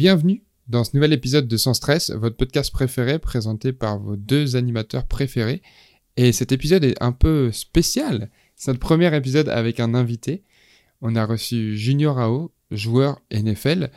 [0.00, 4.56] Bienvenue dans ce nouvel épisode de Sans Stress, votre podcast préféré présenté par vos deux
[4.56, 5.60] animateurs préférés.
[6.16, 8.30] Et cet épisode est un peu spécial.
[8.56, 10.42] C'est notre premier épisode avec un invité.
[11.02, 13.90] On a reçu Junior Ao, joueur NFL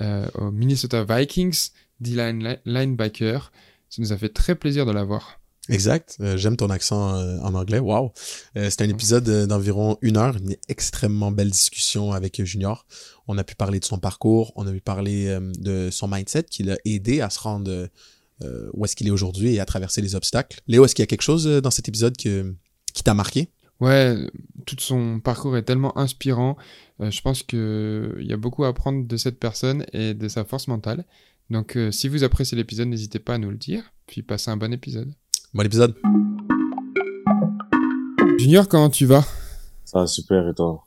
[0.00, 3.52] euh, au Minnesota Vikings, D-line linebacker.
[3.90, 5.39] Ça nous a fait très plaisir de l'avoir.
[5.70, 6.16] Exact.
[6.20, 7.78] Euh, J'aime ton accent euh, en anglais.
[7.78, 8.12] Wow.
[8.56, 12.86] Euh, C'était un épisode euh, d'environ une heure, une extrêmement belle discussion avec Junior.
[13.28, 16.64] On a pu parler de son parcours, on a pu parler de son mindset qui
[16.64, 17.88] l'a aidé à se rendre
[18.72, 20.60] où est-ce qu'il est aujourd'hui et à traverser les obstacles.
[20.66, 23.50] Léo, est-ce qu'il y a quelque chose dans cet épisode qui t'a marqué?
[23.78, 24.16] Ouais,
[24.66, 26.56] tout son parcours est tellement inspirant.
[26.98, 30.66] Je pense qu'il y a beaucoup à apprendre de cette personne et de sa force
[30.66, 31.04] mentale.
[31.50, 34.72] Donc si vous appréciez l'épisode, n'hésitez pas à nous le dire, puis passez un bon
[34.72, 35.14] épisode.
[35.52, 35.96] Bon épisode.
[38.38, 39.24] Junior, comment tu vas?
[39.84, 40.84] Ça va super et toi?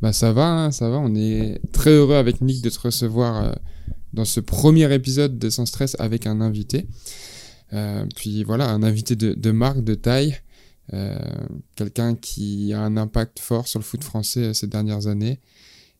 [0.00, 0.98] Bah ça va, hein, ça va.
[0.98, 3.52] On est très heureux avec Nick de te recevoir euh,
[4.12, 6.86] dans ce premier épisode de Sans Stress avec un invité.
[7.72, 10.36] Euh, puis voilà, un invité de, de marque, de taille.
[10.92, 11.18] Euh,
[11.74, 15.40] Quelqu'un qui a un impact fort sur le foot français euh, ces dernières années.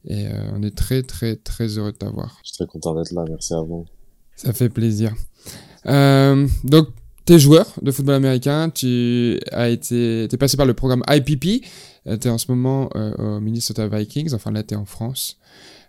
[0.04, 2.38] Et euh, on est très très très heureux de t'avoir.
[2.44, 3.84] Je suis très content d'être là, merci à vous.
[4.36, 5.12] Ça fait plaisir.
[5.86, 6.90] Euh, donc,
[7.26, 11.64] t'es joueur de football américain, tu as été, t'es passé par le programme IPP,
[12.06, 15.36] euh, t'es en ce moment euh, au Minnesota Vikings, enfin là t'es en France,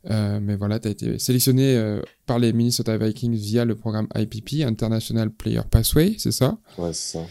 [0.10, 4.64] Euh, mais voilà, t'as été sélectionné euh, par les Minnesota Vikings via le programme IPP,
[4.66, 6.58] International Player Pathway, c'est ça?
[6.78, 7.26] Ouais, c'est ça.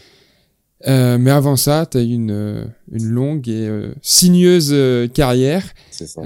[1.17, 3.67] Mais avant ça, t'as eu une, une longue et
[4.03, 4.75] sinueuse
[5.13, 5.63] carrière.
[5.89, 6.21] C'est ça.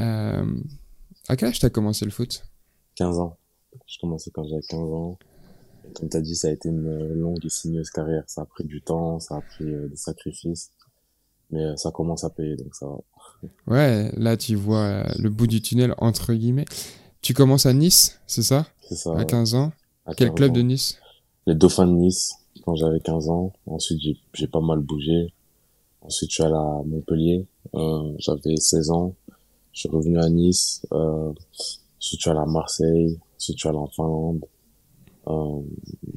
[1.30, 2.44] À quel âge t'as commencé le foot?
[2.96, 3.38] 15 ans.
[3.88, 5.18] Je commençais quand j'avais 15 ans.
[5.96, 8.24] Comme tu as dit, ça a été une longue et sinueuse carrière.
[8.28, 10.72] Ça a pris du temps, ça a pris euh, des sacrifices.
[11.52, 12.98] Mais euh, ça commence à payer, donc ça va.
[13.68, 16.66] Ouais, là tu vois euh, le bout du tunnel entre guillemets.
[17.22, 18.68] Tu commences à Nice, c'est ça?
[18.88, 19.12] C'est ça.
[19.12, 19.26] À ouais.
[19.26, 19.72] 15 ans?
[20.06, 20.54] À Quel 15 club ans.
[20.56, 20.98] de Nice?
[21.48, 22.34] Les Dauphins de Nice,
[22.66, 23.52] quand j'avais 15 ans.
[23.68, 25.34] Ensuite, j'ai- j'ai pas mal bougé.
[26.02, 27.46] Ensuite, je suis allé à Montpellier.
[27.76, 29.14] Euh, j'avais 16 ans.
[29.74, 30.86] Je suis revenu à Nice.
[30.94, 31.30] Euh,
[31.60, 33.20] ensuite, je suis allé à Marseille.
[33.38, 34.46] Ensuite, je suis allé en Finlande.
[35.28, 35.62] Euh,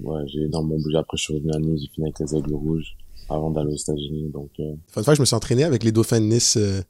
[0.03, 0.97] ouais, j'ai énormément bougé.
[0.97, 1.83] Après, je suis revenu à Nice.
[1.83, 2.97] J'ai fini avec les Aigles Rouges
[3.29, 4.31] avant d'aller aux États-Unis.
[4.33, 6.81] Donc, euh, Fun fact, je me suis entraîné avec les Dauphins de Nice euh,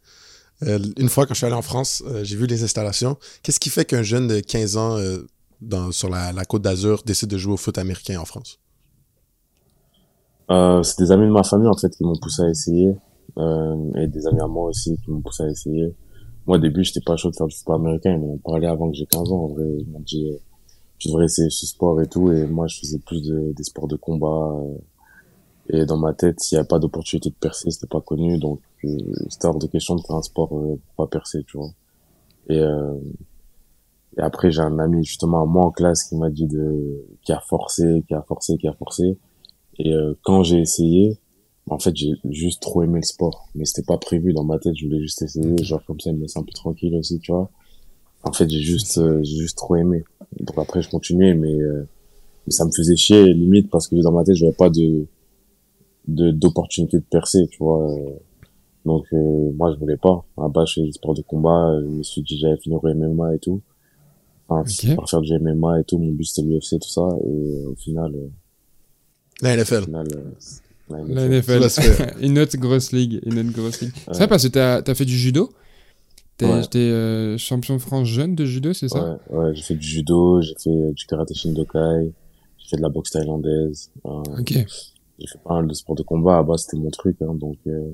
[0.62, 2.03] euh, une fois quand je suis allé en France.
[2.06, 3.16] euh, j'ai vu les installations.
[3.42, 5.19] Qu'est-ce qui fait qu'un jeune de 15 ans euh,
[5.60, 8.60] dans, sur la, la côte d'Azur décide de jouer au foot américain en France?
[10.50, 12.94] Euh, c'est des amis de ma famille en fait qui m'ont poussé à essayer
[13.38, 15.94] euh, et des amis à moi aussi qui m'ont poussé à essayer.
[16.47, 18.91] Moi au début j'étais pas chaud de faire du football américain, ils m'ont parlé avant
[18.91, 20.30] que j'ai 15 ans en vrai, ils m'ont dit
[20.99, 23.88] tu devrais essayer ce sport et tout et moi je faisais plus de, des sports
[23.88, 24.78] de combat euh,
[25.71, 28.60] et dans ma tête s'il y avait pas d'opportunité de percer c'était pas connu donc
[28.84, 28.97] euh,
[29.28, 31.71] c'était hors de question de faire un sport euh, pour pas percer tu vois.
[32.49, 32.94] Et, euh,
[34.16, 37.33] et après j'ai un ami justement à moi en classe qui m'a dit de qui
[37.33, 39.19] a forcé, qui a forcé, qui a forcé
[39.78, 41.19] et euh, quand j'ai essayé,
[41.69, 43.49] en fait, j'ai juste trop aimé le sport.
[43.54, 46.21] Mais c'était pas prévu dans ma tête, je voulais juste essayer, genre comme ça, me
[46.21, 47.50] laisser un peu tranquille aussi, tu vois.
[48.22, 50.04] En fait, j'ai juste, euh, j'ai juste trop aimé.
[50.41, 51.87] Donc après, je continuais, mais, euh,
[52.47, 55.06] mais ça me faisait chier, limite, parce que dans ma tête, j'avais pas de,
[56.09, 57.91] de, d'opportunité de percer, tu vois.
[57.91, 58.11] euh.
[58.84, 60.25] Donc, euh, moi, je voulais pas.
[60.37, 62.59] À la base, je faisais des sports de combat, euh, je me suis dit, j'allais
[62.59, 63.61] finir au MMA et tout.
[64.49, 64.97] Enfin, Ok.
[64.97, 67.75] par faire du MMA et tout, mon but c'était l'UFC, tout ça, et euh, au
[67.77, 68.28] final, euh,
[69.41, 69.84] La au NFL.
[69.84, 70.31] final, euh,
[70.91, 71.71] la La NFL.
[71.71, 72.15] Fait.
[72.27, 73.21] une autre grosse ligue.
[73.25, 73.93] Une autre grosse ligue.
[73.95, 74.16] C'est Ouais.
[74.19, 75.49] vrai parce que t'as as fait du judo?
[76.37, 76.67] T'es Ouais.
[76.69, 79.19] t'es, euh, champion de France jeune de judo, c'est ça?
[79.31, 82.12] Ouais, ouais, j'ai fait du judo, j'ai fait du karaté Shindokai,
[82.59, 84.53] j'ai fait de la boxe thaïlandaise, euh, Ok.
[84.53, 87.56] j'ai fait pas mal de sports de combat, à bas c'était mon truc, hein, donc,
[87.69, 87.93] euh,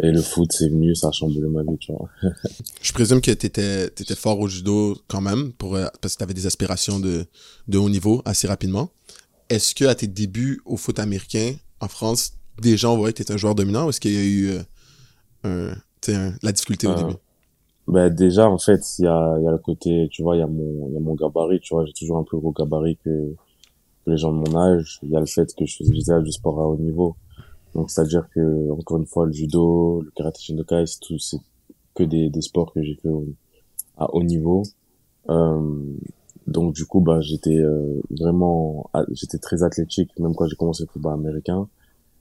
[0.00, 2.08] et le foot c'est venu, ça a chamboulé ma vie, tu vois.
[2.82, 6.24] Je présume que tu étais, fort au judo quand même, pour, euh, parce que tu
[6.24, 7.26] avais des aspirations de,
[7.66, 8.90] de haut niveau assez rapidement.
[9.48, 13.22] Est-ce que à tes débuts au foot américain en France, des gens voyaient que tu
[13.22, 14.50] étais un joueur dominant ou est-ce qu'il y a eu
[15.44, 15.74] euh,
[16.08, 17.14] un, la difficulté au Euh, début?
[17.86, 20.40] Ben déjà en fait il y a, il y a le côté, tu vois, il
[20.40, 22.52] y a mon, il y a mon gabarit, tu vois, j'ai toujours un plus gros
[22.52, 23.34] gabarit que,
[24.06, 25.00] les gens de mon âge.
[25.04, 27.16] Il y a le fait que je faisais déjà du sport à haut niveau,
[27.74, 31.18] donc c'est à dire que encore une fois le judo, le karaté Shindokai, c'est tout,
[31.18, 31.38] c'est
[31.94, 33.28] que des, des sports que j'ai fait au-
[33.98, 34.62] à haut niveau.
[35.30, 35.82] Euh,
[36.46, 40.88] donc du coup, bah j'étais euh, vraiment, j'étais très athlétique même quand j'ai commencé le
[40.92, 41.68] football américain.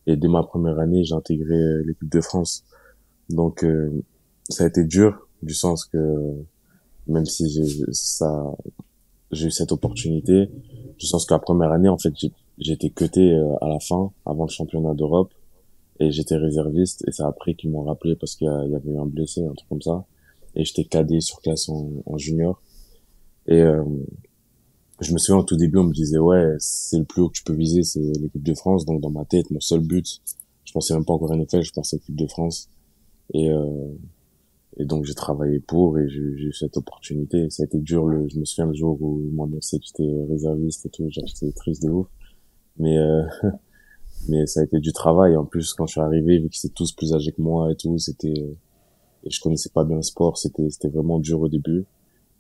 [0.08, 2.64] Et dès ma première année, j'ai intégré euh, l'équipe de France.
[3.30, 3.92] Donc euh,
[4.50, 6.34] ça a été dur du sens que
[7.08, 8.46] même si j'ai ça,
[9.32, 10.50] j'ai eu cette opportunité,
[10.98, 12.14] du sens que la première année en fait
[12.60, 15.34] j'ai été cuté euh, à la fin avant le championnat d'Europe
[16.00, 19.06] et j'étais réserviste et c'est après qu'ils m'ont rappelé parce qu'il y, avait eu un
[19.06, 20.06] blessé un truc comme ça
[20.56, 22.62] et j'étais cadé sur classe en, en junior
[23.48, 23.84] et euh,
[25.02, 27.38] je me souviens au tout début, on me disait ouais, c'est le plus haut que
[27.38, 28.86] tu peux viser, c'est l'équipe de France.
[28.86, 30.22] Donc dans ma tête, mon seul but,
[30.66, 32.70] je pensais même pas encore NFL, je pensais l'équipe de France.
[33.34, 33.88] Et euh,
[34.78, 37.50] et donc j'ai travaillé pour et j'ai eu cette opportunité.
[37.50, 38.08] Ça a été dur.
[38.08, 41.08] Le, je me souviens le jour où ils m'ont annoncé que j'étais réserviste et tout,
[41.10, 42.08] j'étais triste de ouf.
[42.78, 43.24] Mais euh,
[44.30, 45.36] mais ça a été du travail.
[45.38, 47.76] En plus, quand je suis arrivé, vu qu'ils étaient tous plus âgés que moi et
[47.76, 48.58] tout, c'était
[49.26, 51.86] et je connaissais pas bien le sport, c'était c'était vraiment dur au début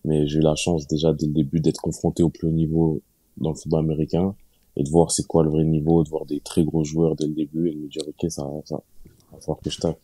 [0.05, 3.01] mais j'ai eu la chance déjà dès le début d'être confronté au plus haut niveau
[3.37, 4.35] dans le football américain
[4.75, 7.27] et de voir c'est quoi le vrai niveau, de voir des très gros joueurs dès
[7.27, 8.75] le début et de me dire ok ça, ça
[9.31, 9.99] va falloir que je tape.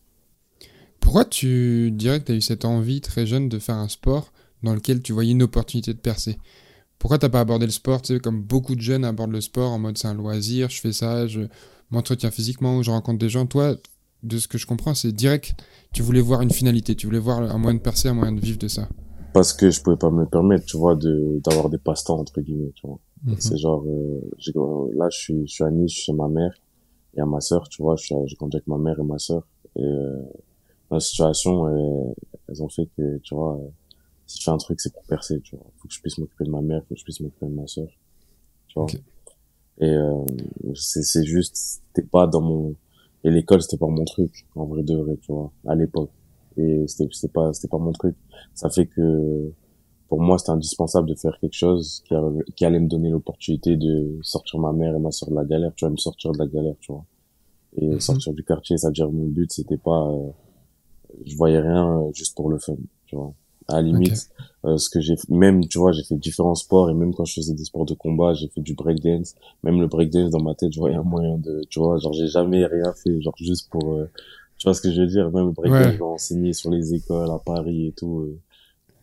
[1.09, 4.31] Pourquoi tu dirais que tu as eu cette envie très jeune de faire un sport
[4.61, 6.38] dans lequel tu voyais une opportunité de percer?
[7.00, 9.71] Pourquoi t'as pas abordé le sport tu sais, comme beaucoup de jeunes abordent le sport
[9.71, 11.41] en mode c'est un loisir, je fais ça, je
[11.89, 13.47] m'entretiens physiquement, je rencontre des gens?
[13.47, 13.73] Toi,
[14.21, 15.56] de ce que je comprends, c'est direct,
[15.94, 18.41] tu voulais voir une finalité, tu voulais voir un moyen de percer, un moyen de
[18.41, 18.88] vivre de ça
[19.33, 22.71] parce que je pouvais pas me permettre, tu vois, de d'avoir des passe-temps entre guillemets,
[22.75, 23.00] tu vois.
[23.23, 23.35] Mhm.
[23.39, 26.53] C'est genre euh, là je suis je suis à Nice, je suis chez ma mère
[27.15, 29.47] et à ma sœur, tu vois, je suis je avec ma mère et ma sœur
[29.75, 30.21] et euh,
[30.91, 32.13] la situation euh,
[32.47, 33.68] elles ont fait que tu vois euh,
[34.25, 35.65] si je fais un truc c'est pour percer, tu vois.
[35.77, 37.68] Faut que je puisse m'occuper de ma mère, faut que je puisse m'occuper de ma
[37.68, 37.88] sœur.
[38.68, 38.88] Tu vois.
[39.80, 40.25] Et euh,
[40.75, 42.75] c'est c'est juste c'était pas dans mon
[43.24, 46.12] et l'école c'était pas mon truc en vrai de vrai, tu vois, à l'époque
[46.57, 48.15] et c'était c'était pas c'était pas mon truc
[48.53, 49.51] ça fait que
[50.07, 52.15] pour moi c'était indispensable de faire quelque chose qui,
[52.56, 55.71] qui allait me donner l'opportunité de sortir ma mère et ma soeur de la galère
[55.75, 57.06] tu vois me sortir de la galère tu vois
[57.77, 58.00] et mhm.
[58.00, 60.30] sortir du quartier c'est à dire mon but c'était pas euh,
[61.25, 63.33] je voyais rien euh, juste pour le fun tu vois
[63.68, 64.30] à la limite
[64.66, 67.36] euh, ce que j'ai même tu vois j'ai fait différents sports et même quand je
[67.36, 70.71] faisais des sports de combat j'ai fait du breakdance même le breakdance dans ma tête
[70.74, 74.07] je voyais un moyen de tu vois genre j'ai jamais rien fait genre juste pour
[74.60, 75.31] tu vois ce que je veux dire?
[75.31, 78.19] Même le breakdance, je enseigner sur les écoles à Paris et tout.
[78.19, 78.38] Euh,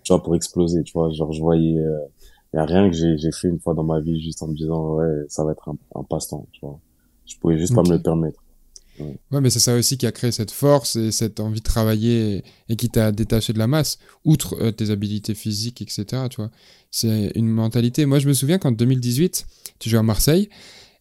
[0.02, 1.10] tu vois, pour exploser, tu vois.
[1.10, 1.78] Genre, je voyais...
[1.78, 1.98] Euh,
[2.52, 4.54] y a rien que j'ai j'ai fait une fois dans ma vie juste en me
[4.54, 6.78] disant, ouais, ça va être un, un passe-temps, tu vois.
[7.26, 8.42] Je pouvais juste pas me le permettre.
[8.98, 9.40] Ouais.
[9.40, 12.76] mais c'est ça aussi qui a créé cette force et cette envie de travailler et,
[12.76, 16.04] qui t'a détaché de la masse, outre euh, tes habilités physiques, etc.
[16.30, 16.50] Tu vois,
[16.90, 18.06] c'est une mentalité.
[18.06, 19.46] Moi, je me souviens qu'en 2018,
[19.78, 20.48] tu jouais à Marseille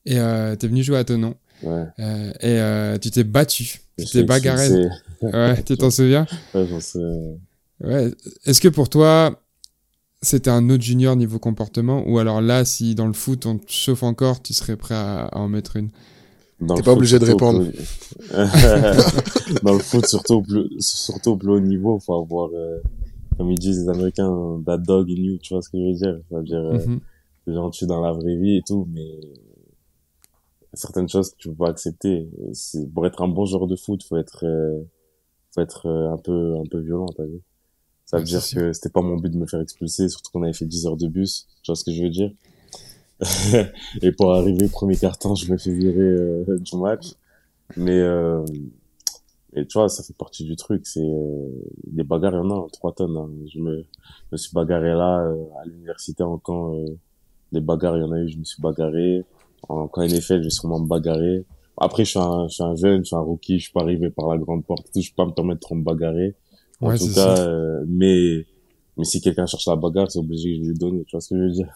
[0.06, 1.36] et euh, tu es venu jouer à Tonon.
[1.64, 1.86] Ouais.
[2.00, 3.80] Euh, et euh, tu t'es battu.
[3.98, 4.70] Tu t'es bagarré.
[5.22, 6.26] Ouais, tu t'en souviens?
[6.54, 7.00] Ouais, j'en sais.
[7.80, 8.12] Ouais.
[8.46, 9.42] Est-ce que pour toi,
[10.22, 12.04] c'était un autre junior niveau comportement?
[12.08, 15.30] Ou alors là, si dans le foot on te chauffe encore, tu serais prêt à,
[15.34, 15.90] en mettre une?
[16.60, 17.66] T'es pas obligé de répondre.
[19.64, 22.80] dans le foot, surtout au plus, surtout au plus haut niveau, faut avoir, euh,
[23.38, 25.94] comme ils disent les Américains, that dog in you, tu vois ce que je veux
[25.94, 26.20] dire?
[26.30, 27.00] C'est-à-dire, mm
[27.48, 27.84] -hmm.
[27.84, 29.20] es dans la vraie vie et tout, mais
[30.76, 32.30] certaines choses que tu peux pas accepter.
[32.54, 34.82] C'est, pour être un bon joueur de foot, faut être, euh,
[35.54, 37.42] faut être euh, un peu, un peu violent, t'as vu?
[38.06, 40.54] Ça veut dire que c'était pas mon but de me faire expulser, surtout qu'on avait
[40.54, 41.48] fait 10 heures de bus.
[41.64, 42.32] Tu vois ce que je veux dire?
[44.02, 47.14] et pour arriver premier carton, je me fais virer euh, du match.
[47.78, 48.44] Mais euh,
[49.56, 50.86] et tu vois, ça fait partie du truc.
[50.86, 51.50] C'est euh,
[51.88, 53.18] des bagarres, il y en a, 3 tonnes.
[53.18, 53.30] Hein.
[53.54, 53.86] Je me,
[54.32, 56.78] me suis bagarré là à l'université en camp.
[57.52, 59.24] des bagarres, il y en a eu, je me suis bagarré
[59.70, 61.46] en, quand NFL, je vais sûrement me bagarrer.
[61.78, 63.82] Après, je suis un, je suis un jeune, je suis un rookie, je suis pas
[63.82, 66.36] arrivé par la grande porte, je peux pas me permettre de trop me bagarrer.
[66.82, 68.46] En tout cas, euh, mais,
[68.98, 71.30] mais si quelqu'un cherche la bagarre, c'est obligé que je lui donne, tu vois ce
[71.30, 71.68] que je veux dire?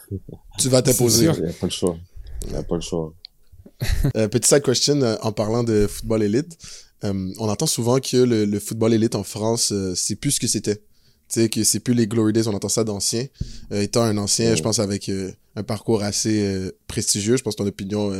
[0.58, 1.26] Tu vas t'imposer.
[1.26, 1.98] Il n'y a pas le choix.
[2.46, 3.14] Il n'y a pas le choix.
[4.16, 6.58] euh, petit side question, euh, en parlant de football élite,
[7.04, 10.48] euh, on entend souvent que le, le football élite en France, c'est plus ce que
[10.48, 10.78] c'était.
[10.78, 13.28] Tu sais, que c'est plus les Glory Days, on entend ça d'anciens.
[13.72, 15.12] étant un ancien, je pense, avec
[15.56, 17.38] un parcours assez prestigieux.
[17.38, 18.12] Je pense que ton opinion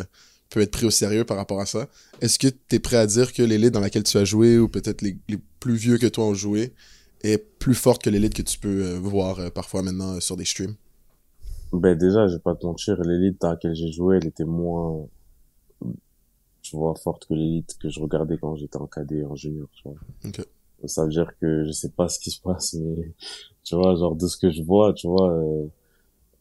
[0.50, 1.88] peut être prise au sérieux par rapport à ça.
[2.22, 4.68] Est-ce que tu es prêt à dire que l'élite dans laquelle tu as joué, ou
[4.68, 5.18] peut-être les,
[5.60, 6.74] plus vieux que toi ont joué,
[7.24, 10.76] est plus forte que l'élite que tu peux euh, voir parfois maintenant sur des streams?
[11.72, 15.06] Ben déjà, je vais pas te mentir, l'élite dans laquelle j'ai joué, elle était moins,
[16.62, 19.84] tu vois, forte que l'élite que je regardais quand j'étais en cadet, en junior, tu
[19.84, 20.38] vois.
[20.86, 23.14] Ça veut dire que je sais pas ce qui se passe, mais
[23.64, 25.32] tu vois, genre de ce que je vois, tu vois,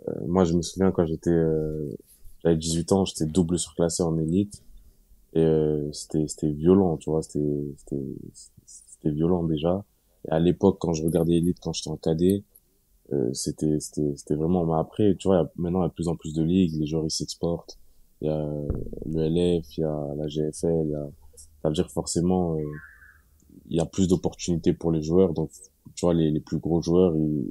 [0.09, 1.91] euh, moi, je me souviens quand j'étais, euh,
[2.43, 4.63] j'avais 18 ans, j'étais double surclassé en élite
[5.35, 8.03] et euh, c'était c'était violent, tu vois, c'était c'était
[8.65, 9.85] c'était violent déjà.
[10.27, 12.45] Et à l'époque, quand je regardais élite, quand j'étais en cadet,
[13.13, 14.65] euh, c'était c'était c'était vraiment.
[14.67, 16.87] Mais après, tu vois, maintenant il y a de plus en plus de ligues, les
[16.87, 17.79] joueurs ils s'exportent.
[18.21, 18.47] Il y a
[19.07, 21.09] le LF, il y a la GFL, il y a.
[21.63, 22.63] Ça veut dire forcément, euh,
[23.69, 25.33] il y a plus d'opportunités pour les joueurs.
[25.33, 25.51] Donc,
[25.95, 27.49] tu vois, les les plus gros joueurs, ils,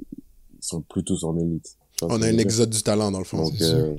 [0.58, 1.76] ils sont plus tous en élite.
[2.02, 3.50] On a un exode du talent dans le fond.
[3.60, 3.96] Euh,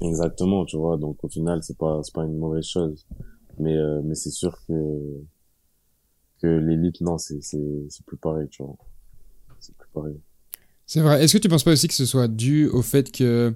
[0.00, 0.96] exactement, tu vois.
[0.96, 3.06] Donc au final, c'est pas c'est pas une mauvaise chose,
[3.58, 5.22] mais euh, mais c'est sûr que
[6.42, 8.76] que l'élite non, c'est c'est c'est plus pareil, tu vois.
[9.60, 10.16] C'est plus pareil.
[10.86, 11.22] C'est vrai.
[11.24, 13.54] Est-ce que tu penses pas aussi que ce soit dû au fait que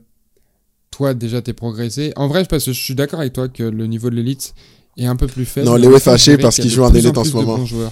[0.91, 2.13] toi, déjà, t'es progressé?
[2.17, 4.55] En vrai, parce que je suis d'accord avec toi que le niveau de l'élite
[4.97, 5.67] est un peu plus faible.
[5.67, 7.19] Non, Léo en est fâché parce qu'il y a qu'il de joue en plus élite
[7.19, 7.91] en plus ce de moment.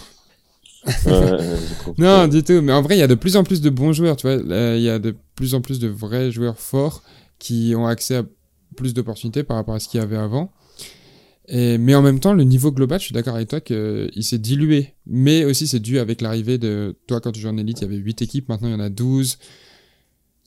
[1.98, 2.60] Non, que- du tout.
[2.62, 4.36] Mais en vrai, il y a de plus en plus de bons joueurs, tu vois.
[4.36, 7.02] Euh, Il y a de plus en plus de vrais joueurs forts
[7.38, 8.24] qui ont accès à
[8.76, 10.52] plus d'opportunités par rapport à ce qu'il y avait avant.
[11.48, 14.38] Et, mais en même temps, le niveau global, je suis d'accord avec toi qu'il s'est
[14.38, 14.94] dilué.
[15.06, 16.96] Mais aussi, c'est dû avec l'arrivée de...
[17.06, 18.80] Toi, quand tu jouais en élite, il y avait 8 équipes, maintenant il y en
[18.80, 19.38] a 12.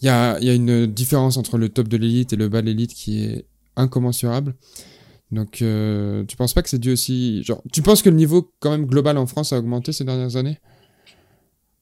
[0.01, 2.49] Il y a, il y a une différence entre le top de l'élite et le
[2.49, 4.55] bas de l'élite qui est incommensurable.
[5.31, 7.43] Donc, euh, tu penses pas que c'est dû aussi...
[7.43, 10.35] Genre, tu penses que le niveau, quand même, global en France a augmenté ces dernières
[10.35, 10.57] années?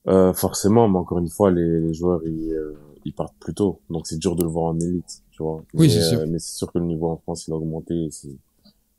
[0.08, 2.74] Euh, forcément, mais encore une fois, les, les joueurs, ils, euh,
[3.06, 3.80] ils partent plus tôt.
[3.90, 5.64] Donc, c'est dur de le voir en élite, tu vois.
[5.74, 6.20] Oui, c'est sûr.
[6.20, 8.10] euh, mais c'est sûr que le niveau en France, il a augmenté et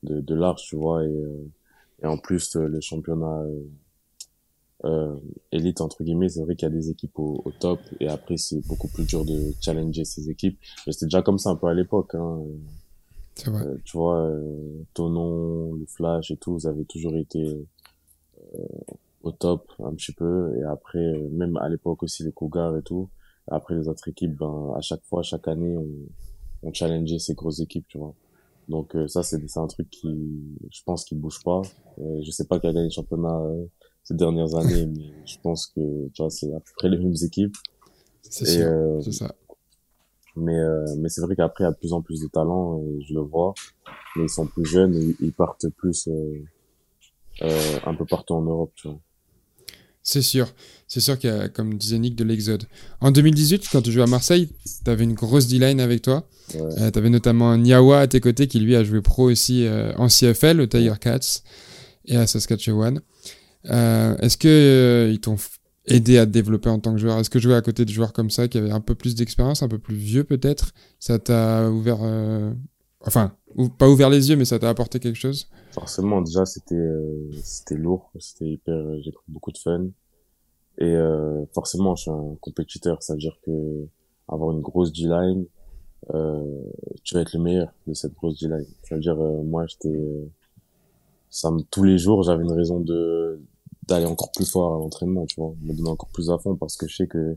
[0.02, 1.04] de, de large, tu vois.
[1.04, 1.50] Et, euh,
[2.02, 3.44] et en plus, euh, le championnat
[4.84, 5.16] euh,
[5.50, 7.80] élite, entre guillemets, c'est vrai qu'il y a des équipes au, au top.
[8.00, 10.58] Et après, c'est beaucoup plus dur de challenger ces équipes.
[10.86, 12.14] Mais c'était déjà comme ça un peu à l'époque.
[12.14, 12.40] Hein.
[13.46, 13.62] Vrai.
[13.62, 17.44] Euh, tu vois, euh, Tonon, le Flash et tout, vous avez toujours été
[18.54, 18.58] euh,
[19.22, 20.56] au top un petit peu.
[20.58, 23.08] Et après, euh, même à l'époque aussi, les Cougars et tout.
[23.50, 25.88] Après, les autres équipes, ben, à chaque fois, chaque année, on,
[26.62, 28.14] on challengeait ces grosses équipes, tu vois.
[28.68, 30.08] Donc euh, ça, c'est un truc qui,
[30.70, 31.62] je pense, qui bouge pas.
[31.98, 33.64] Euh, je sais pas qui a gagné le championnat euh,
[34.04, 37.14] ces dernières années, mais je pense que, tu vois, c'est à peu près les mêmes
[37.22, 37.56] équipes.
[38.22, 38.44] C'est
[39.12, 39.34] ça.
[40.38, 42.80] mais euh, mais c'est vrai qu'après il y a de plus en plus de talents
[42.80, 43.54] et je le vois
[44.16, 46.44] mais ils sont plus jeunes et ils partent plus euh,
[47.42, 48.98] euh, un peu partout en Europe tu vois
[50.02, 50.48] C'est sûr.
[50.86, 52.64] C'est sûr qu'il y a, comme disait Nick, de l'exode.
[53.00, 54.48] En 2018, quand tu jouais à Marseille,
[54.84, 56.26] tu avais une grosse D-line avec toi.
[56.54, 56.60] ouais.
[56.80, 59.92] Euh, tu avais notamment Niawa à tes côtés qui lui a joué pro aussi euh,
[59.96, 61.42] en CFL, au Tiger Cats
[62.06, 63.00] et à Saskatchewan.
[63.66, 65.36] Euh, Est-ce que ils t'ont
[65.86, 67.18] aidé à te développer en tant que joueur?
[67.18, 69.62] Est-ce que jouer à côté de joueurs comme ça qui avaient un peu plus d'expérience,
[69.62, 71.98] un peu plus vieux peut-être, ça t'a ouvert,
[73.04, 76.74] enfin, ou- pas ouvert les yeux, mais ça t'a apporté quelque chose forcément déjà c'était
[76.74, 78.10] euh, c'était lourd.
[78.18, 79.84] C'était hyper euh, j'ai pris beaucoup de fun.
[80.78, 83.02] Et euh, forcément je suis un compétiteur.
[83.02, 83.86] Ça veut dire que
[84.28, 85.46] avoir une grosse D-line
[86.14, 86.62] euh,
[87.04, 88.66] tu vas être le meilleur de cette grosse D-line.
[88.84, 89.98] Ça veut dire euh, moi j'étais
[91.30, 93.40] ça me tous les jours j'avais une raison de
[93.86, 95.54] d'aller encore plus fort à l'entraînement tu vois.
[95.62, 97.36] Me donner encore plus à fond parce que je sais que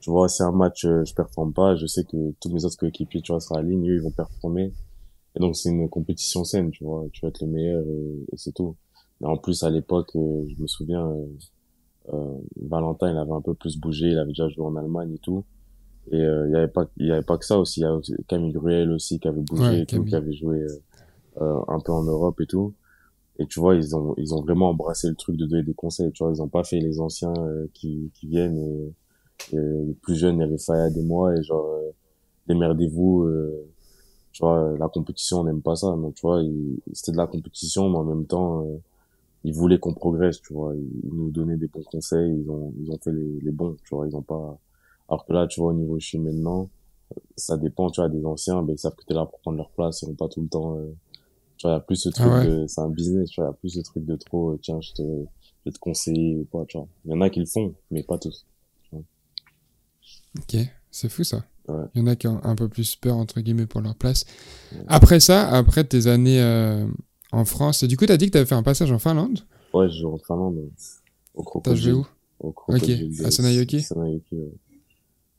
[0.00, 3.22] tu vois si un match je performe pas je sais que tous mes autres coéquipiers
[3.22, 4.72] tu vois sera alignés eux ils vont performer
[5.36, 7.04] et donc c'est une compétition saine tu vois.
[7.12, 8.76] Tu vas être le meilleur et, et c'est tout.
[9.20, 11.26] Mais en plus à l'époque euh, je me souviens euh,
[12.14, 14.08] euh, Valentin il avait un peu plus bougé.
[14.08, 15.44] Il avait déjà joué en Allemagne et tout.
[16.12, 17.80] Et euh, il y avait pas il y avait pas que ça aussi.
[17.80, 20.32] Il y a aussi Camille Gruel aussi qui avait bougé Ouais, et tout qui avait
[20.32, 20.82] joué euh,
[21.42, 22.74] euh, un peu en Europe et tout.
[23.38, 26.12] Et tu vois ils ont ils ont vraiment embrassé le truc de donner des conseils.
[26.12, 29.94] Tu vois ils ont pas fait les anciens euh, qui qui viennent et, et les
[29.94, 31.90] plus jeunes il y avait Fayad et moi et genre euh,
[32.46, 33.66] démerdez-vous euh,
[34.36, 36.42] tu vois la compétition on n'aime pas ça donc tu vois
[36.92, 38.76] c'était de la compétition mais en même temps euh,
[39.44, 42.90] ils voulaient qu'on progresse tu vois ils, nous donnaient des bons conseils ils ont ils
[42.90, 44.58] ont fait les, les bons tu vois ils ont pas
[45.08, 46.68] alors que là tu vois au niveau suis maintenant
[47.38, 49.70] ça dépend tu vois des anciens ben ils savent que t'es là pour prendre leur
[49.70, 50.94] place ils ont pas tout le temps euh,
[51.56, 52.46] tu vois il y a plus ce truc Ah ouais.
[52.46, 54.58] de c'est un business tu vois il y a plus ce truc de trop euh,
[54.60, 56.88] tiens je te je vais te conseiller ou pas tu vois.
[57.06, 58.44] Il y en a qui le font mais pas tous
[60.38, 60.56] Ok,
[60.96, 61.44] c'est fou ça.
[61.68, 61.84] Ouais.
[61.94, 64.24] Il y en a qui ont un peu plus peur, entre guillemets, pour leur place.
[64.88, 66.86] Après ça, après tes années euh,
[67.32, 69.40] en France, et du coup, t'as dit que t'avais fait un passage en Finlande?
[69.74, 70.56] Ouais je joue en Finlande
[71.34, 72.06] au T'as crocodile joué où?
[72.40, 74.52] Au crocodile à de- Sanayoki Sanayoki, ouais.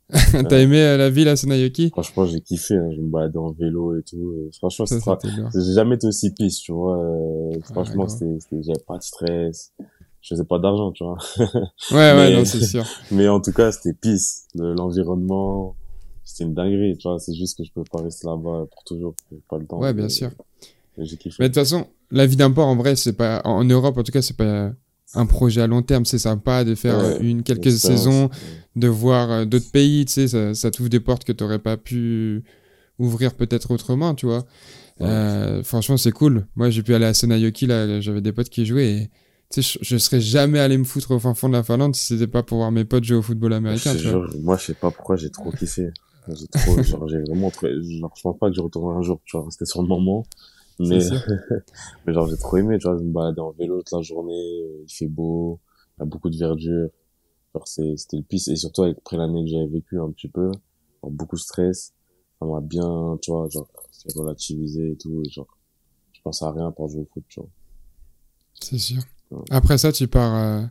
[0.50, 2.90] T'as aimé euh, la ville à Senayoki Franchement, j'ai kiffé, hein.
[2.96, 4.34] je me baladais en vélo et tout.
[4.48, 6.98] et franchement, j'ai jamais été aussi pisse, tu vois.
[7.04, 9.74] euh, franchement, c'était, j'avais pas de stress.
[10.22, 11.18] Je faisais pas d'argent, tu vois.
[11.38, 11.48] Ouais,
[11.92, 12.86] ouais, Mais- non, c'est sûr.
[13.12, 14.48] Mais en tout cas, c'était pisse.
[14.56, 15.76] Le- l'environnement,
[16.26, 17.20] c'était une dinguerie, tu vois.
[17.20, 19.16] C'est juste que je peux pas rester là-bas pour toujours.
[19.50, 19.80] Pas le temps.
[19.80, 20.32] Ouais, bien sûr.
[20.98, 21.38] mais j'ai kiffé.
[21.40, 24.04] Mais de toute façon, la vie d'un port, en vrai, c'est pas, en Europe, en
[24.04, 24.72] tout cas, c'est pas
[25.14, 26.04] un projet à long terme.
[26.04, 28.30] C'est sympa de faire Ouais, une, quelques saisons, ouais.
[28.76, 31.78] de voir euh, d'autres pays, tu sais, ça, ça t'ouvre des portes que t'aurais pas
[31.78, 32.44] pu
[33.00, 34.46] ouvrir peut-être autrement, tu vois.
[35.00, 35.06] Ouais.
[35.08, 36.48] Euh, franchement, c'est cool.
[36.56, 39.10] Moi, j'ai pu aller à Senayoki, là, j'avais des potes qui jouaient et,
[39.50, 41.96] tu sais, je, je serais jamais allé me foutre au fin fond de la Finlande
[41.96, 44.28] si c'était pas pour voir mes potes jouer au football américain, vois.
[44.40, 45.90] moi, je sais pas pourquoi j'ai trop kiffé.
[46.34, 49.22] J'ai trop, genre, j'ai vraiment trop, genre, je pense pas que je retournerai un jour,
[49.26, 49.48] tu vois.
[49.50, 50.26] C'était sur le moment.
[50.80, 51.18] Mais, C'est
[52.06, 54.34] mais genre, j'ai trop aimé, tu vois, je me baladais en vélo toute la journée,
[54.64, 55.60] euh, il fait beau,
[55.98, 56.90] il y a beaucoup de verdure.
[57.56, 58.48] Genre, c'est, c'était le pisse.
[58.50, 60.52] Et surtout, avec- après l'année que j'avais vécu un petit peu,
[61.04, 61.94] genre, beaucoup de stress,
[62.40, 63.68] ça m'a bien, tu vois, genre,
[64.04, 65.48] fait relativiser et tout, et genre,
[66.14, 67.50] je pense à rien pour jouer au foot, tu vois.
[68.62, 69.04] C'est sûr.
[69.50, 70.62] Après ça, tu pars euh,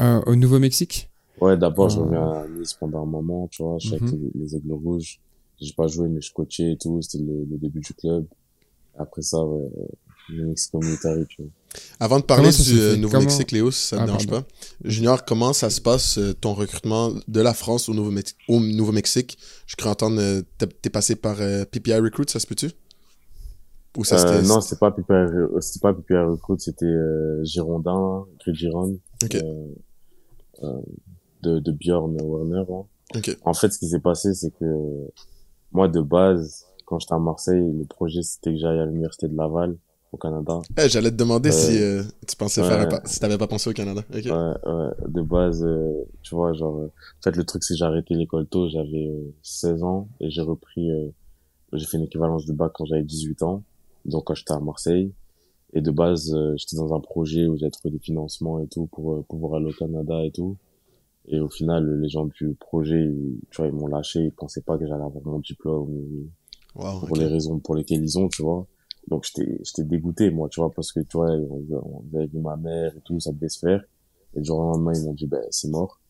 [0.00, 1.10] euh, au Nouveau-Mexique?
[1.40, 2.04] Ouais, d'abord, je Euh.
[2.04, 4.30] reviens à Nice pendant un moment, tu vois, je suis avec Mhm.
[4.34, 5.20] les, les Aigles Rouges.
[5.60, 8.26] J'ai pas joué, mais je coachais et tout, c'était le, le début du club.
[8.98, 9.68] Après ça, ouais,
[10.30, 11.50] le Mexico Military, tu vois.
[11.98, 14.46] Avant de parler Comment du euh, Nouveau-Mexique, Léo, si ça te Ah, dérange pardon.
[14.46, 14.88] pas.
[14.88, 19.38] Junior, comment ça se passe, euh, ton recrutement de la France au Nouveau-Mex- au Nouveau-Mexique?
[19.66, 22.70] Je crois entendre, euh, t'es- t'es passé par euh, PPI Recruit, ça se peut-tu?
[23.96, 28.54] Ou ça Euh, non, c'était pas PPR, c'était pas PPR Recruit, c'était euh, Girondin, Grid
[28.56, 29.34] Giron, Ok.
[29.36, 29.66] euh,
[30.62, 30.80] euh,
[31.42, 32.64] de, de Bjorn Werner.
[32.72, 32.84] hein.
[33.16, 33.38] Ok.
[33.44, 34.64] En fait, ce qui s'est passé, c'est que
[35.72, 39.36] moi, de base, quand j'étais à Marseille, le projet, c'était que j'aille à l'université de
[39.36, 39.76] Laval,
[40.12, 40.60] au Canada.
[40.78, 42.68] Eh, J'allais te demander Euh, si euh, tu pensais ouais.
[42.68, 44.02] faire si t'avais pas pensé au Canada.
[44.14, 44.24] Ok.
[44.24, 47.78] Ouais, ouais, de base, euh, tu vois, genre, euh, en fait, le truc, c'est que
[47.78, 51.08] j'ai arrêté l'école tôt, j'avais euh, 16 ans, et j'ai repris, euh,
[51.72, 53.62] j'ai fait une équivalence du bac quand j'avais 18 ans,
[54.04, 55.12] donc quand j'étais à Marseille.
[55.72, 58.86] Et de base, euh, j'étais dans un projet où j'avais trouvé des financements et tout
[58.86, 60.56] pour euh, pouvoir aller au Canada et tout.
[61.26, 63.10] Et au final, les gens du projet,
[63.50, 66.28] tu vois, ils m'ont lâché, ils pensaient pas que j'allais avoir mon diplôme,
[66.76, 68.66] Wow, pour les raisons pour lesquelles ils ont, tu vois.
[69.08, 72.38] Donc j'étais j'étais dégoûté moi, tu vois, parce que tu vois, on, on avait vu
[72.38, 73.84] ma mère et tout, ça devait se faire.
[74.34, 76.00] Et du jour au lendemain, ils m'ont dit ben c'est mort.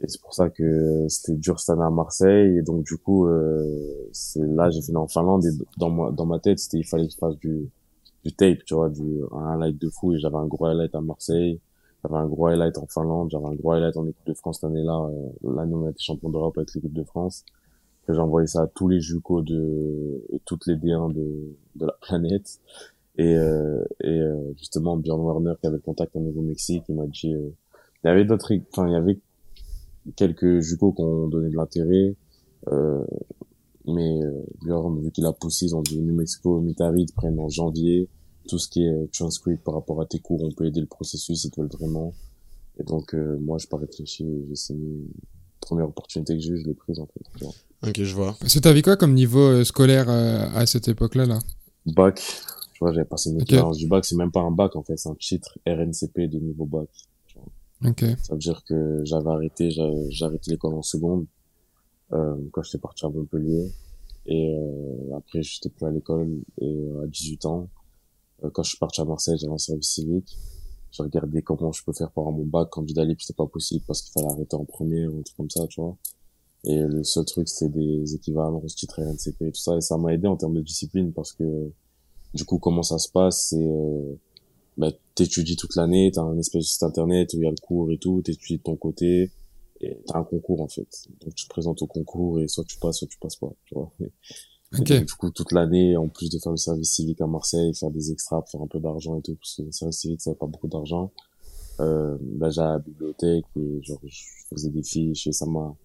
[0.00, 2.58] Et c'est pour ça que c'était dur cette année à Marseille.
[2.58, 5.44] Et donc du coup euh, c'est là j'ai fini en Finlande.
[5.44, 7.68] Et dans ma dans ma tête, c'était il fallait que je fasse du
[8.24, 10.14] du tape, tu vois, du un highlight de fou.
[10.14, 11.60] Et j'avais un gros highlight à Marseille,
[12.02, 14.70] j'avais un gros highlight en Finlande, j'avais un gros highlight en équipe de France cette
[14.70, 17.44] année-là, euh, l'année où on a été champion d'Europe avec l'équipe de France.
[18.06, 21.86] Que j'ai envoyé ça à tous les JUCO de et toutes les D1 de de
[21.86, 22.60] la planète.
[23.18, 27.06] Et euh, et euh, justement Björn Werner qui avait le contact au Nouveau-Mexique il m'a
[27.06, 27.50] dit euh,
[28.04, 29.18] il y avait d'autres enfin il y avait
[30.16, 32.16] quelques JUCO qui ont donné de l'intérêt
[32.68, 33.04] euh,
[33.86, 34.42] mais euh,
[35.02, 38.08] vu qu'il a poussé ils ont dit New Mexico Mitari te prennent en janvier
[38.48, 40.86] tout ce qui est euh, transcript par rapport à tes cours on peut aider le
[40.86, 42.14] processus ils te veulent vraiment
[42.78, 45.04] et donc euh, moi je pas réfléchi j'ai signé
[45.60, 47.46] première opportunité que j'ai eue je l'ai prise en fait.
[47.86, 48.36] Ok, je vois.
[48.40, 51.38] Parce que t'avais quoi comme niveau euh, scolaire euh, à cette époque-là là?
[51.86, 52.22] Bac.
[52.72, 53.42] Tu vois, j'avais passé une Ok.
[53.42, 54.04] équivalence du bac.
[54.04, 54.96] C'est même pas un bac, en fait.
[54.96, 56.88] C'est un titre RNCP de niveau bac.
[57.84, 58.04] Ok.
[58.22, 61.26] Ça veut dire que j'avais arrêté, j'ai arrêté l'école en seconde,
[62.12, 63.70] euh, quand j'étais parti à Montpellier.
[64.26, 66.28] Et euh, après, j'étais plus à l'école.
[66.60, 67.68] Et euh, à 18 ans,
[68.44, 70.36] euh, quand je suis parti à Marseille, j'avais un service civique.
[70.90, 73.20] J'ai regardé comment je peux faire pour avoir mon bac candidat libre.
[73.20, 75.80] C'était pas possible parce qu'il fallait arrêter en première ou un truc comme ça, tu
[75.80, 75.96] vois.
[76.64, 79.76] Et le seul truc, c'était des équivalences, titre RNCP et tout ça.
[79.76, 81.70] Et ça m'a aidé en termes de discipline parce que,
[82.34, 84.14] du coup, comment ça se passe, c'est, euh,
[84.78, 87.56] bah, t'étudies toute l'année, t'as un espèce de site internet où il y a le
[87.56, 89.30] cours et tout, t'étudies de ton côté,
[89.80, 90.88] et t'as un concours, en fait.
[91.20, 93.74] Donc, tu te présentes au concours et soit tu passes, soit tu passes pas, tu
[93.74, 93.92] vois.
[94.00, 94.12] Et
[94.78, 94.92] Ok.
[94.92, 97.90] donc, du coup, toute l'année, en plus de faire le service civique à Marseille, faire
[97.90, 100.38] des extras, faire un peu d'argent et tout, parce que le service civique, ça n'avait
[100.38, 101.12] pas beaucoup d'argent,
[101.80, 105.76] euh, bah, j'allais à la bibliothèque et genre, je faisais des fiches et ça m'a,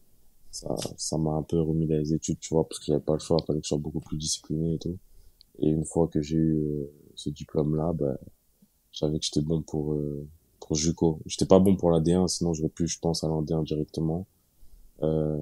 [0.51, 3.13] ça, ça m'a un peu remis dans les études, tu vois, parce que j'avais pas
[3.13, 4.97] le choix, fallait que je sois beaucoup plus discipliné et tout.
[5.59, 8.17] Et une fois que j'ai eu euh, ce diplôme-là, bah,
[8.93, 10.25] je savais que j'étais bon pour, euh,
[10.59, 11.19] pour JUCO.
[11.25, 14.25] J'étais pas bon pour la D1, sinon j'aurais pu, je pense, aller en D1 directement.
[15.01, 15.37] Euh,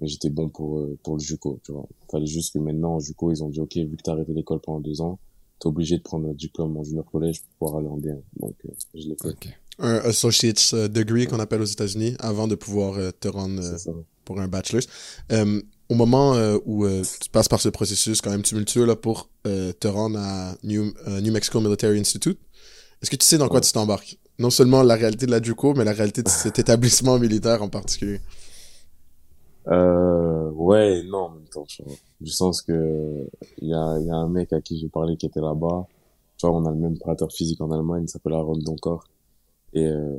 [0.00, 1.88] mais j'étais bon pour, euh, pour le JUCO, tu vois.
[2.10, 4.60] Fallait juste que maintenant, en JUCO, ils ont dit, OK, vu que t'as arrêté l'école
[4.60, 5.18] pendant deux ans,
[5.58, 8.20] t'es obligé de prendre un diplôme en junior collège pour pouvoir aller en D1.
[8.38, 9.28] Donc, euh, je l'ai fait.
[9.28, 9.48] Ok.
[9.80, 13.92] Un associate's euh, degree qu'on appelle aux États-Unis avant de pouvoir euh, te rendre euh,
[14.24, 14.88] pour un bachelor's.
[15.90, 19.30] Au moment euh, où euh, tu passes par ce processus quand même tumultueux là, pour
[19.46, 22.38] euh, te rendre à New, euh, New Mexico Military Institute,
[23.00, 23.62] est-ce que tu sais dans quoi Ouais.
[23.62, 24.18] tu t'embarques?
[24.38, 27.68] Non seulement la réalité de la JUCO, mais la réalité de cet établissement militaire en
[27.68, 28.20] particulier.
[29.68, 31.94] Euh, ouais, non, en même temps, tu vois.
[32.20, 33.26] Du sens que,
[33.60, 35.86] il y a, il y a un mec à qui j'ai parlé qui était là-bas.
[36.36, 39.04] Tu vois, on a le même préparateur physique en Allemagne, il s'appelle Aaron Donkor.
[39.74, 40.18] Et, euh,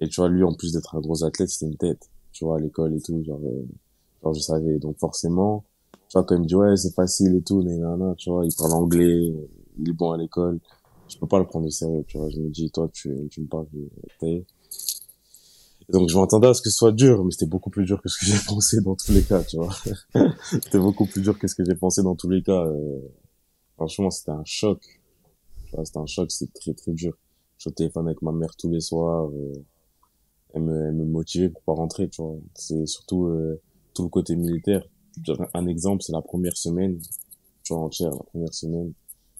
[0.00, 2.08] et tu vois, lui, en plus d'être un gros athlète, c'était une tête.
[2.32, 3.64] Tu vois, à l'école et tout, genre, euh,
[4.22, 4.78] genre, je savais.
[4.78, 5.64] Donc, forcément,
[6.08, 8.54] tu vois, quand il me dit, ouais, c'est facile et tout, nanana, tu vois, il
[8.56, 9.32] parle anglais,
[9.78, 10.58] il est bon à l'école.
[11.08, 12.28] Je peux pas le prendre au sérieux, tu vois.
[12.30, 14.44] Je me dis, toi, tu, tu me parles de
[15.92, 18.08] donc, je m'attendais à ce que ce soit dur, mais c'était beaucoup plus dur que
[18.08, 19.74] ce que j'ai pensé dans tous les cas, tu vois.
[20.50, 22.64] c'était beaucoup plus dur que ce que j'ai pensé dans tous les cas.
[22.66, 23.00] euh.
[23.76, 25.00] franchement, c'était un choc.
[25.84, 27.16] C'était un choc, c'était très, très dur.
[27.56, 29.28] Je suis au téléphone avec ma mère tous les soirs.
[29.30, 29.64] euh,
[30.54, 32.36] elle, me, elle me motivait pour pas rentrer, tu vois.
[32.54, 33.60] C'est surtout euh,
[34.08, 34.82] côté militaire.
[35.24, 36.98] Genre, Un exemple, c'est la première semaine,
[37.64, 38.92] tu vois, entière, la première semaine.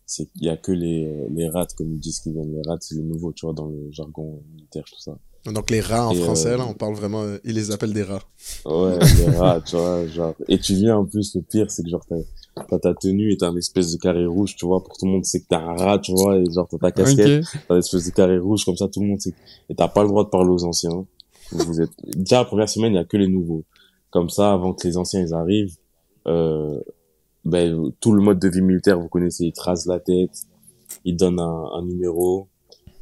[0.07, 2.53] C'est qu'il y a que les, les rats, comme ils disent qu'ils viennent.
[2.53, 5.17] Les rats, c'est les nouveaux, tu vois, dans le jargon militaire, tout ça.
[5.47, 7.95] Donc les rats en Et, français, euh, là, on parle vraiment, euh, ils les appellent
[7.95, 8.23] des rats.
[8.67, 10.35] Ouais, les rats, tu vois, genre.
[10.49, 13.37] Et tu viens, en plus, le pire, c'est que genre, t'as, t'as ta tenue et
[13.37, 15.55] t'as un espèce de carré rouge, tu vois, pour tout le monde, c'est que t'es
[15.57, 17.61] un rat, tu vois, et genre, t'as ta casquette, Ok.
[17.69, 19.33] t'as une espèce de carré rouge, comme ça, tout le monde sait.
[19.71, 21.07] Et t'as pas le droit de parler aux anciens.
[21.53, 23.65] vous êtes déjà la première semaine, il y a que les nouveaux.
[24.11, 25.77] Comme ça, avant que les anciens ils arrivent,
[26.27, 26.81] euh,
[27.45, 30.47] ben tout le mode de vie militaire, vous connaissez, ils tracent la tête,
[31.05, 32.49] ils donnent un, un numéro.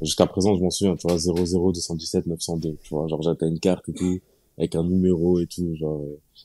[0.01, 3.59] Jusqu'à présent, je m'en souviens, tu vois, 00 217 902, tu vois, genre j'attends une
[3.59, 4.19] carte et tout,
[4.57, 6.01] avec un numéro et tout, genre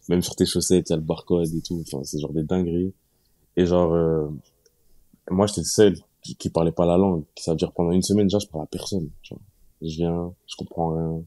[0.09, 2.43] même sur tes chaussettes, il y a le barcode et tout, enfin c'est genre des
[2.43, 2.93] dingueries.
[3.57, 4.29] Et genre euh,
[5.31, 8.03] moi j'étais le seul qui, qui parlait pas la langue, ça veut dire pendant une
[8.03, 9.41] semaine déjà je parle à personne, vois.
[9.83, 11.23] Je viens, je comprends rien.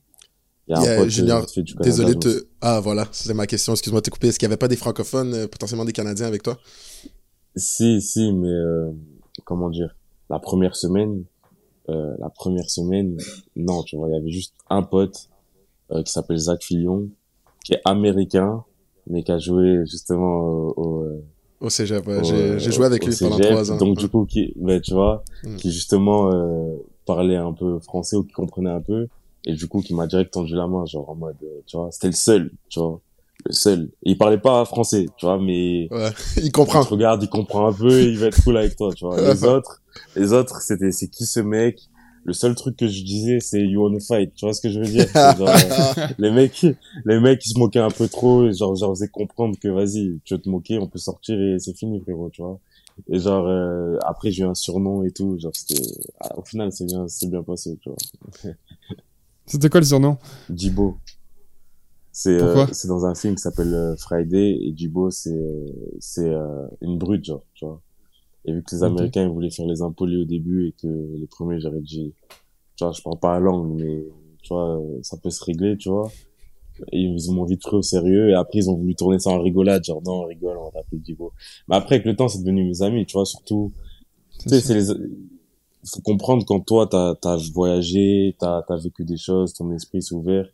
[0.67, 1.45] Il y a un pote, euh, Junior,
[1.81, 2.45] Désolé de te...
[2.61, 3.73] Ah, voilà, c'est ma question.
[3.73, 4.27] Excuse-moi de te couper.
[4.27, 6.57] Est-ce qu'il n'y avait pas des francophones, euh, potentiellement des Canadiens avec toi?
[7.55, 8.91] Si, si, mais euh,
[9.45, 9.95] comment dire?
[10.29, 11.23] La première semaine,
[11.89, 13.17] euh, la première semaine,
[13.55, 15.29] non, tu vois, il y avait juste un pote
[15.91, 17.07] euh, qui s'appelle Zach Fillon,
[17.63, 18.63] qui est américain,
[19.09, 21.23] mais qui a joué justement au, au, euh,
[21.61, 22.23] Au cégep, ouais.
[22.59, 23.77] J'ai joué avec lui pendant trois ans.
[23.77, 25.55] Donc du coup, qui, ben, tu vois, Mm.
[25.55, 26.75] qui justement euh,
[27.05, 29.07] parlait un peu français ou qui comprenait un peu,
[29.49, 31.89] et du coup, qui m'a direct tendu la main, genre en mode, euh, tu vois,
[31.91, 32.99] c'était le seul, tu vois,
[33.45, 33.89] le seul.
[34.03, 36.83] Et il parlait pas français, tu vois, mais Ouais, il il comprend.
[36.83, 39.15] te regarde, il comprend un peu, il va être cool avec toi, tu vois.
[39.21, 39.81] Les autres,
[40.17, 41.79] les autres, c'était, c'est qui ce mec?
[42.25, 44.79] Le seul truc que je disais, c'est you wanna fight, tu vois ce que je
[44.81, 45.07] veux dire?
[45.13, 46.65] Genre, euh, les mecs,
[47.05, 50.19] les mecs, ils se moquaient un peu trop, et genre, leur faisais comprendre que vas-y,
[50.25, 52.59] tu veux te moquer, on peut sortir et c'est fini, frérot, tu vois.
[53.09, 55.81] Et genre, euh, après, j'ai eu un surnom et tout, genre, c'était,
[56.19, 57.97] ah, au final, c'est bien, c'est bien passé, tu vois.
[59.47, 60.17] C'était quoi le surnom?
[60.53, 60.97] Jibo.
[62.11, 65.67] C'est euh, c'est dans un film qui s'appelle euh, Friday et Jibo c'est euh,
[65.99, 67.79] c'est euh, une brute genre tu vois.
[68.45, 68.83] Et vu que les.
[68.83, 72.13] Américains ils voulaient faire les impolis au début et que les premiers j'aurais dit
[72.75, 74.03] tu vois je parle pas la langue mais
[74.41, 76.11] tu vois ça peut se régler tu vois.
[76.91, 79.39] Et ils m'ont vite pris au sérieux et après ils ont voulu tourner ça en
[79.39, 81.33] rigolade genre non on rigole on va t'appeler Jibo.
[81.67, 83.71] Mais après avec le temps c'est devenu mes amis tu vois surtout
[84.39, 84.91] tu sais, c'est les,
[85.87, 90.15] faut comprendre quand toi, t'as, t'as voyagé, t'as, t'as vécu des choses, ton esprit s'est
[90.15, 90.47] ouvert.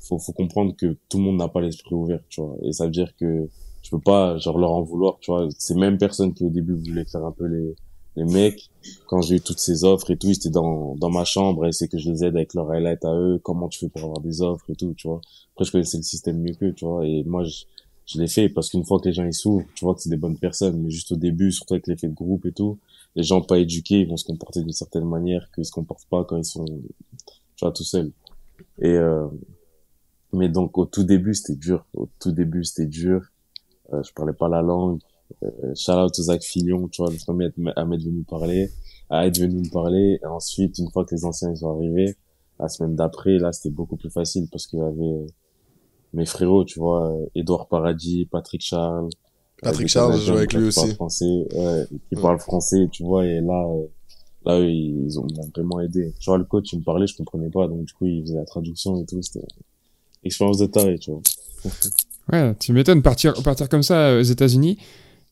[0.00, 2.56] Faut, faut comprendre que tout le monde n'a pas l'esprit ouvert, tu vois.
[2.62, 3.48] Et ça veut dire que
[3.82, 5.48] tu peux pas, genre, leur en vouloir, tu vois.
[5.58, 7.74] Ces mêmes personnes qui au début voulaient faire un peu les,
[8.16, 8.70] les mecs,
[9.06, 11.72] quand j'ai eu toutes ces offres et tout, ils étaient dans, dans ma chambre et
[11.72, 14.20] c'est que je les aide avec leur highlight à eux, comment tu fais pour avoir
[14.20, 15.20] des offres et tout, tu vois.
[15.54, 17.06] Après, je connaissais le système mieux qu'eux, tu vois.
[17.06, 17.64] Et moi, je,
[18.06, 20.10] je l'ai fait parce qu'une fois que les gens ils s'ouvrent, tu vois que c'est
[20.10, 22.78] des bonnes personnes, mais juste au début, surtout avec l'effet de groupe et tout,
[23.16, 26.24] les gens pas éduqués, ils vont se comporter d'une certaine manière qu'ils se comportent pas
[26.24, 28.12] quand ils sont, tu vois, tout seuls.
[28.80, 29.26] Et euh,
[30.32, 33.22] mais donc au tout début c'était dur, au tout début c'était dur.
[33.92, 35.00] Euh, je parlais pas la langue.
[35.42, 38.22] Euh, shout out aux Zach Fillon, tu vois, le premier à être- à m'être venu
[38.22, 38.70] parler,
[39.10, 40.18] à être venu me parler.
[40.22, 42.16] Et ensuite, une fois que les anciens ils sont arrivés,
[42.60, 45.26] la semaine d'après, là c'était beaucoup plus facile parce qu'il y avait
[46.12, 49.08] mes frérots, tu vois, Édouard Paradis, Patrick Charles,
[49.62, 50.94] Patrick Charles, je joue avec lui aussi.
[50.94, 52.20] Français, ouais, qui Mm.
[52.20, 53.86] parlent français, tu vois, et là, euh,
[54.44, 56.12] là, eux, ils ont m'ont vraiment aidé.
[56.20, 58.36] Tu vois, le coach, il me parlait, je comprenais pas, donc du coup, il faisait
[58.36, 59.46] la traduction et tout, c'était
[60.24, 61.22] expérience de taré, tu vois.
[62.32, 64.78] Ouais, tu m'étonnes partir partir comme ça euh, aux États-Unis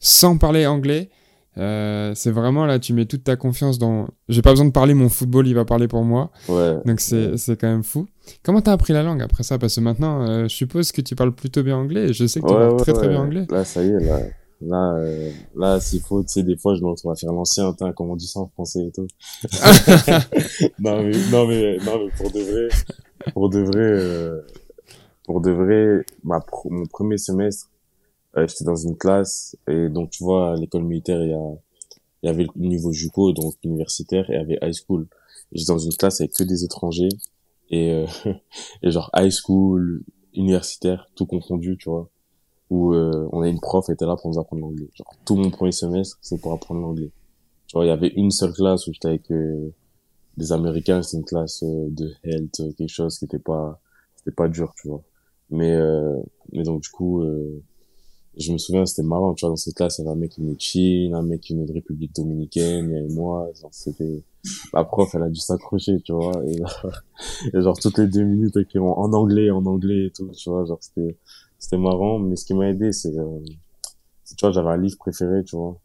[0.01, 1.11] sans parler anglais.
[1.59, 4.09] Euh, c'est vraiment là, tu mets toute ta confiance dans.
[4.29, 6.31] J'ai pas besoin de parler, mon football, il va parler pour moi.
[6.49, 6.77] Ouais.
[6.85, 8.07] Donc c'est quand même fou.
[8.43, 9.59] Comment t'as appris la langue après ça?
[9.59, 12.07] Parce que maintenant, euh, je suppose que tu parles plutôt bien anglais.
[12.11, 13.47] et Je sais que tu parles ouais, très très bien anglais.
[13.51, 14.21] Là, ça y est, là,
[14.63, 17.73] là, euh, là, s'il faut, tu sais, des fois, je me retrouve à faire l'ancien,
[17.97, 19.07] comme on dit ça en français et tout.
[20.81, 22.69] non, mais, non, mais, non, mais pour de vrai,
[23.33, 24.41] pour de vrai, euh,
[25.25, 27.69] pour de vrai, ma, pr- mon premier semestre,
[28.37, 31.53] euh, j'étais dans une classe, et donc, tu vois, à l'école militaire, il y a,
[32.23, 35.07] il y avait le niveau JUCO, donc universitaire, et il y avait high school.
[35.53, 37.09] J'étais dans une classe avec que des étrangers,
[37.71, 38.07] et, euh,
[38.83, 40.03] et genre high school,
[40.35, 42.11] universitaire, tout confondu, tu vois
[42.71, 44.89] où euh, on a une prof était là pour nous apprendre l'anglais.
[44.95, 47.11] Genre tout mon premier semestre, c'est pour apprendre l'anglais.
[47.67, 49.73] Tu vois, il y avait une seule classe où j'étais avec euh,
[50.37, 53.81] des Américains, c'était une classe euh, de health, quelque chose qui était pas
[54.17, 55.03] c'était pas dur, tu vois.
[55.51, 56.17] Mais euh,
[56.53, 57.63] mais donc du coup euh,
[58.37, 60.33] je me souviens, c'était marrant, tu vois, dans cette classe, il y avait un mec
[60.33, 63.49] qui venait de Chine, un mec qui venait de République Dominicaine, il y avait moi,
[63.61, 64.23] genre, c'était,
[64.73, 68.79] la prof, elle a dû s'accrocher, tu vois, et genre, toutes les deux minutes, écrit
[68.79, 71.17] en, anglais, en anglais et tout, tu vois, genre, c'était,
[71.59, 73.39] c'était marrant, mais ce qui m'a aidé, c'est, euh,
[74.37, 75.79] tu vois, j'avais un livre préféré, tu vois,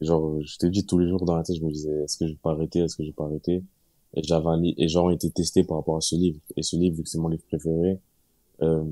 [0.00, 2.26] genre, je t'ai dit tous les jours dans la tête, je me disais, est-ce que
[2.26, 3.62] je vais pas arrêter, est-ce que je vais pas arrêter,
[4.14, 6.76] et j'avais un livre, et genre, était testé par rapport à ce livre, et ce
[6.76, 8.00] livre, vu que c'est mon livre préféré,
[8.62, 8.84] euh,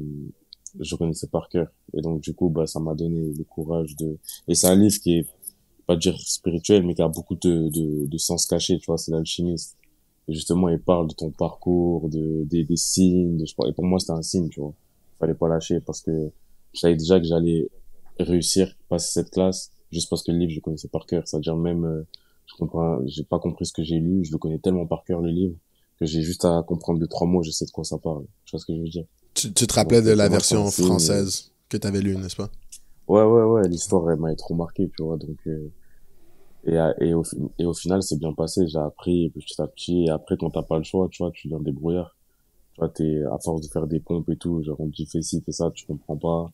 [0.79, 1.69] je connaissais par cœur.
[1.95, 4.99] Et donc, du coup, bah, ça m'a donné le courage de, et c'est un livre
[5.01, 5.27] qui est,
[5.87, 9.11] pas dire spirituel, mais qui a beaucoup de, de, de sens caché, tu vois, c'est
[9.11, 9.77] l'alchimiste.
[10.29, 13.99] Et justement, il parle de ton parcours, de, des, des signes, de, et pour moi,
[13.99, 14.75] c'était un signe, tu vois.
[15.19, 16.31] Fallait pas lâcher parce que
[16.73, 17.69] je savais déjà que j'allais
[18.19, 21.27] réussir, passer cette classe, juste parce que le livre, je connaissais par cœur.
[21.27, 22.03] C'est-à-dire même, euh,
[22.47, 25.21] je comprends, j'ai pas compris ce que j'ai lu, je le connais tellement par cœur,
[25.21, 25.57] le livre,
[25.99, 28.53] que j'ai juste à comprendre deux trois mots je sais de quoi ça parle tu
[28.53, 29.05] vois ce que je veux dire?
[29.35, 32.51] Tu, tu te rappelais de la version française que t'avais lue, n'est-ce pas?
[33.09, 35.69] Ouais, ouais, ouais, l'histoire, elle m'a trop marqué, tu vois, donc, euh,
[36.65, 37.23] et, et, au,
[37.59, 40.63] et au final, c'est bien passé, j'ai appris petit à petit, et après, quand t'as
[40.63, 42.17] pas le choix, tu vois, tu viens débrouillard.
[42.75, 45.07] Tu vois, t'es, à force de faire des pompes et tout, genre, on te dit
[45.07, 46.53] fais ci, fais ça, tu comprends pas.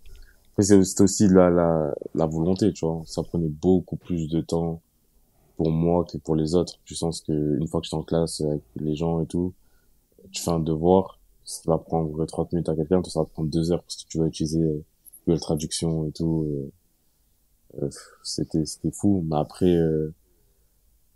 [0.52, 4.82] Après, c'est aussi la, la, la volonté, tu vois, ça prenait beaucoup plus de temps
[5.56, 8.40] pour moi que pour les autres, du sens que, une fois que j'étais en classe
[8.42, 9.54] avec les gens et tout,
[10.32, 11.15] tu fais un devoir,
[11.46, 14.02] ce qui va prendre 30 minutes à quelqu'un, toi, ça va prendre deux heures parce
[14.02, 14.84] que tu vas utiliser euh,
[15.26, 17.90] Google Traduction et tout, euh, euh,
[18.24, 19.24] c'était c'était fou.
[19.28, 19.72] Mais après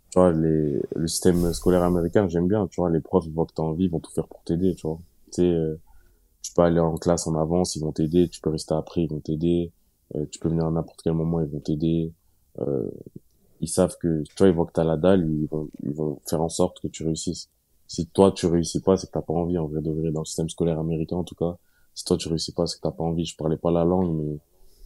[0.09, 3.45] tu vois les le système scolaire américain j'aime bien tu vois les profs ils voient
[3.45, 4.99] que t'as envie ils vont tout faire pour t'aider tu vois.
[5.31, 5.57] Tu sais
[6.41, 9.09] tu peux aller en classe en avance ils vont t'aider tu peux rester après ils
[9.09, 9.71] vont t'aider
[10.31, 12.11] tu peux venir à n'importe quel moment ils vont t'aider
[13.61, 16.19] ils savent que tu vois ils voient que t'as la dalle ils vont ils vont
[16.27, 17.49] faire en sorte que tu réussisses
[17.91, 20.21] si toi tu réussis pas c'est que t'as pas envie en vrai de vrai dans
[20.21, 21.57] le système scolaire américain en tout cas
[21.93, 24.15] si toi tu réussis pas c'est que t'as pas envie je parlais pas la langue
[24.15, 24.37] mais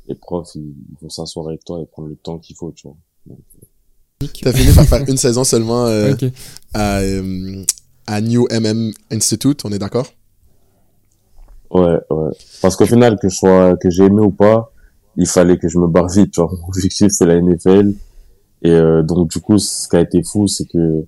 [0.07, 2.97] les profs ils, vont s'asseoir avec toi et prendre le temps qu'il faut tu vois
[4.41, 6.15] T'as fini par faire une saison seulement euh,
[6.73, 7.63] à, euh,
[8.07, 10.07] à New MM Institute, on est d'accord?
[11.69, 12.31] Ouais, ouais.
[12.61, 14.71] Parce qu'au final, que je sois, que j'ai aimé ou pas,
[15.17, 16.51] il fallait que je me barre vite, tu vois.
[16.61, 17.93] Mon objectif, c'est la NFL.
[18.63, 21.05] Et euh, donc, du coup, ce qui a été fou, c'est que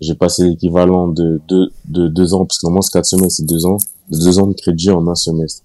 [0.00, 3.46] j'ai passé l'équivalent de deux, de deux ans, parce que normalement, c'est quatre semestres, c'est
[3.46, 3.78] deux ans,
[4.10, 5.62] de deux ans de crédit en un semestre.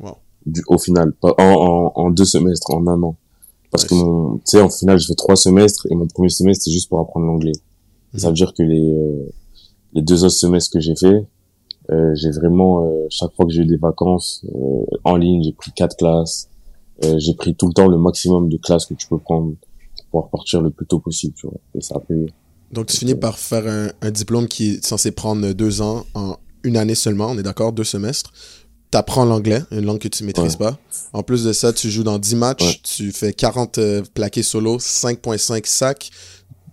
[0.00, 0.16] Wow.
[0.46, 3.16] Du, au final, pas, en, en, en deux semestres, en un an.
[3.70, 6.64] Parce que mon, tu sais, en final, j'ai fait trois semestres et mon premier semestre,
[6.64, 7.52] c'est juste pour apprendre l'anglais.
[8.16, 9.32] Ça veut dire que les, euh,
[9.92, 11.26] les deux autres semestres que j'ai fait,
[11.90, 15.52] euh, j'ai vraiment, euh, chaque fois que j'ai eu des vacances euh, en ligne, j'ai
[15.52, 16.48] pris quatre classes.
[17.04, 19.54] Euh, j'ai pris tout le temps le maximum de classes que tu peux prendre
[19.96, 21.58] pour pouvoir partir le plus tôt possible, tu vois.
[21.74, 22.32] Et ça a payé.
[22.74, 26.36] Donc, tu finis par faire un, un diplôme qui est censé prendre deux ans en
[26.64, 28.32] une année seulement, on est d'accord, deux semestres.
[28.90, 30.58] T'apprends l'anglais, une langue que tu maîtrises Ouais.
[30.70, 30.78] pas.
[31.12, 32.80] En plus de ça, tu joues dans 10 matchs, Ouais.
[32.82, 36.10] tu fais 40 euh, plaqués solo, 5.5 sacs,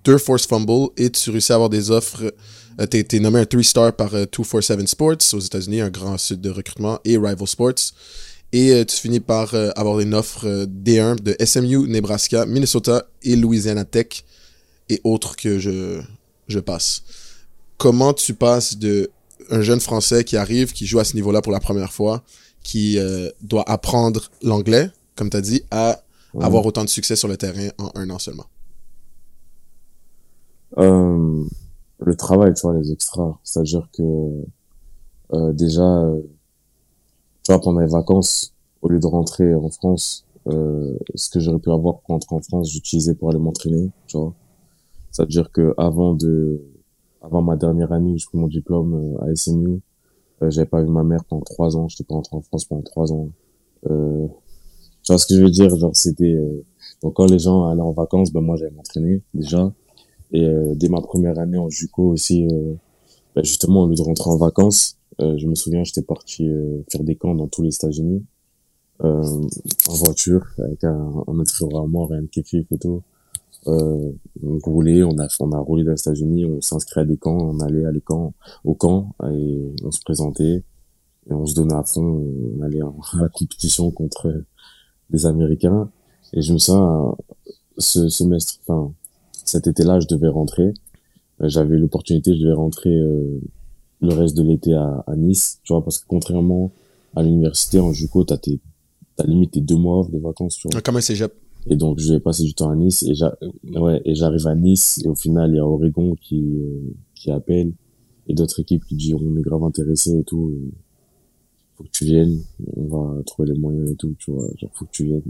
[0.04, 2.32] 2 force fumbles et tu réussis à avoir des offres.
[2.80, 6.42] Euh, t'es, t'es nommé un 3-star par euh, 247 Sports aux États-Unis, un grand site
[6.42, 7.74] de recrutement, et Rival Sports.
[8.54, 13.06] Et euh, tu finis par euh, avoir une offre euh, D1 de SMU, Nebraska, Minnesota
[13.24, 14.24] et Louisiana Tech
[14.92, 16.02] et autres que je,
[16.48, 17.04] je passe.
[17.78, 19.10] Comment tu passes de
[19.50, 22.24] un jeune Français qui arrive, qui joue à ce niveau-là pour la première fois,
[22.64, 26.00] qui euh, doit apprendre l'anglais, comme tu as dit, à
[26.34, 26.46] Ouais.
[26.46, 28.46] avoir autant de succès sur le terrain en un an seulement?
[30.78, 31.44] Euh,
[32.00, 33.38] le travail, tu vois, les extras.
[33.44, 34.02] C'est-à-dire que
[35.34, 36.06] euh, déjà,
[37.44, 41.70] tu vois, pendant les vacances, au lieu de rentrer en France, ce que j'aurais pu
[41.70, 44.34] avoir pour rentrer en France, j'utilisais pour aller m'entraîner, tu vois.
[45.12, 46.62] C'est-à-dire que avant de,
[47.22, 49.82] avant ma dernière année où j'ai pris mon diplôme euh, à SMU,
[50.42, 52.82] euh, j'avais pas vu ma mère pendant trois ans, j'étais pas rentré en France pendant
[52.82, 53.30] trois ans.
[53.90, 54.28] Euh,
[55.04, 56.64] tu ce que je veux dire, genre c'était, euh,
[57.02, 59.72] donc quand les gens allaient en vacances, ben moi j'allais m'entraîner déjà.
[60.32, 62.74] Et euh, dès ma première année en JUCO aussi, euh,
[63.36, 66.50] bah, justement, au lieu de rentrer en vacances, euh, je me souviens, j'étais parti
[66.90, 68.24] faire des camps dans tous les États-Unis,
[69.04, 73.02] en voiture, avec un, un à moi, Ryan Kekif et tout.
[73.68, 74.12] Euh,
[74.44, 77.38] on roulait, on a, on a roulé dans les États-Unis, on s'inscrit à des camps,
[77.38, 80.64] on allait à les camps, au camp, et on se présentait,
[81.30, 82.26] et on se donnait à fond,
[82.58, 84.44] on allait à la compétition contre
[85.10, 85.90] des Américains.
[86.34, 87.16] Et je me sens,
[87.78, 88.94] ce semestre, enfin,
[89.46, 90.74] cet été-là, je devais rentrer.
[91.42, 93.40] Euh, J'avais l'opportunité, je devais rentrer euh,
[94.02, 96.72] le reste de l'été à, Nice, tu vois, parce que contrairement
[97.16, 98.60] à l'université en JUCO, t'as tes,
[99.16, 100.58] t'as limite tes deux mois de vacances,
[101.02, 101.34] cégep.
[101.68, 103.14] Et donc, je vais passer du temps à Nice et
[103.80, 107.32] ouais, et j'arrive à Nice et au final, il y a Oregon qui, euh, qui
[107.32, 107.72] appelle
[108.28, 110.50] et d'autres équipes qui disent on est grave intéressés et tout.
[110.56, 110.72] euh,
[111.76, 112.40] Faut que tu viennes,
[112.76, 114.48] on va trouver les moyens et tout, tu vois.
[114.58, 115.22] Genre, faut que tu viennes.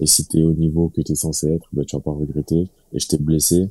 [0.00, 2.68] Et si t'es au niveau que t'es censé être, ben, tu vas pas regretter.
[2.92, 3.68] Et je t'ai blessé.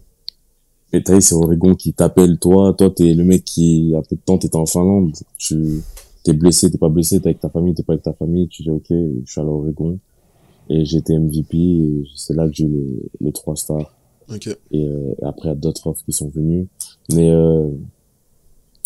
[0.93, 2.73] Et t'as c'est Oregon qui t'appelle, toi.
[2.77, 5.13] Toi, t'es le mec qui, a peu de temps, t'étais en Finlande.
[5.37, 5.81] Tu,
[6.23, 8.47] t'es blessé, t'es pas blessé, t'es avec ta famille, t'es pas avec ta famille.
[8.47, 9.99] Tu dis, ok, je suis à Oregon.
[10.69, 13.93] Et j'étais MVP et c'est là que j'ai eu les, les trois stars.
[14.34, 14.47] Ok.
[14.71, 16.67] Et, euh, après, il y a d'autres offres qui sont venues.
[17.13, 17.69] Mais, euh,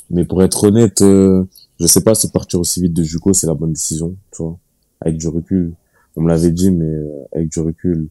[0.09, 1.45] mais pour être honnête, euh,
[1.79, 4.57] je sais pas si partir aussi vite de Juco, c'est la bonne décision, tu vois.
[5.01, 5.73] Avec du recul.
[6.15, 8.09] On me l'avait dit, mais euh, avec du recul.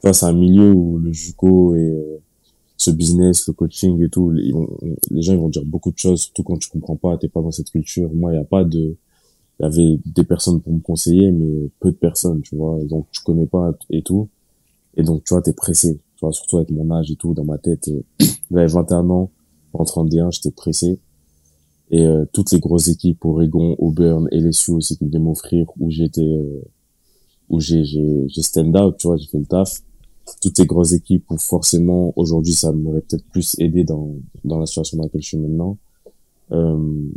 [0.00, 2.18] Tu vois, c'est un milieu où le Juco et euh,
[2.76, 4.76] ce business, le coaching et tout, ils vont-
[5.10, 7.40] les gens ils vont dire beaucoup de choses, surtout quand tu comprends pas, t'es pas
[7.40, 8.10] dans cette culture.
[8.12, 8.96] Moi, il y a pas de,
[9.58, 12.78] il y avait des personnes pour me conseiller, mais peu de personnes, tu vois.
[12.84, 14.28] Donc, tu connais pas et tout.
[14.96, 15.98] Et donc, tu vois, t'es pressé.
[16.16, 17.88] Tu vois, surtout avec mon âge et tout, dans ma tête.
[17.88, 18.02] euh,
[18.50, 19.30] J'avais 21 ans,
[19.72, 20.98] en 31, j'étais pressé.
[21.90, 26.22] Et euh, toutes les grosses équipes, Oregon, Auburn, LSU aussi qui devaient m'offrir, où j'étais,
[26.22, 26.62] euh,
[27.48, 29.82] où j'ai, j'ai, j'ai stand out, tu vois, j'ai fait le taf.
[30.42, 34.66] Toutes les grosses équipes où forcément aujourd'hui ça m'aurait peut-être plus aidé dans dans la
[34.66, 35.78] situation dans laquelle je suis maintenant.
[36.50, 37.08] Euh,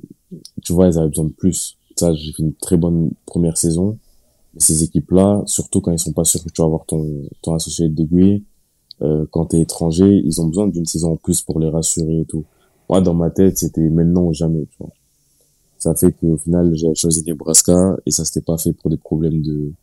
[0.61, 1.78] tu vois, elles avaient besoin de plus.
[1.99, 3.97] Ça, j'ai fait une très bonne première saison.
[4.57, 7.89] Ces équipes-là, surtout quand ils sont pas sûrs que tu vas avoir ton ton associé
[7.89, 8.43] de degree,
[9.01, 12.25] euh, quand t'es étranger, ils ont besoin d'une saison en plus pour les rassurer et
[12.25, 12.45] tout.
[12.89, 14.91] Moi, dans ma tête, c'était maintenant ou jamais, tu vois.
[15.77, 19.41] Ça fait qu'au final, j'ai choisi Nebraska et ça s'était pas fait pour des problèmes
[19.41, 19.73] de,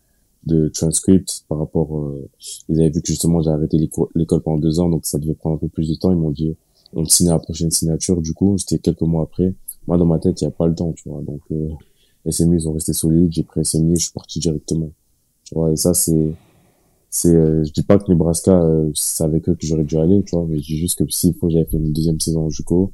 [0.46, 2.28] de transcript par rapport, euh,
[2.68, 3.78] ils avaient vu que justement j'ai arrêté
[4.14, 6.12] l'école pendant deux ans, donc ça devait prendre un peu plus de temps.
[6.12, 6.56] Ils m'ont dit,
[6.94, 8.20] on te signe à la prochaine signature.
[8.22, 9.54] Du coup, c'était quelques mois après.
[9.86, 11.20] Moi, dans ma tête, il y a pas le temps, tu vois.
[11.22, 11.68] Donc, euh,
[12.30, 13.32] SMU, ils ont resté solides.
[13.32, 14.90] J'ai pris SMU, je suis parti directement.
[15.44, 16.34] Tu vois, et ça, c'est,
[17.16, 20.22] c'est euh, je dis pas que Nebraska euh, c'est avec eux que j'aurais dû aller
[20.24, 22.50] tu vois mais je dis juste que s'il faut j'avais fait une deuxième saison en
[22.50, 22.92] JUCO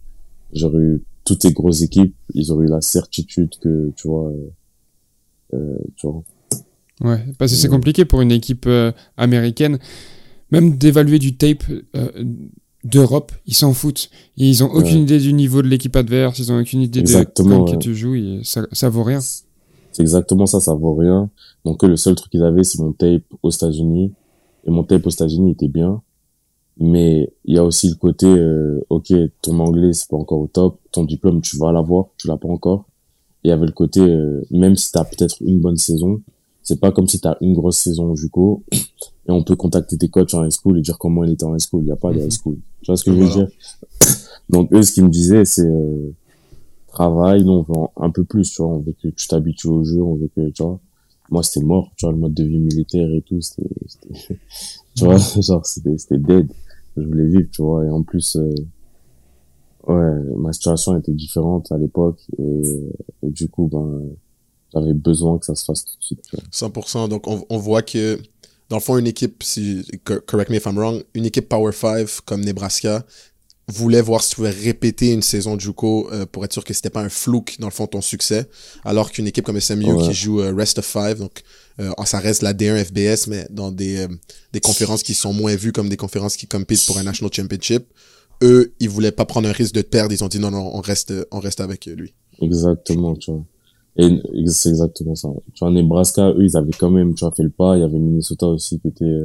[0.53, 4.51] j'aurais eu toutes les grosses équipes ils auraient eu la certitude que tu vois euh,
[5.55, 6.23] euh tu vois
[7.01, 8.68] ouais parce que c'est compliqué pour une équipe
[9.16, 9.79] américaine
[10.53, 11.64] même d'évaluer du tape
[12.85, 14.11] d'Europe, ils s'en foutent.
[14.37, 17.71] Ils ont aucune idée du niveau de l'équipe adverse, ils ont aucune idée Exactement, de
[17.71, 19.21] quand tu joues, et ça, ça vaut rien.
[19.21, 21.31] C'est exactement ça, ça vaut rien.
[21.64, 24.12] Donc le seul truc qu'ils avaient, c'est mon tape aux États-Unis.
[24.64, 26.03] Et mon tape aux États-Unis était bien.
[26.79, 30.47] Mais il y a aussi le côté, euh, ok, ton anglais c'est pas encore au
[30.47, 32.87] top, ton diplôme tu vas l'avoir, tu l'as pas encore.
[33.45, 36.23] Et il y avait le côté, euh, même si t'as peut-être une bonne saison,
[36.62, 40.09] c'est pas comme si t'as une grosse saison au JUCO et on peut contacter tes
[40.09, 41.83] coachs en high school et dire comment il était en high school.
[41.85, 42.57] Il y a pas de high school.
[42.83, 43.48] Tu vois ce que je veux dire?
[44.48, 46.12] Donc eux, ce qu'ils me disaient, c'est euh,
[46.88, 49.85] travail, nous on veut un peu plus, tu vois, on veut que tu t'habitues au
[49.85, 50.79] jeu, on veut que, tu vois,
[51.31, 53.68] moi c'était mort, tu vois, le mode de vie militaire et tout, c'était,
[54.94, 56.53] tu vois, genre c'était, c'était dead,
[56.96, 58.55] je voulais vivre, tu vois, et en plus, euh,
[59.88, 62.62] ouais, ma situation était différente à l'époque, et,
[63.22, 64.03] et, du coup, ben,
[64.73, 66.23] j'avais besoin que ça se fasse tout de suite.
[66.29, 66.45] Tu vois.
[66.69, 68.19] 100%, donc on, on voit que,
[68.69, 72.09] dans le fond, une équipe, si, correct me if I'm wrong, une équipe Power 5
[72.25, 73.05] comme Nebraska,
[73.69, 76.75] voulait voir si tu pouvais répéter une saison de Juco euh, pour être sûr que
[76.75, 78.49] c'était pas un flouk dans le fond ton succès.
[78.85, 81.43] Alors qu'une équipe comme SMU qui joue euh, Rest of Five donc
[81.81, 84.07] euh, ça reste la D1 FBS mais dans des
[84.53, 87.85] des conférences qui sont moins vues comme des conférences qui compitent pour un national championship
[88.43, 90.13] eux ils voulaient pas prendre un risque de perdre.
[90.13, 92.15] Ils ont dit non non on reste on reste avec lui.
[92.41, 93.45] Exactement tu vois
[93.97, 97.43] et c'est exactement ça tu vois Nebraska eux ils avaient quand même tu vois fait
[97.43, 97.77] le pas.
[97.77, 99.21] Il y avait Minnesota aussi qui était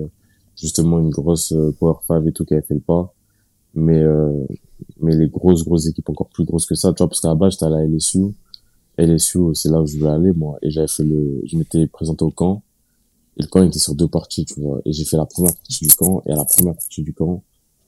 [0.59, 3.13] justement une grosse Power 5 et tout qui avait fait le pas.
[3.75, 4.45] Mais euh,
[4.99, 7.35] mais les grosses grosses équipes encore plus grosses que ça tu vois parce qu'à la
[7.35, 8.33] base j'étais à la LSU
[8.97, 10.57] LSU c'est là où je voulais aller moi.
[10.61, 12.61] Et j'avais fait le je m'étais présenté au camp.
[13.37, 14.81] Et le camp était sur deux parties tu vois.
[14.85, 16.23] Et j'ai fait la première partie du camp.
[16.25, 17.41] Et à la première partie du camp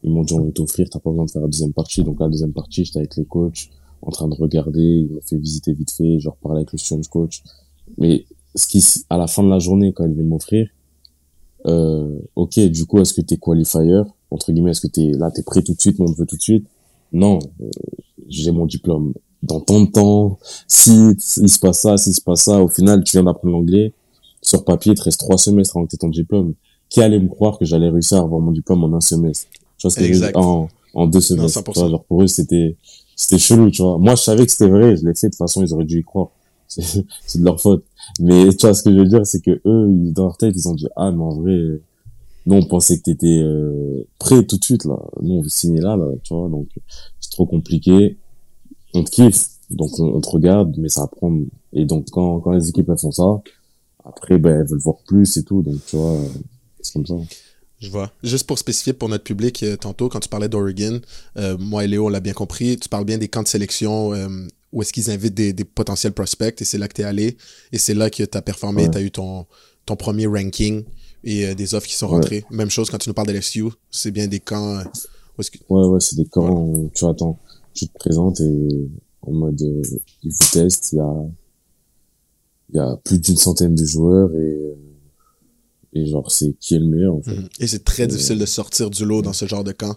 [0.03, 2.03] ils m'ont dit on veut t'offrir t'as pas besoin de faire la deuxième partie.
[2.03, 3.69] Donc la deuxième partie j'étais avec les coachs
[4.01, 7.07] en train de regarder ils m'ont fait visiter vite fait genre parler avec le strength
[7.07, 7.43] coach
[7.97, 10.67] mais ce qui à la fin de la journée quand ils devaient m'offrir
[11.67, 15.43] euh, ok du coup est-ce que t'es qualifier entre guillemets, est-ce que t'es là, t'es
[15.43, 16.65] prêt tout de suite, on veut tout de suite?
[17.11, 17.69] Non, euh,
[18.27, 19.13] j'ai mon diplôme.
[19.41, 20.91] Dans ton temps, si
[21.37, 23.93] il se passe ça, si se passe ça, au final, tu viens d'apprendre l'anglais.
[24.41, 26.53] Sur papier, il te reste trois semestres avant que ton diplôme.
[26.89, 29.47] Qui allait me croire que j'allais réussir à avoir mon diplème en un semestre?
[29.77, 31.63] Tu vois ce que en, en deux semestres.
[31.73, 32.75] genre pour eux, c'était
[33.19, 33.97] c'était chelou, tu vois.
[33.97, 35.27] Moi, je savais que c'était vrai, je l'ai fait.
[35.27, 36.29] De toute façon, ils auraient dû y croire.
[36.67, 37.03] C'est
[37.39, 37.83] de leur faute.
[38.21, 40.69] Mais tu vois, ce que je veux dire, c'est que eux, dans leur tête, ils
[40.69, 41.81] ont dit, ah, mais en vrai,
[42.45, 45.81] nous on pensait que t'étais euh, prêt tout de suite là nous on veut signer
[45.81, 46.67] là, là tu vois donc
[47.19, 48.17] c'est trop compliqué
[48.93, 51.37] on te kiffe donc on, te regarde mais ça apprend
[51.73, 53.41] et donc quand quand les équipes elles font ça
[54.05, 56.17] après ben elles veulent voir plus et tout donc tu vois
[56.81, 57.15] c'est comme ça
[57.79, 58.11] je vois.
[58.23, 61.01] Juste pour spécifier pour notre public, euh, tantôt, quand tu parlais d'Oregon,
[61.37, 64.13] euh, moi et Léo, on l'a bien compris, tu parles bien des camps de sélection
[64.13, 64.27] euh,
[64.71, 67.37] où est-ce qu'ils invitent des, des, potentiels prospects et c'est là que tu es allé
[67.71, 69.45] et c'est là que tu as performé, tu as eu ton,
[69.85, 70.83] ton premier ranking
[71.23, 72.45] et euh, des offres qui sont rentrées.
[72.51, 74.77] Même chose quand tu nous parles de l'FCU, c'est bien des camps.
[74.77, 74.83] Euh,
[75.69, 77.39] ouais, ouais, c'est des camps où tu attends,
[77.73, 78.89] tu te présentes et
[79.21, 79.81] en mode euh,
[80.23, 81.13] ils vous testent, il y a
[82.71, 84.75] il y a plus d'une centaine de joueurs et
[85.93, 87.35] et genre c'est qui est le meilleur en fait.
[87.35, 87.49] Mhm.
[87.59, 89.95] Et c'est très difficile de sortir du lot dans ce genre de camp.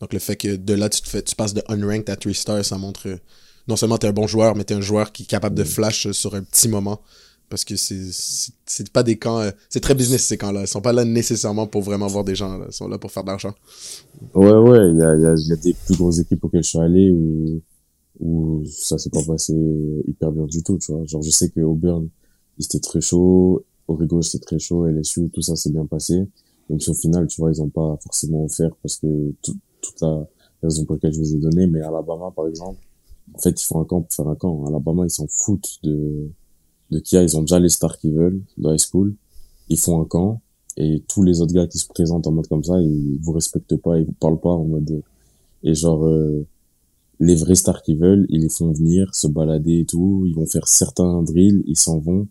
[0.00, 2.32] Donc le fait que de là tu te fais tu passes de unranked à 3
[2.34, 3.08] stars, ça montre
[3.66, 5.56] non seulement tu es un bon joueur mais tu es un joueur qui est capable
[5.56, 7.00] de flash sur un petit moment
[7.48, 10.80] parce que c'est pas des camps euh, c'est très business ces camps là ils sont
[10.80, 12.66] pas là nécessairement pour vraiment voir des gens là.
[12.68, 13.54] ils sont là pour faire de l'argent
[14.34, 16.68] ouais ouais il y a, y, a, y a des plus grosses équipes auxquelles je
[16.68, 17.62] suis allé où
[18.20, 19.54] où ça s'est pas passé
[20.06, 22.08] hyper bien du tout tu vois genre je sais que Auburn
[22.58, 26.26] c'était très chaud Origo c'était très chaud LSU tout ça s'est bien passé
[26.68, 30.26] même si au final tu vois ils ont pas forcément offert parce que toute la
[30.62, 32.78] raison pour laquelle je vous ai donné mais Alabama par exemple
[33.34, 34.66] en fait, ils font un camp pour faire un camp.
[34.66, 36.30] Alabama, ils s'en foutent de,
[36.90, 37.22] de qui a.
[37.22, 39.14] Ils ont déjà les stars qu'ils veulent de high school.
[39.68, 40.40] Ils font un camp.
[40.76, 43.76] Et tous les autres gars qui se présentent en mode comme ça, ils vous respectent
[43.76, 45.02] pas, ils vous parlent pas en mode,
[45.64, 46.46] et genre, euh,
[47.18, 50.22] les vrais stars qui veulent, ils les font venir, se balader et tout.
[50.24, 52.28] Ils vont faire certains drills, ils s'en vont.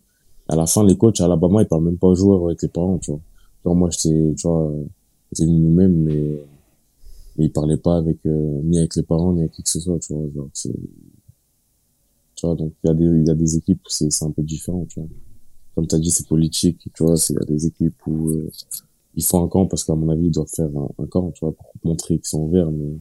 [0.48, 2.68] À la fin, les coachs à Alabama, ils parlent même pas aux joueurs avec les
[2.68, 3.20] parents, tu vois.
[3.64, 4.72] Genre, moi, j'étais, tu vois,
[5.32, 6.42] c'est nous-mêmes, mais,
[7.36, 9.80] mais ils parlaient pas avec, euh, ni avec les parents, ni avec qui que ce
[9.80, 10.22] soit, tu vois.
[10.34, 10.72] Genre, c'est,
[12.34, 14.24] tu vois, donc, il y a des, il y a des équipes où c'est, c'est
[14.24, 15.08] un peu différent, tu vois.
[15.74, 18.50] Comme t'as dit, c'est politique, tu vois, il y a des équipes où, euh,
[19.14, 21.52] ils font un camp parce qu'à mon avis, ils doivent faire un, camp, tu vois,
[21.52, 22.96] pour montrer qu'ils sont verts, mais,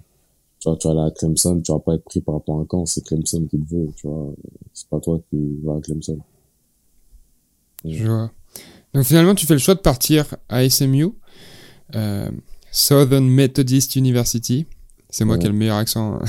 [0.60, 2.62] tu vois, tu vas aller à Clemson, tu vas pas être pris par rapport à
[2.62, 4.34] un camp, c'est Clemson qui te veut, tu vois.
[4.74, 6.20] C'est pas toi qui vas à Clemson.
[7.86, 8.32] Je vois.
[8.94, 11.08] Donc finalement, tu fais le choix de partir à SMU,
[11.96, 12.30] euh,
[12.72, 14.66] Southern Methodist University.
[15.10, 15.40] C'est moi Ouais.
[15.42, 16.20] qui ai le meilleur accent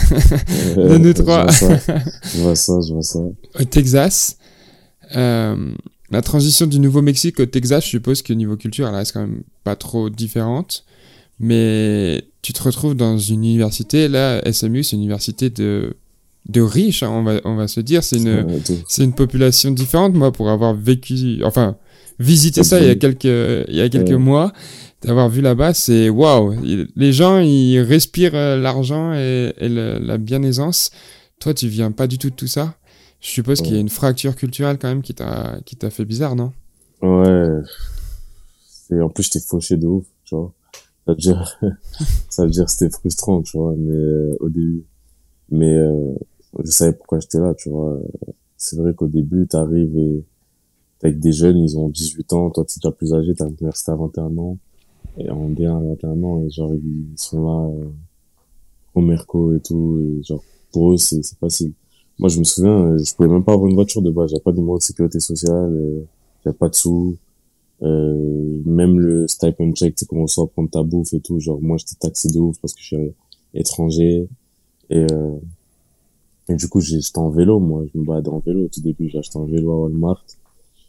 [0.77, 1.45] Euh, nous je trois.
[1.45, 1.79] vois ça,
[2.35, 3.19] Je vois ça, je vois ça.
[3.19, 4.37] au Texas.
[5.17, 5.73] Euh,
[6.11, 9.43] la transition du Nouveau-Mexique au Texas, je suppose que niveau culture, elle reste quand même
[9.65, 10.85] pas trop différente.
[11.41, 15.97] Mais tu te retrouves dans une université, là, SMU, c'est une université de,
[16.49, 18.03] de riches, hein, on, va, on va se dire.
[18.03, 18.47] C'est une,
[18.89, 21.77] c'est une population différente, moi, pour avoir vécu, enfin,
[22.19, 24.53] visité ça il y a quelques, il y a quelques mois,
[25.03, 26.55] d'avoir vu là-bas, c'est waouh.
[26.97, 30.91] Les gens, ils respirent euh, l'argent et, et le- la bien-aisance.
[31.39, 32.75] Toi, tu viens pas du tout de tout ça.
[33.21, 36.05] Je suppose qu'il y a une fracture culturelle quand même qui t'a, qui t'a fait
[36.05, 36.53] bizarre, non?
[37.03, 37.49] Ouais.
[38.91, 40.53] Et en plus, j'étais fauché de ouf, tu vois.
[41.07, 41.59] Ça veut dire,
[42.29, 44.83] ça veut dire c'était frustrant, tu vois, mais euh, au début.
[45.51, 46.15] Mais euh,
[46.65, 47.99] je savais pourquoi j'étais là, tu vois.
[48.57, 50.25] C'est vrai qu'au début, t'arrives et
[50.99, 53.47] t'es avec des jeunes, ils ont 18 ans, toi, t'es déjà plus âgé, t'es à
[53.47, 54.59] l'université à 21 ans,
[55.19, 57.89] et en D1 à 21 ans, et genre, ils sont là, euh,
[58.95, 60.43] au Merco et tout, et genre,
[60.73, 61.73] pour eux, c'est facile.
[62.19, 64.43] Moi, je me souviens, euh, je pouvais même pas avoir une voiture de base, j'avais
[64.43, 66.05] pas de numéro de sécurité sociale, euh,
[66.45, 67.17] j'avais pas de sous,
[67.83, 71.61] euh, même le stipend check, tu comment on sort prendre ta bouffe et tout, genre,
[71.61, 73.13] moi, j'étais taxé de ouf parce que je suis
[73.55, 74.29] étranger,
[74.91, 75.37] et, euh,
[76.49, 78.65] et du coup, j'ai- j'étais en vélo, moi, je me baladais en vélo.
[78.65, 80.25] Au tout début, j'ai acheté un vélo à Walmart,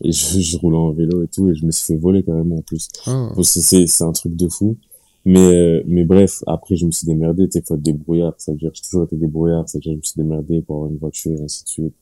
[0.02, 2.58] et je, je roulais en vélo et tout, et je me suis fait voler carrément
[2.58, 2.88] en plus.
[3.36, 4.78] Bon, c'est c'est c'est un truc de fou.
[5.26, 7.46] Mais euh, mais bref après je me suis démerdé.
[7.50, 8.34] Tu sais faut être débrouillard.
[8.38, 9.68] Ça veut dire j'ai toujours été débrouillard.
[9.68, 11.94] Ça veut dire je me suis démerdé pour avoir une voiture et ainsi de suite.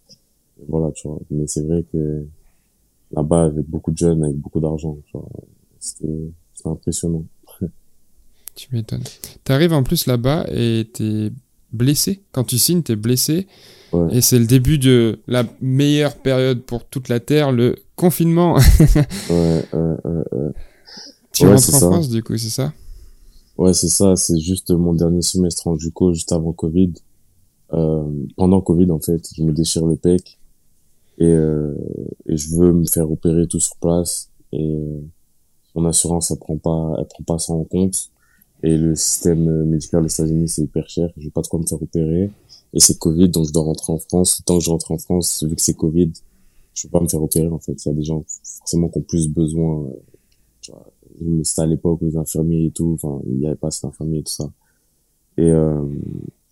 [0.62, 1.20] Et voilà tu vois.
[1.32, 2.24] Mais c'est vrai que
[3.12, 5.28] là-bas avec beaucoup de jeunes avec beaucoup d'argent tu vois
[5.80, 7.26] c'était c'était impressionnant.
[8.56, 9.04] Tu m'étonnes.
[9.44, 11.32] T'arrives en plus là-bas et t'es
[11.72, 12.22] blessé.
[12.32, 13.48] Quand tu signes, t'es blessé.
[13.94, 14.18] Ouais.
[14.18, 18.56] Et c'est le début de la meilleure période pour toute la Terre, le confinement.
[19.30, 20.52] ouais ouais
[21.38, 21.92] tu rentres en ça.
[21.92, 22.74] France, du coup, c'est ça?
[23.58, 26.94] Ouais, c'est ça, c'est juste mon dernier semestre en JUCO, juste avant Covid.
[27.74, 28.04] Euh,
[28.36, 30.40] pendant Covid, en fait, je me déchire le pec
[31.18, 31.74] et, euh,
[32.28, 35.02] et je veux me faire opérer tout sur place et euh,
[35.76, 38.10] mon assurance, elle prend pas, elle prend pas ça en compte
[38.64, 41.66] et le système euh, médical aux États-Unis, c'est hyper cher, j'ai pas de quoi me
[41.66, 42.32] faire opérer.
[42.74, 44.42] Et c'est Covid, donc je dois rentrer en France.
[44.46, 46.12] Temps que je rentre en France, vu que c'est Covid,
[46.74, 47.74] je peux pas me faire opérer, en fait.
[47.86, 48.24] Il y a des gens,
[48.60, 53.38] forcément, qui ont plus besoin, euh, c'était à l'époque les infirmiers et tout, enfin, il
[53.38, 54.52] n'y avait pas cet infirmier et tout ça.
[55.38, 55.82] Et, euh,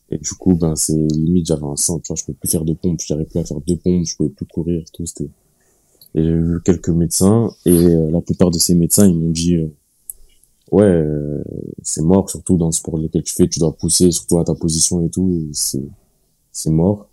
[0.10, 2.66] et du coup, ben, c'est limite, j'avais un sang, tu vois, je pouvais plus faire
[2.66, 5.30] de pompes, j'arrivais plus à faire deux pompes, je pouvais plus courir, tout, c'était...
[6.18, 9.56] Et j'ai vu quelques médecins, et euh, la plupart de ces médecins, ils m'ont dit,
[9.56, 9.68] euh,
[10.72, 11.44] ouais, euh,
[11.84, 14.56] c'est mort, surtout dans le sport lequel tu fais, tu dois pousser, surtout à ta
[14.56, 15.84] position et tout, c'est,
[16.52, 17.10] c'est mort.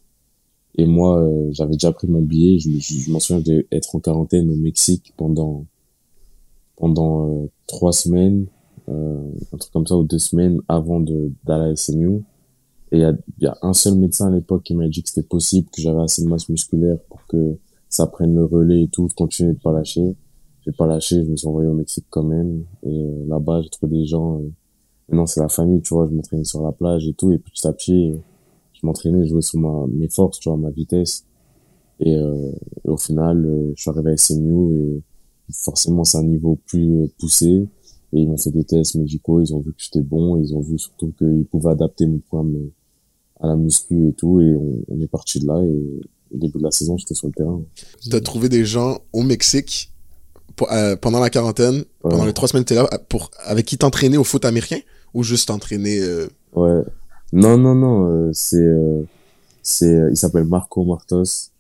[0.76, 3.96] Et moi, euh, j'avais déjà pris mon billet, je, me- je, je m'en souviens d'être
[3.96, 5.66] en quarantaine au Mexique pendant
[6.76, 8.46] pendant euh, trois semaines,
[8.88, 12.22] euh, un truc comme ça, ou deux semaines avant de d'aller à SMU.
[12.92, 15.08] Et il y a, y a un seul médecin à l'époque qui m'a dit que
[15.08, 17.56] c'était possible, que j'avais assez de masse musculaire pour que
[17.88, 20.14] ça prenne le relais et tout, de continuer de pas lâcher.
[20.64, 22.64] J'ai pas lâché, je me suis envoyé au Mexique quand même.
[22.84, 24.38] Et euh, là-bas, j'ai trouvé des gens.
[24.38, 24.48] Euh,
[25.08, 26.06] maintenant, c'est la famille, tu vois.
[26.08, 27.32] Je m'entraînais sur la plage et tout.
[27.32, 28.16] Et petit à petit, euh,
[28.72, 31.24] je m'entraînais, je jouais sur ma, mes forces, tu vois, ma vitesse.
[32.00, 32.50] Et, euh,
[32.84, 35.02] et au final, euh, je suis arrivé à SMU et
[35.52, 37.68] forcément, c'est un niveau plus euh, poussé.
[38.14, 40.60] Et ils m'ont fait des tests médicaux, ils ont vu que j'étais bon, ils ont
[40.60, 42.72] vu surtout qu'ils pouvaient adapter mon programme euh,
[43.40, 44.40] à la muscu et tout.
[44.40, 45.62] Et on, on est parti de là.
[45.62, 46.00] Et
[46.34, 47.62] au début de la saison, j'étais sur le terrain.
[48.10, 49.91] T'as trouvé des gens au Mexique
[50.56, 53.78] pour- euh, pendant la quarantaine, pendant les trois semaines que t'es là, pour, avec qui
[53.78, 54.78] t'entraîner au foot américain?
[55.14, 56.82] Ou juste t'entraîner euh, Ouais.
[57.32, 58.08] Non, non, non.
[58.10, 58.66] euh, c'est,
[59.62, 61.50] c'est, il s'appelle Marco Martos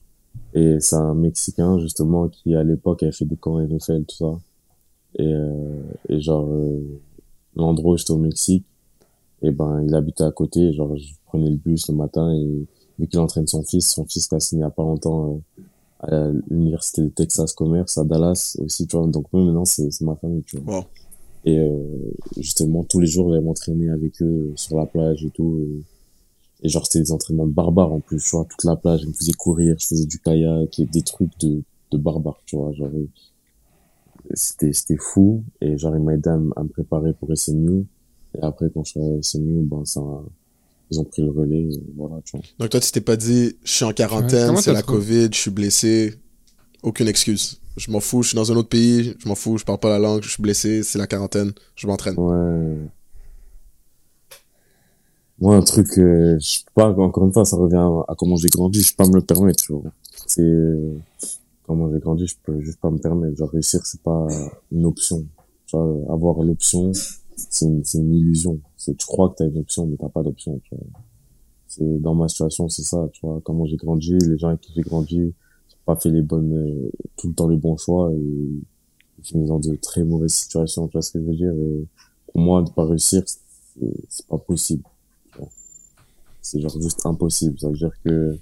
[0.54, 4.38] et c'est un Mexicain justement qui à l'époque avait fait des camps NFL tout ça.
[5.18, 5.34] Et,
[6.08, 6.48] et genre
[7.56, 8.64] l'endroit où j'étais au Mexique,
[9.42, 10.72] et ben il habitait à côté.
[10.72, 12.66] Genre je prenais le bus le matin et
[12.98, 15.42] vu qu'il entraîne son fils, son fils qui a signé il y a pas longtemps
[15.58, 15.62] euh,
[16.02, 19.06] à l'université de Texas Commerce à Dallas aussi, tu vois.
[19.06, 20.78] Donc moi maintenant c'est c'est ma famille, tu vois.
[20.78, 20.84] Wow.
[21.44, 25.58] Et euh, justement tous les jours j'allais m'entraîner avec eux sur la plage et tout.
[25.60, 28.44] Et, et genre c'était des entraînements de barbares en plus, tu vois.
[28.44, 31.62] Toute la plage, je me faisais courir, je faisais du kayak, et des trucs de
[31.92, 32.72] de barbares, tu vois.
[32.72, 32.90] Genre
[34.34, 37.86] c'était c'était fou et genre il m'a aidé à, à me préparer pour SMU.
[38.34, 40.00] Et après quand je suis à SMU, ben ça
[40.92, 42.44] ils ont pris le relais, et voilà, tu vois.
[42.58, 45.38] Donc toi, tu t'es pas dit, je suis en quarantaine, c'est la trouvé- COVID, je
[45.38, 46.14] suis blessé.
[46.82, 47.58] Aucune excuse.
[47.76, 49.88] Je m'en fous, je suis dans un autre pays, je m'en fous, je parle pas
[49.88, 52.14] la langue, je suis blessé, c'est la quarantaine, je m'entraîne.
[52.18, 52.76] Ouais.
[55.38, 58.36] Moi, un truc, euh, je peux pas, encore une fois, ça revient à, à comment
[58.36, 59.90] j'ai grandi, je peux pas me le permettre, tu vois.
[60.26, 60.96] C'est, euh,
[61.66, 63.36] comment j'ai grandi, je peux juste pas me permettre.
[63.36, 64.26] Genre, réussir, c'est pas
[64.70, 65.26] une option.
[65.66, 66.92] Tu vois, avoir l'option,
[67.36, 68.60] c'est une, une illusion.
[68.76, 70.60] C'est, tu crois que t'as une option, mais t'as pas d'option.
[71.68, 73.40] C'est, dans ma situation, c'est ça, tu vois.
[73.44, 75.16] Comment j'ai grandi, les gens avec qui j'ai grandi,
[75.68, 78.62] j'ai pas fait les bonnes, euh, tout le temps les bons choix et
[79.18, 81.52] ils finissent dans de très mauvaises situations, tu vois ce que je veux dire?
[81.52, 81.86] Et
[82.26, 84.82] pour moi, de pas réussir, c'est, pas possible.
[86.40, 87.58] C'est genre juste impossible.
[87.58, 88.36] Ça veut dire que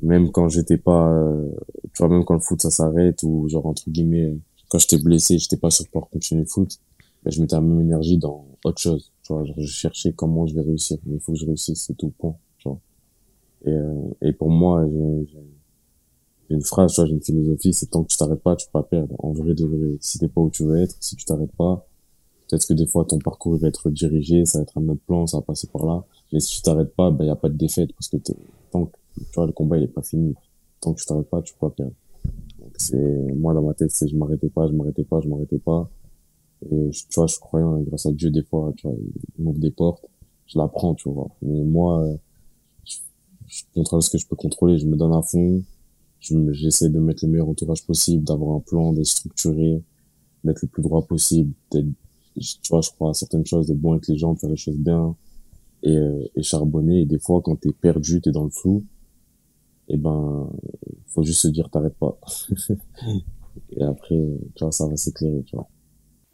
[0.00, 1.50] même quand j'étais pas, euh,
[1.92, 5.38] tu vois, même quand le foot ça s'arrête ou genre entre guillemets, quand j'étais blessé,
[5.38, 6.78] j'étais pas sûr de pouvoir continuer le foot,
[7.28, 9.12] ben, je mettais la même énergie dans autre chose.
[9.22, 10.96] Tu vois, je cherchais comment je vais réussir.
[11.06, 12.34] Il faut que je réussisse, c'est tout point.
[12.56, 12.80] Tu vois.
[13.66, 18.02] Et, euh, et pour moi, j'ai, une phrase, tu vois, j'ai une philosophie, c'est tant
[18.02, 19.14] que tu t'arrêtes pas, tu peux pas perdre.
[19.18, 21.86] En vrai de vrai, si t'es pas où tu veux être, si tu t'arrêtes pas,
[22.48, 25.26] peut-être que des fois ton parcours va être dirigé, ça va être un autre plan,
[25.26, 26.04] ça va passer par là.
[26.32, 28.16] Mais si tu t'arrêtes pas, ben y a pas de défaite parce que
[28.70, 30.34] tant que tu vois le combat il est pas fini.
[30.80, 31.92] Tant que tu t'arrêtes pas, tu peux pas perdre.
[32.58, 35.58] Donc c'est moi dans ma tête, c'est je m'arrêtais pas, je m'arrêtais pas, je m'arrêtais
[35.58, 35.90] pas.
[36.64, 38.96] Et tu vois, je hein, grâce à Dieu des fois, tu vois,
[39.38, 40.04] il m'ouvre des portes,
[40.46, 41.28] je la prends, tu vois.
[41.42, 42.16] Mais moi, euh,
[42.84, 42.96] je,
[43.46, 45.62] je contrôle ce que je peux contrôler, je me donne à fond,
[46.20, 49.82] j'essaie de mettre le meilleur entourage possible, d'avoir un plan, d'être structuré,
[50.44, 54.08] d'être le plus droit possible, tu vois, je crois à certaines choses, d'être bon avec
[54.08, 55.16] les gens, de faire les choses bien,
[55.82, 57.02] et, euh, et charbonner.
[57.02, 58.84] Et des fois, quand t'es perdu, t'es dans le flou,
[59.88, 60.48] et ben,
[61.06, 62.18] faut juste se dire t'arrêtes pas.
[63.70, 64.16] et après,
[64.54, 65.68] tu vois, ça va s'éclairer, tu vois.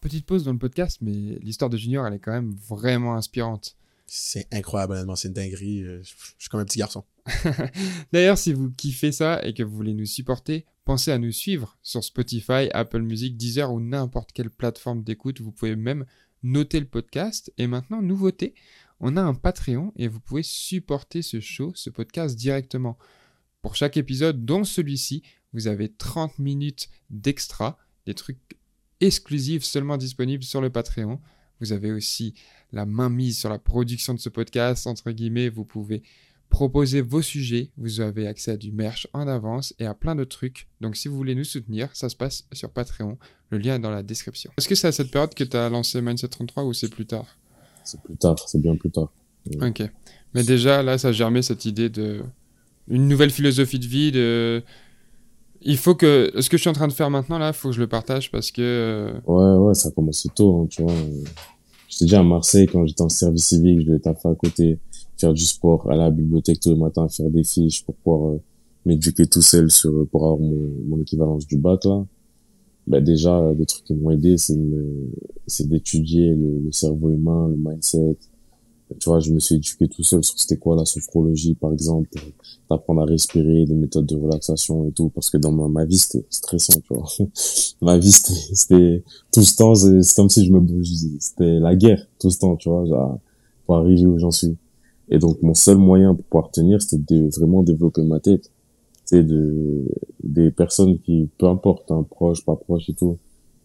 [0.04, 3.74] Petite pause dans le podcast, mais l'histoire de Junior, elle est quand même vraiment inspirante.
[4.06, 5.82] C'est incroyable, honnêtement, c'est une dinguerie.
[5.82, 7.04] euh, Je je suis comme un petit garçon.
[8.12, 11.78] D'ailleurs, si vous kiffez ça et que vous voulez nous supporter, pensez à nous suivre
[11.80, 15.40] sur Spotify, Apple Music, Deezer ou n'importe quelle plateforme d'écoute.
[15.40, 16.04] Vous pouvez même
[16.42, 17.50] noter le podcast.
[17.56, 18.54] Et maintenant, nouveauté,
[19.00, 22.98] on a un Patreon et vous pouvez supporter ce show, ce podcast directement.
[23.62, 25.22] Pour chaque épisode, dont celui-ci,
[25.54, 28.58] vous avez 30 minutes d'extra, des trucs
[29.00, 31.20] exclusifs seulement disponibles sur le Patreon.
[31.60, 32.34] Vous avez aussi
[32.72, 36.02] la main mise sur la production de ce podcast, entre guillemets, vous pouvez
[36.50, 40.24] proposer vos sujets, vous avez accès à du merch en avance et à plein de
[40.24, 40.68] trucs.
[40.80, 43.18] Donc si vous voulez nous soutenir, ça se passe sur Patreon,
[43.50, 44.52] le lien est dans la description.
[44.58, 47.06] Est-ce que c'est à cette période que tu as lancé Mindset 33 ou c'est plus
[47.06, 47.26] tard?
[47.84, 49.12] C'est plus tard, c'est bien plus tard.
[49.60, 49.82] Ok.
[50.32, 52.22] Mais déjà, là, ça a germé cette idée de...
[52.88, 54.62] Une nouvelle philosophie de vie, de...
[55.64, 56.30] Il faut que...
[56.38, 58.30] Ce que je suis en train de faire maintenant, là, faut que je le partage
[58.30, 58.60] parce que...
[58.62, 60.92] euh, Ouais, ouais, ça a commencé tôt, hein, tu vois.
[61.88, 64.78] J'étais déjà à Marseille quand j'étais en service civique, je devais taffer à côté,
[65.18, 68.32] faire du sport, aller à la bibliothèque tous les matins, faire des fiches pour pouvoir
[68.34, 68.40] euh,
[68.84, 72.04] m'éduquer tout seul sur pour avoir mon, mon équivalence du bac là.
[72.86, 74.58] Bah déjà euh, des trucs qui m'ont aidé, c'est
[75.46, 78.16] c'est d'étudier le cerveau humain, le mindset.
[78.98, 82.08] Tu vois, je me suis éduqué tout seul sur c'était quoi la sophrologie par exemple,
[82.10, 82.22] pour
[82.70, 85.98] d'apprendre à respirer, des méthodes de relaxation et tout, parce que dans ma, ma vie
[85.98, 87.06] c'était stressant, tu vois.
[87.82, 90.84] ma vie c'était tout ce temps, c'est comme si je me
[91.18, 93.18] c'était la guerre tout ce temps, tu vois,
[93.66, 94.56] pour arriver où j'en suis.
[95.08, 98.50] Et donc mon seul moyen pour pouvoir tenir, c'était de vraiment développer ma tête.
[99.04, 99.84] C'est de
[100.22, 103.18] des personnes qui, peu importe, hein, proches, pas proches et tout,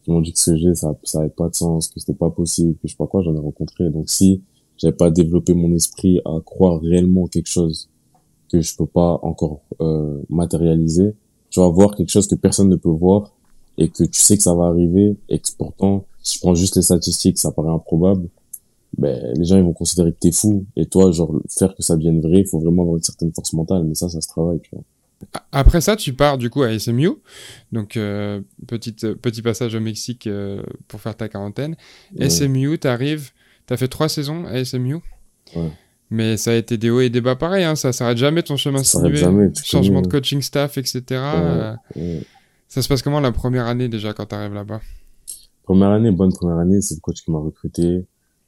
[0.04, 2.30] qui m'ont dit que ce jet, ça, ça avait pas de sens, que c'était pas
[2.30, 3.90] possible, que je sais pas quoi, j'en ai rencontré.
[3.90, 4.42] Donc si
[4.80, 7.90] j'avais pas développé mon esprit à croire réellement quelque chose
[8.52, 11.14] que je peux pas encore euh, matérialiser,
[11.52, 13.32] tu vas voir quelque chose que personne ne peut voir
[13.78, 16.76] et que tu sais que ça va arriver et que pourtant, si je prends juste
[16.76, 18.28] les statistiques, ça paraît improbable,
[18.98, 20.66] ben, les gens, ils vont considérer que t'es fou.
[20.76, 23.54] Et toi, genre, faire que ça devienne vrai, il faut vraiment avoir une certaine force
[23.54, 23.84] mentale.
[23.84, 24.84] Mais ça, ça se travaille, tu vois.
[25.52, 27.10] Après ça, tu pars du coup à SMU,
[27.74, 31.76] donc euh, petite, euh, petit passage au Mexique euh, pour faire ta quarantaine.
[32.18, 32.30] Ouais.
[32.30, 33.32] SMU, t'arrives,
[33.70, 34.96] t'as fait trois saisons à SMU,
[35.56, 35.70] Ouais.
[36.10, 38.58] mais ça a été des hauts et des bas pareils, hein, ça s'arrête jamais ton
[38.58, 41.02] chemin sinueux, jamais, changement de coaching staff, etc.
[41.12, 42.22] euh, Ouais.
[42.68, 44.82] ça se passe comment la première année déjà quand t'arrives là-bas?
[45.64, 48.04] Première année, bonne première année, c'est le coach qui m'a recruté.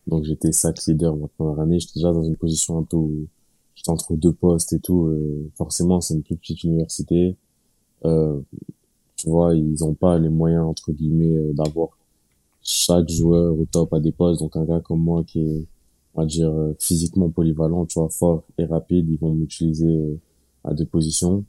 [0.07, 1.79] Donc, j'étais sac leader ma première année.
[1.79, 3.27] J'étais déjà dans une position un peu où
[3.75, 5.05] j'étais entre deux postes et tout.
[5.05, 7.35] euh, forcément, c'est une plus petite université.
[8.05, 8.39] Euh,
[9.17, 11.89] tu vois, ils ont pas les moyens entre guillemets euh, d'avoir
[12.61, 14.41] chaque joueur au top à des postes.
[14.41, 15.65] Donc un gars comme moi qui est,
[16.13, 20.19] on va dire, euh, physiquement polyvalent, tu vois, fort et rapide, ils vont m'utiliser euh,
[20.63, 21.45] à deux positions.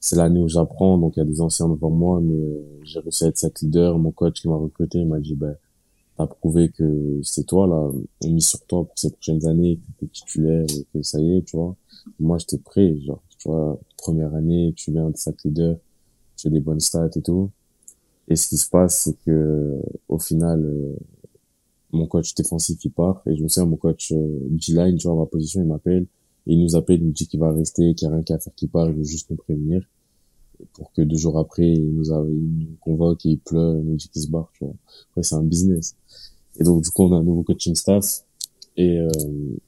[0.00, 2.98] C'est l'année où j'apprends, donc il y a des anciens devant moi, mais euh, j'ai
[3.00, 3.98] réussi à être cette leader.
[3.98, 5.56] Mon coach qui m'a recruté, il m'a dit, ben,
[6.16, 7.90] t'as prouvé que c'est toi, là,
[8.24, 11.36] on mise sur toi pour ces prochaines années, que t'es titulaire et que ça y
[11.36, 11.76] est, tu vois.
[12.18, 15.76] Moi, j'étais prêt, genre, tu vois, première année, tu viens de cette leader,
[16.36, 17.50] tu as des bonnes stats et tout.
[18.28, 20.96] Et ce qui se passe, c'est que, au final, euh,
[21.92, 25.16] mon coach défensif, il part, et je me souviens, mon coach euh, G-Line, tu vois,
[25.16, 26.06] ma position, il m'appelle,
[26.46, 28.54] il nous appelle, il nous dit qu'il va rester, qu'il n'y a rien qu'à faire
[28.54, 29.82] qu'il part, il veut juste nous prévenir.
[30.74, 33.84] Pour que deux jours après, il nous, a, il nous convoque, et il pleure, il
[33.84, 34.74] nous dit qu'il se barre, tu vois.
[35.10, 35.96] Après, c'est un business.
[36.58, 38.24] Et donc, du coup, on a un nouveau coaching staff,
[38.76, 39.08] et, euh,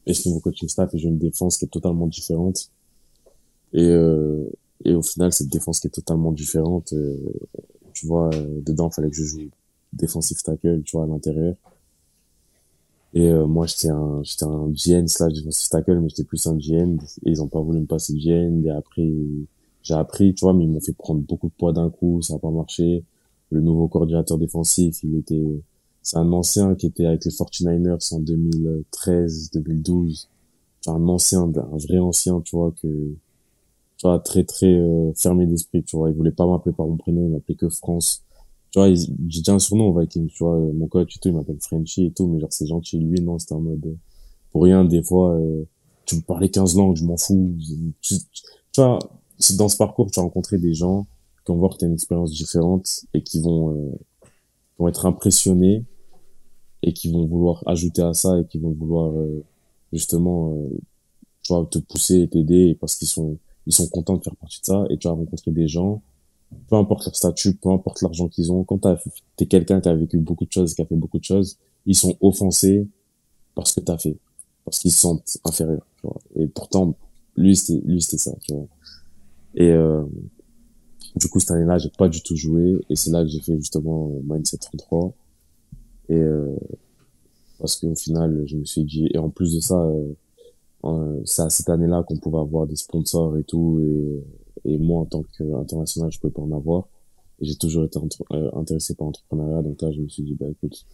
[0.06, 2.70] et ce nouveau coaching staff, et j'ai une défense qui est totalement différente.
[3.72, 4.48] Et, euh,
[4.84, 7.16] et au final, cette défense qui est totalement différente, euh,
[7.94, 9.48] tu vois, euh, dedans, fallait que je joue
[9.92, 11.54] défensif tackle, tu vois, à l'intérieur.
[13.14, 16.56] Et euh, moi, j'étais un, j'étais un GN slash defensive tackle, mais j'étais plus un
[16.56, 16.98] GN.
[17.24, 18.64] Et ils ont pas voulu me passer GN.
[18.66, 19.08] Et après,
[19.82, 22.20] j'ai appris, tu vois, mais ils m'ont fait prendre beaucoup de poids d'un coup.
[22.22, 23.04] Ça a pas marché.
[23.50, 25.62] Le nouveau coordinateur défensif, il était,
[26.02, 30.28] c'est un ancien qui était avec les 49ers en 2013, 2012.
[30.86, 32.88] Enfin, un ancien, un vrai ancien, tu vois, que,
[34.04, 36.10] tu vois, très, très euh, fermé d'esprit, tu vois.
[36.10, 38.22] Il voulait pas m'appeler par mon prénom, il m'appelait que France.
[38.70, 41.34] Tu vois, j'ai déjà un surnom au Viking, tu vois, mon coach et tout, il
[41.34, 43.96] m'appelle Frenchy et tout, mais genre c'est gentil, lui, non, c'était en mode, euh,
[44.50, 45.64] pour rien, des fois, euh,
[46.04, 47.56] tu me parlais 15 langues, je m'en fous,
[48.02, 48.16] tu,
[48.72, 48.98] tu vois,
[49.38, 51.06] c'est dans ce parcours, tu as rencontré des gens
[51.46, 53.92] qui vont voir que tu as une expérience différente et qui vont, euh,
[54.78, 55.82] vont être impressionnés
[56.82, 59.42] et qui vont vouloir ajouter à ça et qui vont vouloir, euh,
[59.94, 60.78] justement, euh,
[61.42, 64.60] tu vois, te pousser et t'aider parce qu'ils sont, ils sont contents de faire partie
[64.60, 66.02] de ça et tu vas rencontrer des gens
[66.68, 68.86] peu importe leur statut, peu importe l'argent qu'ils ont, quand
[69.36, 71.96] t'es quelqu'un qui a vécu beaucoup de choses, qui a fait beaucoup de choses, ils
[71.96, 72.88] sont offensés
[73.54, 74.16] parce que t'as fait,
[74.64, 76.20] parce qu'ils se sentent inférieurs, tu vois.
[76.36, 76.94] Et pourtant,
[77.36, 78.66] lui, c'était, lui, c'était ça, tu vois.
[79.54, 80.04] Et, euh,
[81.16, 83.56] du coup, cette année-là, j'ai pas du tout joué, et c'est là que j'ai fait
[83.56, 85.14] justement Mindset 33.
[86.08, 86.56] Et, euh,
[87.58, 90.12] parce qu'au final, je me suis dit, et en plus de ça, euh,
[90.84, 95.00] euh, c'est à cette année-là qu'on pouvait avoir des sponsors et tout, et, et moi,
[95.00, 96.88] en tant qu'international, je pouvais pas en avoir.
[97.40, 100.46] J'ai toujours été entre- euh, intéressé par l'entrepreneuriat, donc là, je me suis dit, bah
[100.48, 100.86] écoute,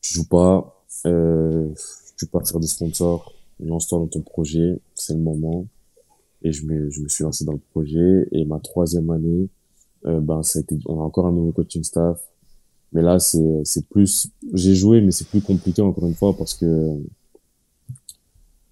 [0.00, 1.68] tu joues pas, euh,
[2.16, 5.66] tu peux pas faire des sponsors, lance-toi dans ton projet, c'est le moment.
[6.42, 9.48] Et je me, je me suis lancé dans le projet, et ma troisième année,
[10.06, 12.20] euh, ben, ça a été, on a encore un nouveau coaching staff,
[12.92, 16.54] mais là, c'est, c'est plus, j'ai joué, mais c'est plus compliqué encore une fois parce
[16.54, 16.98] que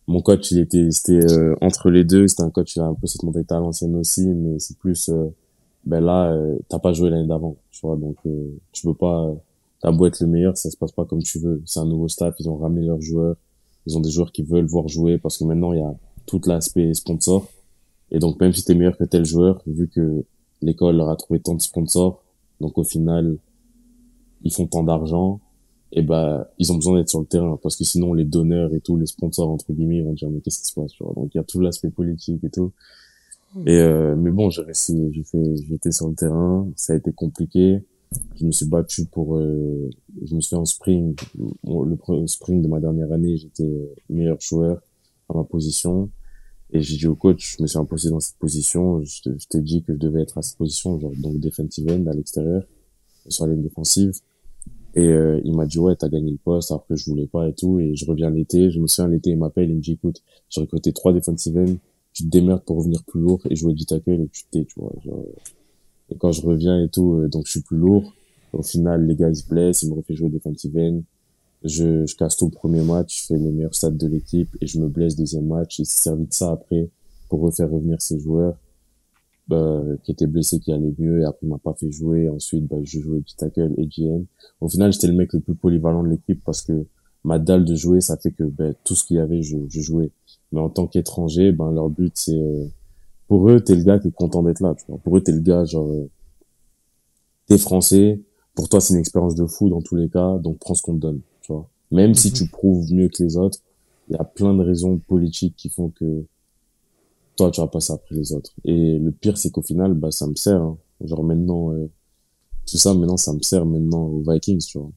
[0.07, 2.29] mon coach, il était, c'était euh, entre les deux.
[2.29, 5.09] C'était un coach, il a un peu cette mentalité à l'ancienne aussi, mais c'est plus,
[5.09, 5.29] euh,
[5.87, 9.25] ben là, euh, t'as pas joué l'année d'avant, tu vois, donc euh, tu peux pas,
[9.27, 9.35] euh,
[9.81, 11.63] t'as beau être le meilleur, ça se passe pas comme tu veux.
[11.67, 13.37] C'est un nouveau staff, ils ont ramené leurs joueurs,
[13.87, 15.95] ils ont des joueurs qui veulent voir jouer parce que maintenant il y a
[16.27, 17.47] tout l'aspect sponsor.
[18.11, 20.25] Et donc même si t'es meilleur que tel joueur, vu que
[20.63, 22.23] l'école leur a trouvé tant de sponsors,
[22.61, 23.37] donc au final,
[24.43, 25.41] ils font tant d'argent,
[25.97, 28.80] et ben ils ont besoin d'être sur le terrain parce que sinon les donneurs et
[28.80, 31.32] tout les sponsors entre guillemets vont dire mais qu'est-ce qui se passe tu vois donc
[31.32, 32.72] il y a tout l'aspect politique et tout.
[33.66, 37.12] Et euh, mais bon j'ai réussi j'ai fait j'étais sur le terrain ça a été
[37.12, 37.78] compliqué.
[38.36, 39.88] Je me suis battu pour euh,
[40.24, 41.14] je me suis fait en spring.
[41.64, 44.82] Le spring de ma dernière année j'étais euh, meilleur joueur
[45.28, 46.11] à ma position.
[46.72, 49.01] Et j'ai dit au coach je me suis imposé dans cette position.
[49.05, 52.14] Je t'ai dit que je devais être à cette position genre donc defensive end à
[52.14, 52.64] l'extérieur
[53.28, 54.12] sur la ligne défensive
[54.95, 57.49] et euh, il m'a dit ouais t'as gagné le poste alors que je voulais pas
[57.49, 57.80] et tout.
[57.80, 58.70] Et je reviens l'été.
[58.70, 61.76] Je me souviens l'été il m'appelle il me dit écoute j'ai recruté trois defensive ends.
[62.12, 64.78] Tu te démerdes pour revenir plus lourd et jouer du tackle et tu t'es tu
[64.78, 65.24] vois genre,
[66.11, 68.12] et quand je reviens et tout euh, donc je suis plus lourd.
[68.53, 71.03] Au final les gars ils se blessent ils me refait jouer defensive end.
[71.64, 74.78] Je, je casse tout premier match je fais les meilleurs stats de l'équipe et je
[74.78, 75.80] me blesse deuxième match.
[75.80, 76.88] Il s'est servi de ça après
[77.28, 78.57] pour refaire revenir ses joueurs
[79.49, 82.66] bah, qui étaient blessés qui allaient mieux et après il m'a pas fait jouer ensuite
[82.66, 84.24] bah, je jouais du tackle et GN
[84.61, 86.86] au final, j'étais le mec le plus polyvalent de l'équipe parce que
[87.24, 89.80] ma dalle de jouer, ça fait que ben, tout ce qu'il y avait, je, je
[89.80, 90.11] jouais.
[90.53, 92.66] Mais en tant qu'étranger, ben leur but, c'est euh,
[93.28, 94.74] pour eux, t'es le gars qui est content d'être là.
[94.76, 94.99] Tu vois.
[94.99, 96.09] Pour eux, t'es le gars genre euh,
[97.47, 98.20] t'es français.
[98.55, 100.95] Pour toi, c'est une expérience de fou dans tous les cas, donc prends ce qu'on
[100.95, 101.20] te donne.
[101.40, 101.68] Tu vois.
[101.90, 102.34] Même si Mhm.
[102.34, 103.59] tu prouves mieux que les autres,
[104.09, 106.24] il y a plein de raisons politiques qui font que
[107.37, 108.53] toi, tu vas passer après les autres.
[108.64, 110.61] Et le pire, c'est qu'au final, bah ça me sert.
[110.62, 110.78] hein.
[111.05, 111.72] Genre maintenant.
[111.72, 111.89] euh,
[112.66, 114.91] tout ça maintenant ça me sert maintenant aux Vikings tu vois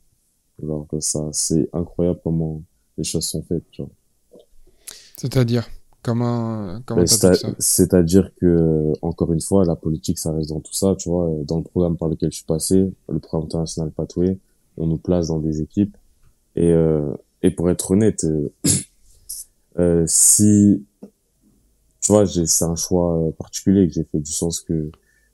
[0.64, 2.64] genre que ça c'est incroyable comment
[2.98, 3.92] les choses sont faites tu vois
[5.18, 5.68] C'est-à-dire,
[6.04, 7.56] Comment, comment t'appliques c'est-à- ça?
[7.60, 11.30] C'est-à-dire que, encore une fois, la politique, ça reste dans tout ça, tu vois.
[11.44, 14.38] Dans le programme par lequel je suis passé, le programme international Pathway,
[14.78, 15.98] on nous place dans des équipes.
[16.56, 18.54] Et, euh, et pour être honnête, euh,
[19.80, 20.86] euh, si,
[22.02, 24.92] tu vois, c'est un choix euh, particulier que j'ai fait, du sens que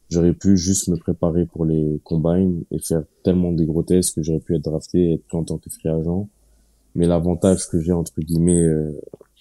[0.10, 4.40] j'aurais pu juste me préparer pour les combines et faire tellement des grotesques que j'aurais
[4.40, 6.28] pu être drafté et être pris en tant que free agent.
[6.96, 8.92] Mais l'avantage que j'ai, entre guillemets, euh,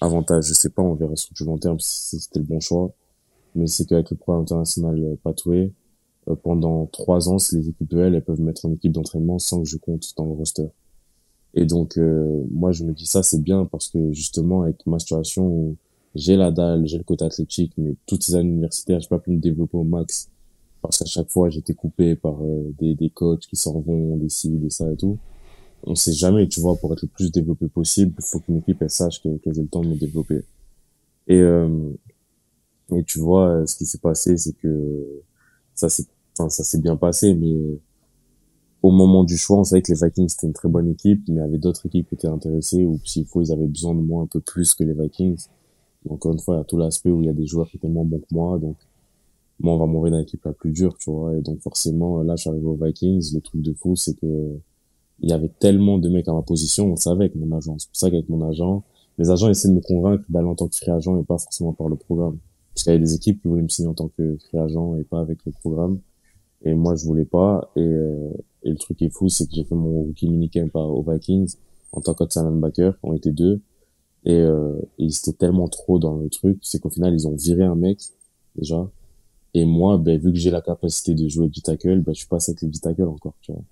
[0.01, 2.93] avantage, je sais pas, on verra sur du long terme si c'était le bon choix,
[3.55, 5.73] mais c'est qu'avec le programme international euh, Pathway,
[6.29, 9.63] euh, pendant trois ans, si les équipes EL, elles peuvent mettre en équipe d'entraînement sans
[9.63, 10.69] que je compte dans le roster.
[11.55, 14.99] Et donc, euh, moi, je me dis ça, c'est bien parce que justement, avec ma
[14.99, 15.77] situation où
[16.15, 19.31] j'ai la dalle, j'ai le côté athlétique, mais toutes ces années universitaires, j'ai pas pu
[19.31, 20.31] me développer au max
[20.83, 24.29] parce qu'à chaque fois, j'étais coupé par euh, des, des coachs qui s'en vont, des
[24.29, 25.19] ci, des ça et tout.
[25.85, 28.83] On sait jamais, tu vois, pour être le plus développé possible, il faut qu'une équipe,
[28.83, 30.43] elle sache qu'elle qu'elle ait le temps de me développer.
[31.29, 31.91] Et, euh,
[32.97, 35.23] et tu vois, euh, ce qui s'est passé, c'est que
[35.75, 36.07] ça s'est,
[36.39, 37.81] enfin, ça s'est bien passé, mais euh,
[38.83, 41.37] au moment du choix, on savait que les Vikings c'était une très bonne équipe, mais
[41.37, 44.01] il y avait d'autres équipes qui étaient intéressées ou s'il faut, ils avaient besoin de
[44.01, 45.47] moi un peu plus que les Vikings.
[46.09, 47.77] Encore une fois, il y a tout l'aspect où il y a des joueurs qui
[47.77, 48.77] étaient moins bons que moi, donc
[49.61, 51.37] moi, on va m'envoyer dans l'équipe la plus dure, tu vois.
[51.37, 53.35] Et donc forcément, là, je suis arrivé aux Vikings.
[53.35, 54.59] Le truc de fou, c'est que
[55.21, 57.79] il y avait tellement de mecs à ma position, on savait avec mon agent.
[57.79, 58.83] C'est pour ça qu'avec mon agent,
[59.19, 61.73] mes agents essaient de me convaincre d'aller en tant que free agent et pas forcément
[61.73, 62.39] par le programme.
[62.75, 64.97] Parce qu'il y avait des équipes qui voulaient me signer en tant que free agent
[64.97, 66.01] et pas avec le programme.
[66.65, 67.71] Et moi, je voulais pas.
[67.77, 68.31] Et, euh,
[68.65, 71.55] et le truc qui est fou, c'est que j'ai fait mon rookie minicamp aux Vikings
[71.93, 72.99] en tant qu'outside linebacker.
[73.03, 73.61] On était deux.
[74.25, 77.35] Et, euh, et ils étaient tellement trop dans le truc, c'est qu'au final, ils ont
[77.37, 77.99] viré un mec,
[78.57, 78.89] déjà.
[79.55, 82.29] Et moi, ben, vu que j'ai la capacité de jouer du tackle, ben, je suis
[82.29, 83.63] passé avec le tackle encore, tu vois.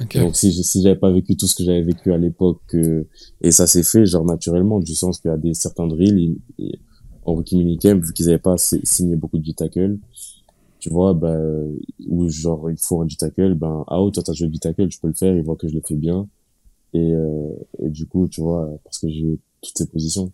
[0.00, 0.18] Ok.
[0.18, 3.04] Donc si je- si j'avais pas vécu tout ce que j'avais vécu à l'époque euh,
[3.40, 6.38] et ça s'est fait genre naturellement du sens qu'il y a des certains drills ils-
[6.58, 6.78] ils-
[7.22, 9.96] en rookie minicamp vu qu'ils avaient pas si- signé beaucoup de tackle
[10.80, 11.72] tu vois ben
[12.08, 15.08] ou genre il faut un tackle ben out toi t'as joué du tackle je peux
[15.08, 16.28] le faire ils voient que je le fais bien
[16.92, 20.32] et euh, et du coup tu vois parce que j'ai toutes ces positions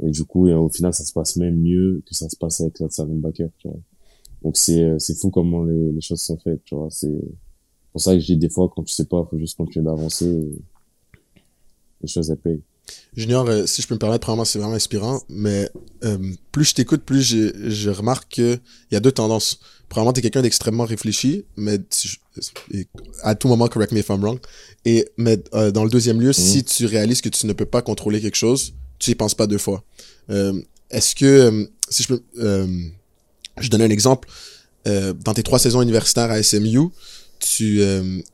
[0.00, 2.60] et du coup et au final ça se passe même mieux que ça se passe
[2.60, 3.78] avec l'outside linebacker tu vois
[4.42, 7.18] donc c'est euh, c'est fou comment les, choses sont faites tu vois c'est
[7.96, 10.52] pour ça que je dis des fois, quand tu sais pas, faut juste continuer d'avancer.
[12.02, 12.60] Les choses, elles payent.
[13.16, 15.70] Junior, euh, si je peux me permettre, probablement c'est vraiment inspirant, mais
[16.04, 16.18] euh,
[16.52, 18.60] plus je t'écoute, plus je, je remarque qu'il
[18.90, 19.58] y a deux tendances.
[19.88, 21.78] Probablement, tu es quelqu'un d'extrêmement réfléchi, mais
[23.22, 24.38] à tout moment, correct me if I'm wrong.
[24.84, 27.82] Et, mais euh, dans le deuxième lieu, si tu réalises que tu ne peux pas
[27.82, 29.84] contrôler quelque chose, tu y penses pas deux fois.
[30.28, 30.60] Euh,
[30.90, 32.22] Est-ce que, si je peux,
[33.60, 34.28] je donne un exemple,
[34.84, 36.88] dans tes trois saisons universitaires à SMU,
[37.38, 37.80] tu,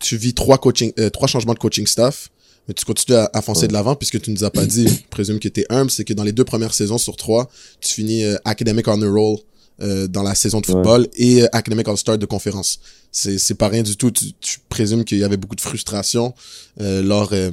[0.00, 2.30] tu vis trois, coaching, trois changements de coaching staff,
[2.68, 3.68] mais tu continues à, à foncer Ouais.
[3.68, 6.04] de l'avant puisque tu nous as pas dit, je présume que tu es humble, c'est
[6.04, 7.50] que dans les deux premières saisons sur trois,
[7.80, 9.38] tu finis euh, Academic Honor Roll
[9.80, 10.72] euh, dans la saison de Ouais.
[10.74, 12.78] football et euh, Academic All-Star de conférence.
[13.10, 14.10] C'est c'est pas rien du tout.
[14.10, 16.34] Tu, tu présumes qu'il y avait beaucoup de frustration
[16.80, 17.50] euh, lors euh,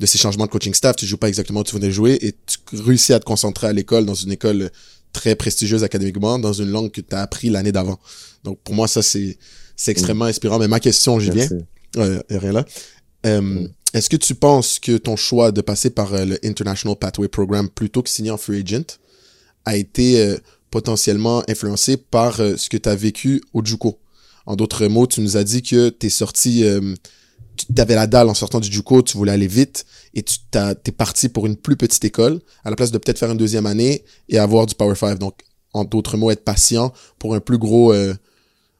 [0.00, 0.96] de ces changements de coaching staff.
[0.96, 3.72] Tu joues pas exactement où tu venais jouer et tu réussis à te concentrer à
[3.72, 4.70] l'école dans une école
[5.12, 7.98] très prestigieuse académiquement, dans une langue que tu as appris l'année d'avant.
[8.44, 9.38] Donc pour moi, ça c'est
[9.76, 10.58] c'est extrêmement inspirant.
[10.58, 11.64] Mais ma question, Julien, Merci.
[11.96, 12.64] Ouais, y a rien là.
[13.26, 13.68] Euh, Mm.
[13.94, 17.68] Est-ce que tu penses que ton choix de passer par euh, le International Pathway Program
[17.70, 18.98] plutôt que signer en free agent
[19.64, 20.36] a été euh,
[20.70, 23.98] potentiellement influencé par euh, ce que tu as vécu au JUCO?
[24.44, 26.64] En d'autres mots, tu nous as dit que tu es sorti,
[27.56, 29.84] tu avais la dalle en sortant du JUCO, tu voulais aller vite
[30.14, 33.30] et tu t'es parti pour une plus petite école à la place de peut-être faire
[33.30, 35.18] une deuxième année et avoir du Power 5.
[35.18, 35.34] Donc,
[35.74, 37.92] en d'autres mots, être patient pour un plus gros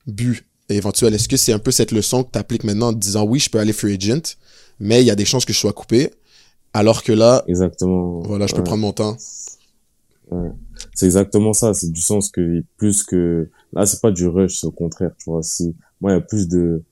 [0.07, 1.13] but éventuel.
[1.13, 3.51] Est-ce que c'est un peu cette leçon que tu appliques maintenant en disant oui, je
[3.51, 4.37] peux aller free agent,
[4.81, 6.11] mais il y a des chances que je sois coupé,
[6.73, 8.21] alors que là, Exactement.
[8.21, 8.65] voilà, je peux Ouais.
[8.65, 9.17] prendre mon temps.
[10.31, 10.51] Ouais.
[10.95, 11.73] C'est exactement ça.
[11.75, 15.13] C'est du sens que plus que là, c'est pas du rush, c'est au contraire.
[15.19, 16.83] Tu vois, si moi, il y a plus de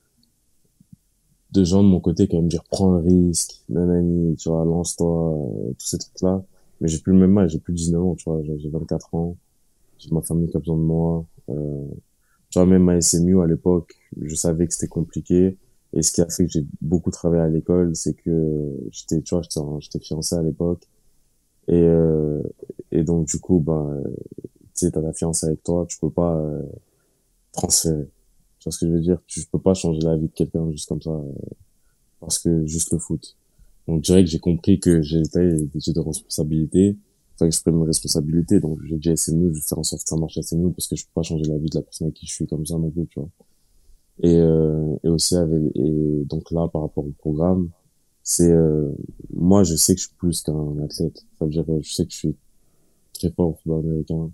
[1.53, 4.65] de gens de mon côté qui vont me dire prends le risque, nanani, tu vois,
[4.65, 6.43] lance-toi, euh, tous ces trucs-là.
[6.81, 8.69] Mais j'ai plus le même âge, j'ai plus de 19 ans, tu vois, j'ai j'ai
[8.69, 9.35] 24 ans,
[9.97, 11.25] j'ai ma famille qui a besoin de moi.
[11.49, 11.85] Euh,
[12.49, 15.57] tu vois, même à SMU à l'époque, je savais que c'était compliqué.
[15.97, 19.33] Et ce qui a fait que j'ai beaucoup travaillé à l'école, c'est que j'étais, tu
[19.33, 19.41] vois,
[19.79, 20.83] j'étais fiancé à l'époque.
[21.67, 22.43] Et, euh,
[22.91, 24.03] et donc, du coup, euh,
[24.75, 26.61] tu sais, t'as ta fiancée avec toi, tu peux pas euh,
[27.51, 28.07] transférer.
[28.59, 29.19] Tu vois ce que je veux dire?
[29.25, 31.33] Tu peux pas changer la vie de quelqu'un juste comme ça, euh,
[32.19, 33.35] parce que juste le foot.
[33.87, 36.95] Donc, je dirais que j'ai compris que j'étais j'ai des responsabilités.
[37.33, 38.59] Enfin, que je mes responsabilités.
[38.59, 40.71] Donc, j'ai dit à SMU, je vais faire en sorte que ça marche à SMU
[40.73, 42.45] parce que je peux pas changer la vie de la personne avec qui je suis
[42.45, 43.29] comme ça non plus, tu vois.
[44.23, 47.69] Et, euh, et aussi avec, et donc là, par rapport au programme,
[48.23, 48.91] c'est, euh,
[49.33, 51.25] moi, je sais que je suis plus qu'un athlète.
[51.41, 52.35] Dire, je sais que je suis
[53.13, 54.31] très fort au football américain.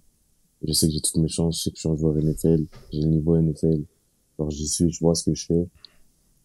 [0.65, 2.65] Je sais que j'ai toutes mes chances, je sais que je suis un joueur NFL,
[2.91, 3.83] j'ai le niveau NFL.
[4.39, 5.67] Alors j'y suis, je vois ce que je fais.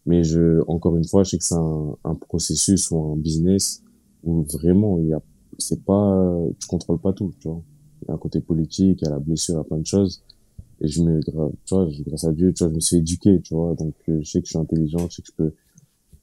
[0.05, 3.81] Mais je, encore une fois, je sais que c'est un, un processus ou un business
[4.23, 5.21] où vraiment il y a,
[5.57, 7.61] c'est pas, tu contrôles pas tout, tu vois.
[8.01, 9.77] Il y a un côté politique, il y a la blessure, il y a plein
[9.77, 10.21] de choses.
[10.81, 13.53] Et je me, tu vois, grâce à Dieu, tu vois, je me suis éduqué, tu
[13.53, 13.75] vois.
[13.75, 15.53] Donc, euh, je sais que je suis intelligent, je sais que je peux,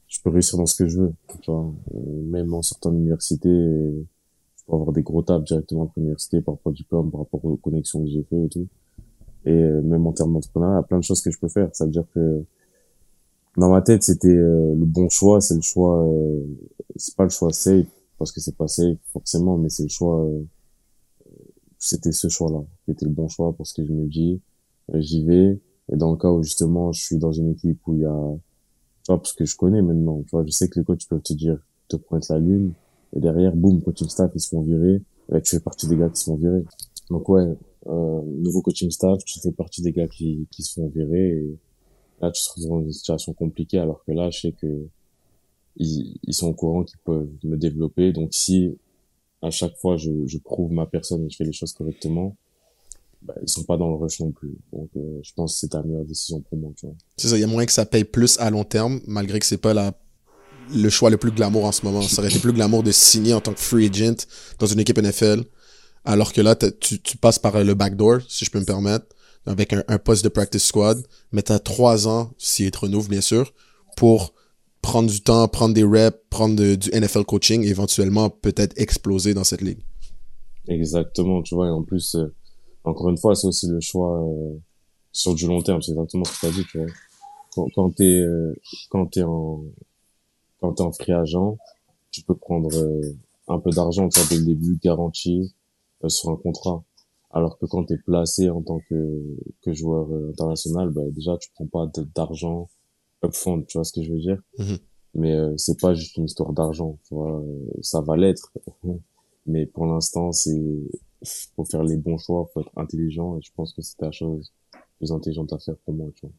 [0.09, 1.73] je peux réussir dans ce que je veux, tu vois.
[1.95, 6.41] Euh, même en sortant de l'université, je peux avoir des gros tables directement après l'université
[6.41, 8.67] par rapport au diplôme, par rapport aux connexions que j'ai fait et tout.
[9.45, 11.49] Et euh, même en termes d'entrepreneuriat, il y a plein de choses que je peux
[11.49, 11.69] faire.
[11.75, 12.43] Ça veut dire que
[13.59, 16.07] dans ma tête, c'était le bon choix, c'est le choix,
[16.95, 17.87] c'est pas le choix safe
[18.19, 20.29] parce que c'est pas safe forcément, mais c'est le choix
[21.79, 24.41] c'était ce choix-là qui était le bon choix pour ce que je me dis.
[24.95, 25.61] Euh, j'y vais.
[25.93, 28.37] Et dans le cas où justement je suis dans une équipe où il y a,
[29.05, 31.23] tu vois, parce que je connais maintenant, tu vois, je sais que les coachs peuvent
[31.23, 31.59] te dire,
[31.89, 32.73] te pointer la lune,
[33.15, 35.01] et derrière, boum, coaching staff, ils se font virer,
[35.33, 36.65] et tu fais partie des gars qui se font virer.
[37.09, 37.57] Donc ouais,
[37.87, 41.59] euh, nouveau coaching staff, tu fais partie des gars qui, qui se font virer, et
[42.21, 44.89] là, tu te retrouves dans une situation compliquée, alors que là, je sais que
[45.77, 48.77] ils, ils sont au courant qu'ils peuvent me développer, donc si
[49.43, 52.37] à chaque fois je, je prouve ma personne et je fais les choses correctement,
[53.23, 54.57] bah, ils sont pas dans le rush non plus.
[54.73, 56.73] Donc euh, je pense que c'est la meilleure décision pour moi.
[57.17, 59.47] C'est ça, il y a moyen que ça paye plus à long terme, malgré que
[59.47, 59.93] c'est pas la
[60.75, 62.03] le choix le plus glamour en ce moment.
[62.03, 64.27] Ça aurait été plus glamour de signer en tant que free agent
[64.59, 65.45] dans une équipe NFL,
[66.05, 69.07] alors que là, tu, tu passes par le backdoor, si je peux me permettre,
[69.47, 73.11] avec un, un poste de practice squad, mais tu as trois ans, s'il est renouvelé
[73.11, 73.53] bien sûr,
[73.97, 74.35] pour
[74.87, 79.61] prendre du temps, prendre des reps, prendre du NFL coaching éventuellement peut-être exploser dans cette
[79.61, 79.81] ligue.
[80.69, 82.33] Exactement, tu vois, et en plus, euh,
[82.85, 84.55] encore une fois, c'est aussi le choix euh,
[85.11, 86.87] sur du long terme, c'est exactement ce que tu as dit, tu vois.
[87.53, 88.55] Quand, quand tu es, euh,
[88.93, 89.65] en,
[90.61, 91.59] quand t'es en free agent,
[92.13, 92.71] tu peux prendre
[93.49, 95.53] un peu d'argent, dès le début, garanti
[96.07, 96.85] sur un contrat.
[97.33, 101.51] Alors que quand tu es placé en tant que, que joueur international, bah, déjà, tu
[101.57, 102.69] prends pas d'argent
[103.25, 104.79] upfront, tu vois ce que je veux dire mhm.
[105.15, 107.43] Mais euh, c'est pas juste une histoire d'argent, tu vois,
[107.81, 108.53] ça va l'être.
[109.47, 110.61] Mais pour l'instant, c'est
[111.55, 114.53] faut faire les bons choix, faut être intelligent et je pense que c'est la chose
[114.99, 116.35] plus intelligente à faire pour moi, tu vois.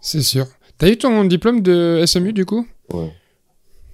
[0.00, 0.46] C'est sûr.
[0.76, 2.66] T'as eu ton diplôme de SMU du coup?
[2.92, 3.12] Ouais.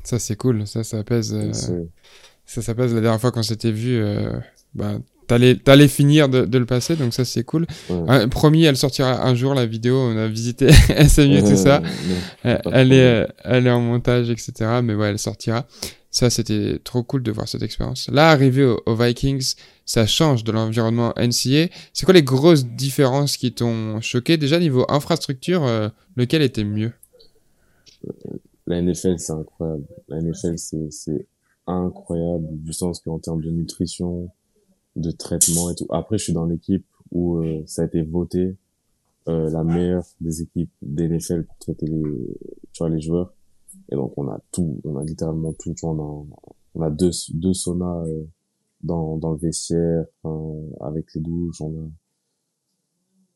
[0.02, 1.34] Ça c'est cool, ça ça pèse.
[1.34, 1.84] Euh,
[2.44, 3.96] ça ça pèse la dernière fois qu'on s'était vu.
[3.96, 4.38] Euh,
[4.74, 7.66] bah, T'allais, t'allais finir de, de, le passer, donc ça c'est cool.
[7.88, 8.26] Ouais.
[8.26, 9.96] promis, elle sortira un jour la vidéo.
[9.96, 10.70] On a visité
[11.08, 11.82] SMU tout ça.
[12.42, 14.80] elle est, elle est en montage, etc.
[14.82, 15.66] Mais ouais, elle sortira.
[16.14, 18.08] Ça, c'était trop cool de voir cette expérience.
[18.08, 19.54] Là, arrivé aux, Vikings,
[19.84, 21.66] ça change de l'environnement NCA.
[21.92, 24.36] C'est quoi les grosses différences qui t'ont choqué?
[24.36, 26.92] Déjà, niveau infrastructure, euh, lequel était mieux?
[28.68, 29.82] La NFL, c'est incroyable.
[30.06, 31.26] La NFL, c'est, c'est
[31.66, 34.30] incroyable du sens qu'en termes de nutrition,
[34.96, 35.86] de traitement et tout.
[35.90, 38.56] Après, je suis dans l'équipe où euh, ça a été voté
[39.28, 42.02] euh, la meilleure des équipes d'NFL pour traiter les,
[42.72, 43.32] tu vois, les joueurs.
[43.90, 45.74] Et donc, on a tout, on a littéralement tout.
[45.74, 46.26] Tu vois, on a,
[46.74, 48.24] on a deux, deux saunas euh,
[48.82, 50.04] dans, dans le vestiaire,
[50.80, 51.60] avec les douches.
[51.60, 51.88] On a,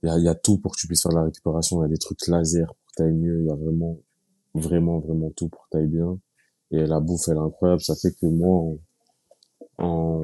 [0.02, 1.80] il y a, y a tout pour que tu puisses faire la récupération.
[1.80, 3.40] Il y a des trucs laser pour que tu ailles mieux.
[3.40, 3.98] Il y a vraiment,
[4.54, 6.18] vraiment, vraiment tout pour que tu ailles bien.
[6.70, 7.80] Et la bouffe, elle est incroyable.
[7.80, 8.76] Ça fait que moi,
[9.78, 10.22] en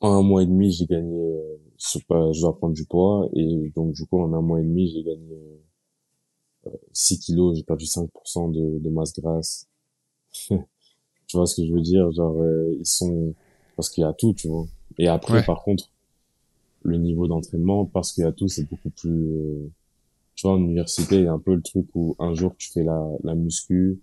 [0.00, 4.06] un mois et demi, j'ai gagné, euh, je dois prendre du poids, et donc du
[4.06, 5.36] coup, en un mois et demi, j'ai gagné
[6.66, 9.68] euh, 6 kilos, j'ai perdu 5% de, de masse grasse.
[10.48, 12.10] tu vois ce que je veux dire?
[12.12, 13.34] Genre, euh, ils sont...
[13.76, 14.66] Parce qu'il y a tout, tu vois.
[14.98, 15.88] Et après, par contre,
[16.82, 19.10] le niveau d'entraînement, parce qu'il y a tout, c'est beaucoup plus...
[19.10, 19.70] Euh,
[20.34, 22.70] tu vois, en université, il y a un peu le truc où un jour, tu
[22.70, 24.00] fais la, la muscu,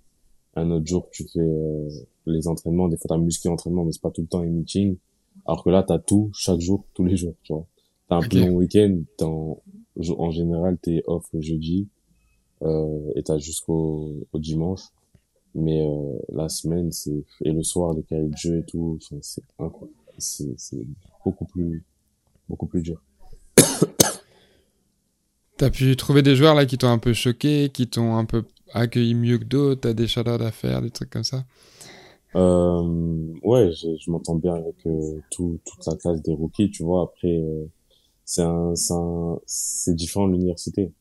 [0.55, 1.89] un autre jour, tu fais euh,
[2.25, 2.87] les entraînements.
[2.87, 4.97] Des fois, t'as muscu entraînement, mais c'est pas tout le temps les meetings.
[5.45, 7.65] Alors que là, t'as tout chaque jour, tous les jours, tu vois.
[8.09, 9.61] T'as un plus long week-end, en,
[10.17, 11.87] en général, t'es off le jeudi,
[12.61, 14.81] euh, et t'as jusqu'au au dimanche.
[15.53, 19.41] Mais euh, la semaine, c'est et le soir, les cahiers de jeu et tout, c'est
[19.57, 19.97] incroyable.
[20.17, 20.55] C'est
[21.23, 21.83] beaucoup plus
[22.49, 23.01] beaucoup plus dur.
[25.57, 28.43] T'as pu trouver des joueurs là qui t'ont un peu choqué, qui t'ont un peu
[28.73, 31.45] accueilli mieux que d'autres, t'as des shoutouts à faire, des trucs comme ça?
[32.35, 36.83] Euh, ouais, je, je m'entends bien avec euh, tout, toute la classe des rookies, tu
[36.83, 37.03] vois.
[37.03, 37.65] Après, euh,
[38.25, 38.73] c'est un,
[39.45, 40.91] c'est différent de l'université.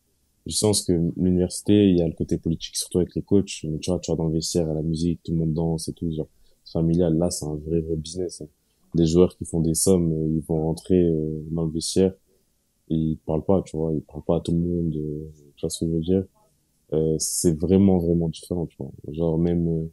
[0.46, 3.64] Je sens que l'université, il y a le côté politique, surtout avec les coachs.
[3.64, 5.88] Mais tu vois, tu vois dans le vestiaire, à la musique, tout le monde danse
[5.88, 6.10] et tout.
[6.12, 6.28] Genre,
[6.72, 8.42] familial, là, c'est un vrai, vrai business.
[8.42, 8.48] Hein.
[8.94, 11.02] Des joueurs qui font des sommes, euh, ils vont rentrer
[11.50, 12.12] dans le vestiaire
[12.88, 13.92] ils parlent pas, tu vois.
[13.94, 14.92] Ils parlent pas à tout le monde.
[15.56, 16.24] tu vois ce que je veux dire
[17.18, 18.92] c'est vraiment, vraiment différent, tu vois.
[19.12, 19.88] Genre, même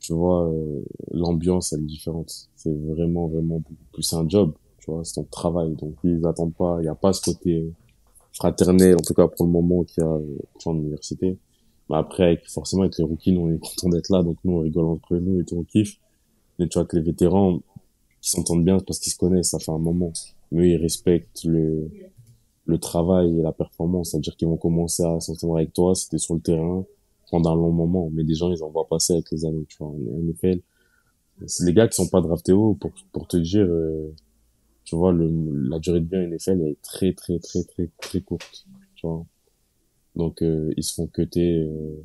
[0.00, 0.82] tu vois, euh,
[1.12, 2.48] l'ambiance, elle est différente.
[2.56, 4.12] C'est vraiment, vraiment beaucoup plus.
[4.14, 5.74] Un job, tu vois, c'est ton travail.
[5.76, 7.70] Donc, ils attendent pas, il n'y a pas ce côté
[8.32, 11.38] fraternel, en tout cas pour le moment, qu'il y a euh, en université.
[11.90, 14.54] Mais après, avec, forcément, avec les rookies, nous, on est content d'être là, donc nous,
[14.54, 15.98] on rigole entre nous et tout, on kiffe.
[16.58, 17.60] Mais tu vois que les vétérans,
[18.22, 20.12] ils s'entendent bien parce qu'ils se connaissent, ça fait un moment.
[20.52, 21.90] Mais ils respectent le,
[22.64, 24.10] le travail et la performance.
[24.10, 26.84] C'est-à-dire qu'ils vont commencer à s'entendre avec toi, c'était sur le terrain,
[27.30, 28.10] pendant un long moment.
[28.12, 29.88] Mais des gens, ils en voient passer avec les années, tu vois.
[29.88, 29.96] En
[31.46, 34.14] c'est les gars qui sont pas draftés haut, pour, pour te dire, euh,
[34.84, 35.28] tu vois, le,
[35.68, 39.24] la durée de vie en NFL est très, très, très, très, très courte, tu vois.
[40.16, 42.02] Donc, euh, ils se font cuter, euh,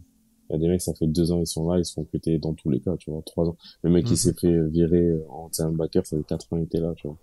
[0.50, 2.06] il y a des mecs, ça fait deux ans, ils sont là, ils se font
[2.06, 3.58] cuter dans tous les cas, tu vois, trois ans.
[3.82, 4.18] Le mec, qui Mhm.
[4.18, 7.18] s'est fait virer en backer, ça fait quatre ans, il était là, tu vois.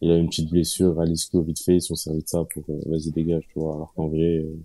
[0.00, 2.80] Il a une petite blessure, Alisco, vite fait, ils sont servis de ça pour, euh,
[2.86, 3.76] vas-y, dégage, tu vois.
[3.76, 4.56] Alors qu'en vrai, euh,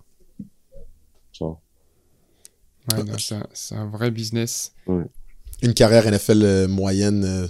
[1.32, 1.60] tu vois.
[2.96, 4.72] Ouais, c'est un, vrai business.
[5.62, 7.46] Une carrière NFL euh, moyenne, euh,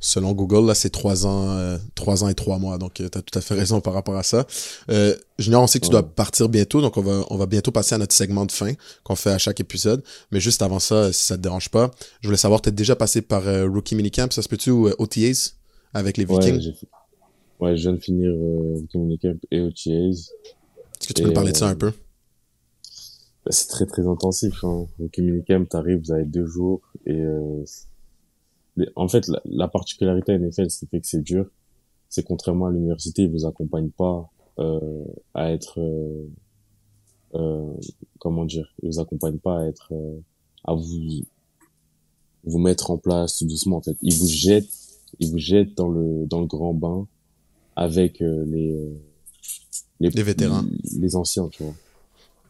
[0.00, 2.76] selon Google, là, c'est trois ans, euh, trois ans et trois mois.
[2.78, 4.46] Donc, tu as tout à fait raison par rapport à ça.
[4.90, 6.00] Euh, Junior, on sait que tu Ouais.
[6.02, 8.72] dois partir bientôt, donc on va, on va bientôt passer à notre segment de fin
[9.04, 10.02] qu'on fait à chaque épisode.
[10.32, 13.22] Mais juste avant ça, si ça te dérange pas, je voulais savoir, tu déjà passé
[13.22, 15.52] par euh, Rookie Minicamp, ça se peut-tu, ou euh, OTAs
[15.94, 16.60] avec les Ouais, Vikings?
[16.60, 16.88] j'ai fait-
[17.60, 19.08] ouais, je viens de finir, euh, Camp
[19.50, 20.32] et OTAs.
[20.98, 21.92] Est-ce que tu peux et, nous parler de ça un peu?
[23.46, 24.64] Bah, c'est très très intensif.
[24.64, 24.86] Hein.
[24.98, 25.08] Au
[25.46, 27.64] Camp, t'arrives, vous avez deux jours et euh,
[28.76, 31.48] les- en fait la, la particularité à NFL, ce qui fait que c'est dur,
[32.08, 34.28] c'est contrairement à l'université, ils vous accompagnent pas
[34.58, 36.26] euh, à être euh,
[37.34, 37.72] euh,
[38.18, 40.18] comment dire, ils vous accompagnent pas à être euh,
[40.64, 41.22] à vous
[42.44, 43.96] vous mettre en place tout doucement en fait.
[44.02, 44.68] Ils vous jettent,
[45.20, 47.06] ils vous jettent dans le dans le grand bain
[47.76, 48.92] avec euh, les euh,
[50.00, 50.64] Les vétérans.
[50.98, 51.74] les anciens, tu vois.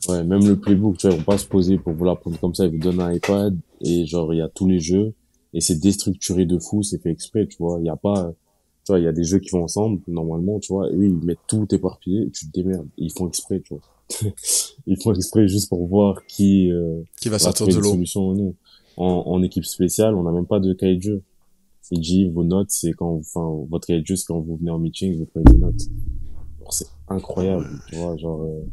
[0.09, 2.55] Ouais, même le playbook, tu vois, ils vont pas se poser pour vous l'apprendre comme
[2.55, 5.15] ça, ils vous donnent un iPad et genre il y a tous les jeux
[5.53, 8.33] et c'est déstructuré de fou, c'est fait exprès, tu vois, il y a pas
[8.85, 11.09] tu vois, il y a des jeux qui vont ensemble normalement, tu vois, et oui,
[11.09, 14.33] ils mettent tout éparpillé, tu te démerdes, ils font exprès, tu vois.
[14.87, 18.55] ils font exprès juste pour voir qui euh, Qui va sortir ou non.
[18.97, 21.23] En, en équipe spéciale, on n'a même pas de cahier de jeu.
[21.91, 24.71] Il dit vos notes, c'est quand, enfin, votre cahier de jeu, c'est quand vous venez
[24.71, 25.83] en meeting, vous prenez des notes.
[26.71, 28.65] C'est incroyable, tu vois, genre, euh,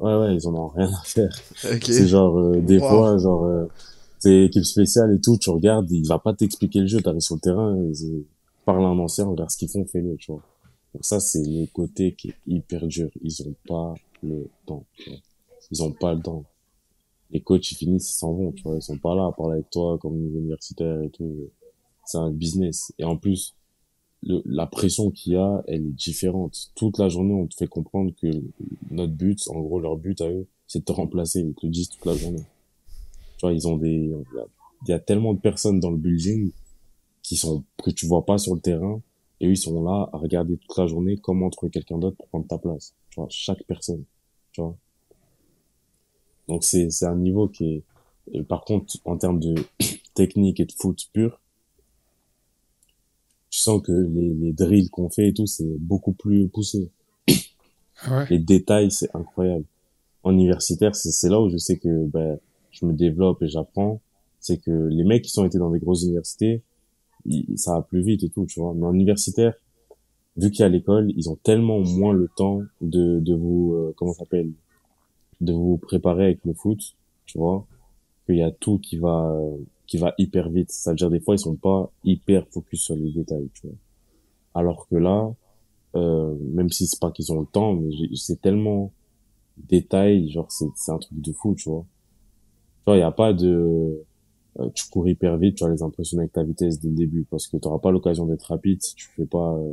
[0.00, 1.30] ouais, ouais, ils en ont rien à faire.
[1.64, 1.84] Ok.
[1.84, 2.88] C'est genre, euh, des Wow.
[2.88, 3.66] fois, genre, euh,
[4.18, 7.36] c'est équipe spéciale et tout, tu regardes, il va pas t'expliquer le jeu, t'arrives sur
[7.36, 8.24] le terrain, c'est-
[8.64, 10.42] parle à un ancien, regarde ce qu'ils font, fais-le, tu vois.
[10.94, 13.10] Donc ça, c'est le côté qui est hyper dur.
[13.22, 15.18] Ils ont pas le temps, tu vois.
[15.70, 16.44] Ils ont pas le temps.
[17.30, 18.76] Les coachs, ils finissent, ils s'en vont, tu vois.
[18.76, 21.50] Ils sont pas là à parler avec toi comme universitaire et tout.
[22.04, 22.92] C'est un business.
[22.98, 23.54] Et en plus,
[24.22, 26.70] le, la pression qu'il y a, elle est différente.
[26.74, 28.28] Toute la journée, on te fait comprendre que
[28.90, 31.40] notre but, en gros, leur but à eux, c'est de te remplacer.
[31.40, 32.42] Ils te le disent toute la journée.
[33.38, 34.12] Tu vois, ils ont des,
[34.86, 36.50] il y a- tellement de personnes dans le building
[37.22, 39.00] qui sont, que tu vois pas sur le terrain.
[39.40, 42.28] Et eux, ils sont là à regarder toute la journée comment trouver quelqu'un d'autre pour
[42.28, 42.94] prendre ta place.
[43.10, 44.04] Tu vois, chaque personne.
[44.52, 44.76] Tu vois.
[46.48, 47.82] Donc c'est, c'est un niveau qui
[48.34, 49.54] est, par contre, en termes de
[50.14, 51.40] technique et de foot pur,
[53.50, 56.90] tu sens que les, les drills qu'on fait et tout, c'est beaucoup plus poussé.
[58.02, 58.26] Ah ouais.
[58.30, 59.64] Les détails, c'est incroyable.
[60.22, 62.38] En universitaire, c'est, c'est là où je sais que, ben,
[62.70, 64.00] je me développe et j'apprends.
[64.38, 66.62] C'est que les mecs qui sont été dans des grosses universités,
[67.26, 68.72] ils- ça va plus vite et tout, tu vois.
[68.74, 69.54] Mais en universitaire,
[70.36, 73.92] vu qu'il y a l'école, ils ont tellement moins le temps de, de vous, euh,
[73.96, 74.52] comment ça s'appelle,
[75.40, 76.80] de vous préparer avec le foot,
[77.26, 77.66] tu vois,
[78.26, 79.56] qu'il y a tout qui va, euh,
[79.90, 80.70] qui va hyper vite.
[80.70, 83.76] C'est-à-dire des fois, ils sont pas hyper focus sur les détails, tu vois.
[84.54, 85.34] Alors que là,
[85.96, 88.92] euh, même si c'est pas qu'ils ont le temps, mais c'est tellement
[89.56, 91.84] détail, genre c'est, c'est un truc de fou, tu vois.
[92.78, 94.00] Tu vois, il y a pas de,
[94.60, 97.26] euh, tu cours hyper vite, tu vas les impressionner avec ta vitesse dès le début,
[97.28, 99.72] parce que tu n'auras pas l'occasion d'être rapide si tu fais pas euh,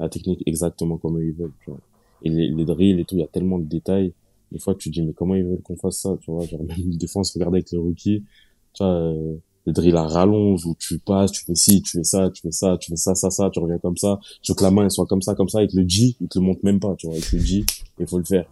[0.00, 1.80] la technique exactement comme ils veulent, tu vois.
[2.22, 4.14] Et les, les drills et tout, il y a tellement de détails.
[4.50, 6.46] Des fois, tu dis, mais comment ils veulent qu'on fasse ça, tu vois?
[6.46, 8.24] Genre, même des fois, on avec les rookies,
[8.72, 9.36] tu vois, euh,
[9.68, 12.50] les drills à rallonge où tu passes, tu fais ci, tu fais ça, tu fais
[12.50, 14.18] ça, tu fais ça, ça, ça, tu reviens comme ça.
[14.42, 16.28] Tu veux que la main, elle soit comme ça, comme ça, avec le G, il
[16.28, 17.16] te le montre même pas, tu vois.
[17.16, 17.64] Avec le G,
[18.00, 18.46] il faut le faire.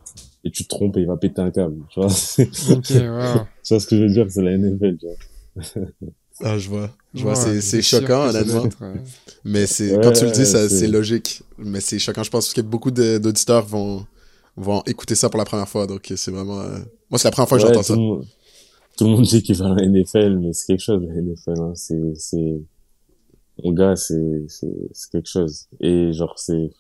[0.45, 2.09] Et tu te trompes et il va péter un câble, tu vois.
[2.09, 3.47] Ok, wow.
[3.65, 5.87] tu vois ce que je veux dire, c'est la NFL, tu vois.
[6.43, 6.91] Ah, je vois.
[7.15, 8.67] Je vois, Ouais, c'est, choquant, que honnêtement.
[8.67, 8.95] être, euh,
[9.45, 11.43] Mais c'est, Ouais, quand tu le dis, c'est- logique.
[11.57, 12.23] Mais c'est choquant.
[12.23, 14.05] Je pense que beaucoup d'auditeurs vont,
[14.57, 15.87] vont écouter ça pour la première fois.
[15.87, 16.79] Donc, c'est vraiment, euh,
[17.11, 17.95] moi, c'est la première fois que Ouais, j'entends ça.
[18.97, 21.61] Tout le monde dit qu'il va à la NFL, mais c'est quelque chose, la NFL,
[21.61, 21.73] hein.
[21.75, 22.61] C'est, c'est,
[23.63, 25.69] mon gars, c'est, c'est, c'est quelque chose.
[25.81, 26.71] Et genre, c'est,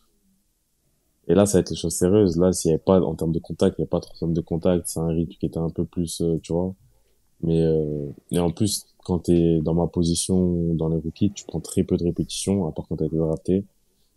[1.28, 2.36] et là, ça va être les choses sérieuses.
[2.38, 4.18] Là, s'il y avait pas, en termes de contact, il n'y a pas trop de
[4.18, 4.86] termes de contact.
[4.86, 6.74] C'est un rythme qui était un peu plus, euh, tu vois.
[7.42, 11.60] Mais, euh, et en plus, quand t'es dans ma position dans les rookies, tu prends
[11.60, 13.64] très peu de répétitions, à part quand t'as été drafté.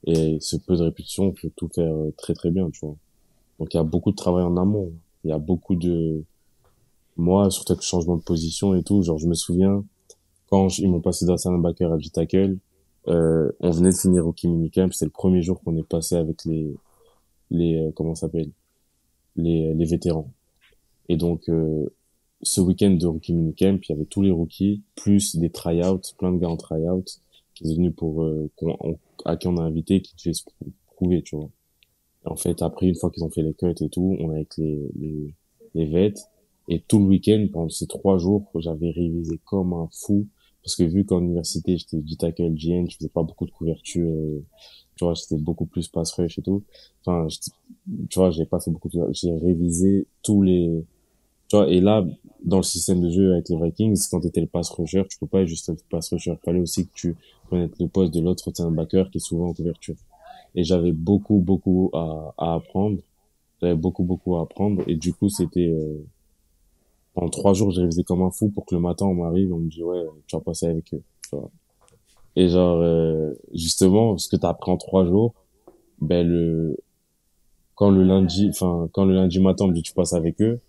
[0.05, 2.95] Et ce peu de répétitions, tu peux tout faire euh, très très bien, tu vois.
[3.59, 4.91] Donc il y a beaucoup de travail en amont.
[5.23, 6.23] Il y a beaucoup de...
[7.19, 9.83] Moi, surtout avec le changement de position et tout, genre je me souviens,
[10.47, 12.57] quand ils m'ont passé d'un backer à du tackle,
[13.09, 16.45] euh, on venait de finir au minicamp, c'est le premier jour qu'on est passé avec
[16.45, 16.73] les...
[17.51, 18.51] les euh, comment s'appelle?
[19.35, 20.31] Les, les vétérans.
[21.09, 21.89] Et donc, euh,
[22.41, 26.31] ce week-end de rookie minicamp, il y avait tous les rookies, plus des tryouts, plein
[26.31, 27.03] de gars en tryout,
[27.53, 28.49] qui sont venus pour, euh,
[29.25, 30.43] à qui on a invité, qui devaient se
[30.95, 31.49] prouver, tu vois.
[32.23, 34.55] en fait, après, une fois qu'ils ont fait les cuts et tout, on est avec
[34.55, 35.33] les, les,
[35.75, 36.29] les vêtes,
[36.69, 40.27] et tout le week-end, pendant ces trois jours, j'avais révisé comme un fou,
[40.63, 44.07] parce que vu qu'en université, j'étais du tackle GN, je faisais pas beaucoup de couverture,
[44.07, 44.45] euh,
[44.95, 46.63] tu vois, c'était beaucoup plus pass rush et tout.
[47.05, 47.27] Enfin,
[48.09, 50.85] tu vois, j'ai pas beaucoup de, j'ai révisé tous les,
[51.49, 52.05] tu vois, et là,
[52.45, 55.25] dans le système de jeu avec les Vikings, quand t'étais le pass rusher, tu peux
[55.25, 56.35] pas être juste un pass rusher.
[56.45, 57.15] Fallait aussi que tu
[57.49, 59.95] connaisses le poste de l'autre backer qui est souvent en couverture.
[60.53, 62.99] Et j'avais beaucoup, beaucoup à, à apprendre.
[63.61, 64.83] J'avais beaucoup, beaucoup à apprendre.
[64.87, 66.05] Et du coup, c'était, euh,
[67.19, 69.59] pendant trois jours, j'ai révisé comme un fou pour que le matin, on m'arrive, on
[69.59, 71.01] me dit, ouais, tu vas passer avec eux.
[71.29, 71.49] Tu vois.
[72.35, 75.33] Et genre, euh, justement, ce que t'as appris en trois jours,
[75.99, 76.77] ben, le,
[77.75, 80.61] quand le lundi, enfin, quand le lundi matin, on me dit, tu passes avec eux,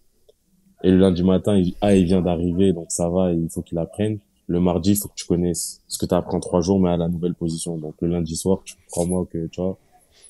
[0.82, 3.78] et le lundi matin, il, ah, il vient d'arriver, donc ça va, il faut qu'il
[3.78, 4.18] apprenne.
[4.48, 6.96] Le mardi, il faut que tu connaisses ce que tu apprends trois jours, mais à
[6.96, 7.76] la nouvelle position.
[7.76, 9.78] Donc le lundi soir, tu crois-moi que tu vois,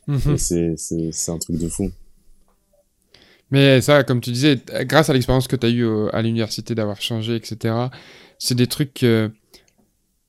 [0.07, 0.37] mhm.
[0.37, 1.91] c'est c'est un truc de fou.
[3.51, 7.01] Mais ça, comme tu disais, grâce à l'expérience que tu as eue à l'université d'avoir
[7.01, 7.75] changé, etc.,
[8.39, 9.31] c'est des trucs que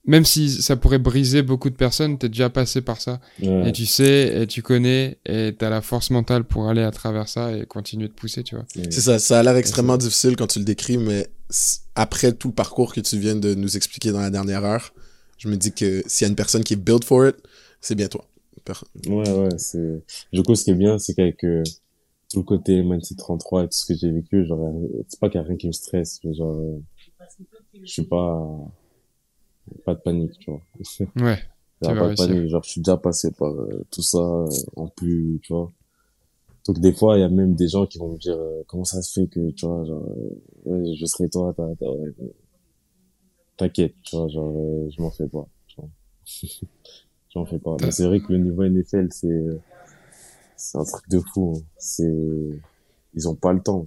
[0.06, 3.20] même si ça pourrait briser beaucoup de personnes, tu es déjà passé par ça.
[3.42, 6.92] Et tu sais, et tu connais, et tu as la force mentale pour aller à
[6.92, 8.66] travers ça et continuer de pousser, tu vois.
[8.74, 11.28] C'est ça, ça a l'air extrêmement difficile quand tu le décris, mais
[11.96, 14.94] après tout le parcours que tu viens de nous expliquer dans la dernière heure,
[15.38, 17.36] je me dis que s'il y a une personne qui est built for it,
[17.80, 18.26] c'est bien toi.
[19.08, 20.04] Ouais, ouais, c'est...
[20.32, 21.64] Du coup, ce qui est bien, c'est qu'avec euh,
[22.32, 24.74] tout le côté mindset 33 et tout ce que j'ai vécu, genre,
[25.08, 26.80] c'est pas qu'il y a rien qui me stresse, genre, euh,
[27.84, 28.72] je suis pas
[29.86, 30.62] pas de panique, tu vois.
[31.24, 31.40] Ouais.
[31.82, 35.40] pas de panique, genre, je suis déjà passé par euh, tout ça, euh, en plus,
[35.44, 35.72] tu vois.
[36.68, 38.84] Donc, des fois, il y a même des gens qui vont me dire, euh, comment
[38.84, 40.04] ça se fait que, tu vois, genre,
[40.66, 41.56] ouais, je serai toi,
[43.58, 44.54] t'inquiète, tu vois, genre,
[44.92, 45.90] je m'en fais pas, tu vois.
[47.34, 47.78] J'en fais pas.
[47.82, 49.46] Mais c'est vrai que le niveau NFL, c'est,
[50.62, 51.56] c'est un truc de fou.
[51.58, 51.64] Hein.
[51.78, 52.60] C'est,
[53.14, 53.86] ils ont pas le temps.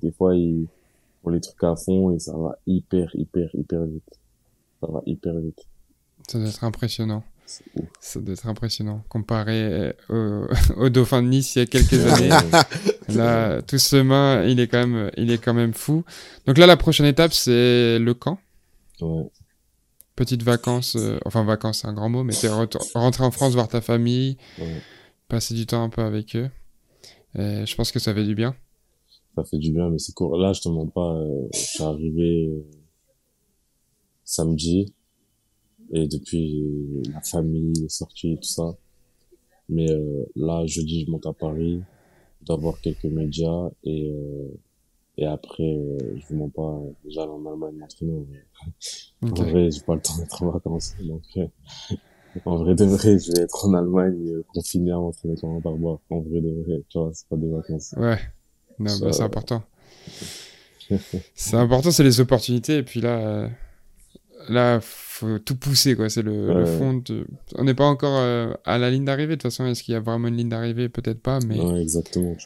[0.00, 0.66] Des fois, ils
[1.22, 4.18] font les trucs à fond et ça va hyper, hyper, hyper vite
[4.84, 5.66] ça va hyper vite.
[6.28, 7.22] Ça doit être impressionnant.
[8.00, 9.04] Ça doit être impressionnant.
[9.08, 10.46] Comparé euh,
[10.76, 12.30] au, Dauphin de Nice il y a quelques années.
[13.08, 16.04] là, tout ce main, il est quand même, il est quand même fou.
[16.46, 18.38] Donc là, la prochaine étape, c'est le camp.
[19.00, 19.30] Ouais.
[20.16, 23.66] Petite vacances, euh, enfin vacances, c'est un grand mot, mais c'est rentrer en France, voir
[23.66, 24.36] ta famille,
[25.34, 26.48] passer du temps un peu avec eux.
[27.34, 28.54] je pense que ça fait du bien.
[29.34, 30.36] Ça fait du bien, mais c'est court.
[30.36, 32.64] Là, je te demande pas, euh, je suis arrivé
[34.24, 34.94] samedi.
[35.92, 36.62] Et depuis,
[37.12, 38.76] la famille est sortie, tout ça.
[39.68, 41.82] Mais euh, là, jeudi, je monte à Paris.
[42.40, 43.70] Je dois voir quelques médias.
[43.82, 44.56] Et, euh,
[45.18, 48.24] et après, euh, je vous mens pas, j'allais en Allemagne m'entraîner.
[49.22, 50.94] En vrai, j'ai pas le temps d'être en vacances.
[51.02, 51.24] Donc,
[52.44, 56.00] en vrai de vrai, je vais être en Allemagne, confiné à m'entraîner comme un barbois.
[56.10, 57.94] En vrai de vrai, tu vois, c'est pas des vacances.
[57.96, 58.18] Ouais.
[58.78, 59.62] Non, bah, c'est important.
[61.34, 62.78] c'est important, c'est les opportunités.
[62.78, 63.48] Et puis là,
[64.48, 66.08] là, faut tout pousser, quoi.
[66.08, 67.02] C'est le, fond.
[67.54, 69.36] On n'est pas encore euh, à la ligne d'arrivée.
[69.36, 70.88] De toute façon, est-ce qu'il y a vraiment une ligne d'arrivée?
[70.88, 71.60] Peut-être pas, mais.
[71.60, 72.36] Ouais, exactement.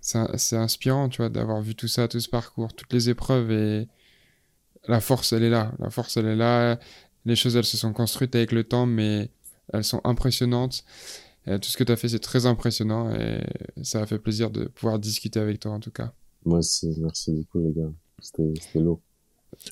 [0.00, 3.88] C'est inspirant, tu vois, d'avoir vu tout ça, tout ce parcours, toutes les épreuves et
[4.86, 5.72] la force, elle est là.
[5.78, 6.78] La force, elle est là.
[7.24, 9.30] Les choses, elles se sont construites avec le temps, mais
[9.72, 10.84] elles sont impressionnantes.
[11.46, 13.40] tout ce que tu as fait, c'est très impressionnant et
[13.82, 16.12] ça a fait plaisir de pouvoir discuter avec toi, en tout cas.
[16.44, 17.90] Moi aussi, merci beaucoup, les gars.
[18.20, 19.00] C'était lourd.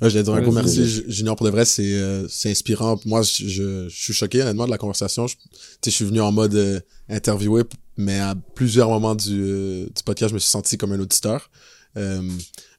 [0.00, 2.98] Ouais, je dire un gros merci, Junior, pour de vrai, c'est euh, inspirant.
[3.04, 5.26] Moi, je, je, suis choqué, honnêtement, de la conversation.
[5.26, 5.36] Je,
[5.84, 7.62] je suis venu en mode euh, interviewé,
[7.96, 11.50] mais à plusieurs moments du, euh, du podcast, je me suis senti comme un auditeur.
[11.96, 12.22] Euh,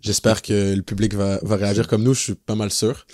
[0.02, 3.06] J'espère que le public va, va réagir comme nous, je suis pas mal sûr.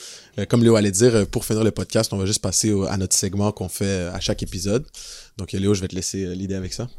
[0.49, 3.51] comme Léo allait dire, pour finir le podcast, on va juste passer à notre segment
[3.51, 4.87] qu'on fait à chaque épisode.
[5.37, 6.89] Donc Léo, je vais te laisser l'idée avec ça.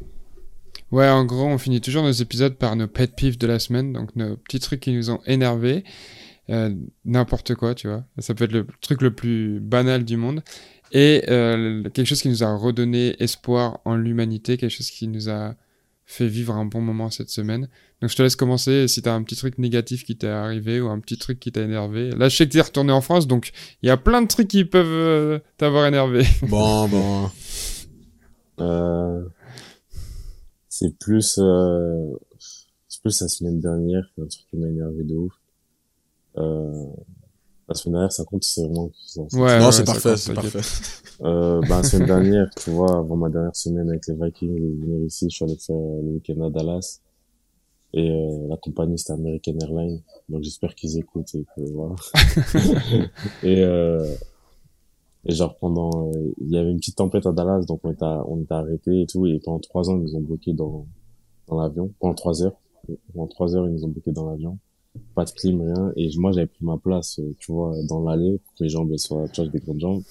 [0.91, 3.93] Ouais, en gros, on finit toujours nos épisodes par nos pet peeves de la semaine,
[3.93, 5.85] donc nos petits trucs qui nous ont énervés.
[6.49, 6.75] Euh,
[7.05, 8.03] n'importe quoi, tu vois.
[8.19, 10.43] Ça peut être le truc le plus banal du monde.
[10.91, 15.29] Et euh, quelque chose qui nous a redonné espoir en l'humanité, quelque chose qui nous
[15.29, 15.55] a
[16.05, 17.69] fait vivre un bon moment cette semaine.
[18.01, 20.87] Donc je te laisse commencer si t'as un petit truc négatif qui t'est arrivé ou
[20.89, 22.09] un petit truc qui t'a énervé.
[22.11, 23.51] Là, je sais que t'es retourné en France, donc
[23.83, 26.23] il y a plein de trucs qui peuvent euh, t'avoir énervé.
[26.47, 27.29] Bon, bon.
[28.59, 29.23] Euh,
[30.67, 32.07] c'est plus, euh,
[32.87, 35.33] c'est plus la semaine dernière, un truc qui m'a énervé de ouf.
[36.37, 36.85] Euh,
[37.67, 40.33] la semaine dernière, ça compte, c'est vraiment, ça, ça- Ouais, non, ouais, c'est parfait, c'est
[40.33, 40.59] parfait.
[41.21, 44.85] Euh, bah, la semaine dernière, tu vois, avant ma dernière semaine avec les Vikings de
[44.85, 46.99] venir ici, je suis allé faire le week-end à Dallas.
[47.93, 50.01] Et euh, la compagnie, c'était American Airlines.
[50.29, 51.95] Donc j'espère qu'ils écoutent et que voilà.
[53.43, 54.05] et, euh,
[55.25, 56.09] et genre pendant...
[56.11, 59.01] euh, Il y avait une petite tempête à Dallas, donc on était, on était arrêtés
[59.01, 59.25] et tout.
[59.27, 60.85] Et pendant trois ans, ils nous ont bloqués dans,
[61.47, 61.91] dans l'avion.
[61.99, 62.55] Pendant trois heures.
[63.13, 64.57] Pendant trois heures, ils nous ont bloqués dans l'avion.
[65.15, 65.93] Pas de clim, rien.
[65.95, 68.95] Et moi, j'avais pris ma place, euh, tu vois, dans l'allée, pour que mes jambes
[68.97, 70.01] soient, tu vois, des grandes jambes.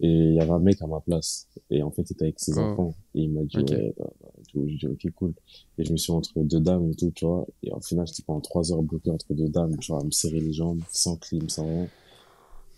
[0.00, 1.48] Et il y avait un mec à ma place.
[1.70, 2.60] Et en fait, il était avec ses Oh.
[2.60, 2.94] enfants.
[3.14, 4.68] Et il m'a dit, ouais, bah, bah, tout.
[4.68, 5.34] J'ai dit, ok, cool.
[5.78, 7.46] Et je me suis entre deux dames et tout, tu vois.
[7.62, 10.10] Et au final, j'étais pendant trois heures bloqué entre deux dames, tu vois, à me
[10.10, 11.88] serrer les jambes, sans clim, sans rien.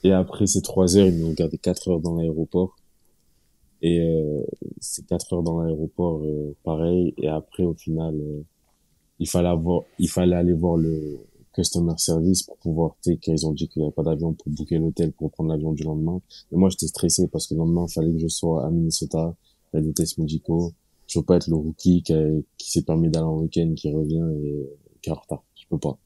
[0.05, 2.77] Et après ces trois heures, ils m'ont gardé quatre heures dans l'aéroport.
[3.83, 4.43] Et euh,
[4.81, 7.15] ces quatre heures dans l'aéroport, euh, pareil.
[7.19, 8.43] Et après, au final, euh,
[9.21, 11.19] il fallait avoir, il fallait aller voir le
[11.53, 14.53] customer service pour pouvoir, tu sais, qu'ils ont dit qu'il n'y avait pas d'avion pour
[14.53, 16.21] booker l'hôtel pour prendre l'avion du lendemain.
[16.53, 19.35] Et moi, j'étais stressé parce que le lendemain, il fallait que je sois à Minnesota,
[19.75, 20.73] il des tests médicaux.
[21.09, 22.15] Je peux pas être le rookie qui,
[22.59, 24.69] qui s'est permis d'aller en week-end, qui revient et
[25.03, 25.45] qui est en retard.
[25.57, 25.99] Je peux pas.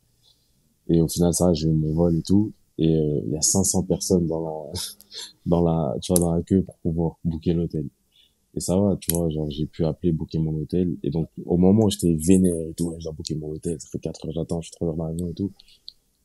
[0.89, 2.53] Et au final, ça, j'ai eu mon vol et tout.
[2.79, 4.73] Et euh, il y a 500 personnes dans la,
[5.47, 7.89] dans la, tu vois, dans la queue pour pouvoir booker l'hôtel.
[8.55, 10.97] Et ça va, tu vois, genre, j'ai pu appeler, booker mon hôtel.
[11.03, 13.81] Et donc, au moment où j'étais vénère et tout, ouais, je dois booker mon hôtel,
[13.81, 15.53] ça fait 4 heures j'attends, je suis 3 heures dans l'avion et tout.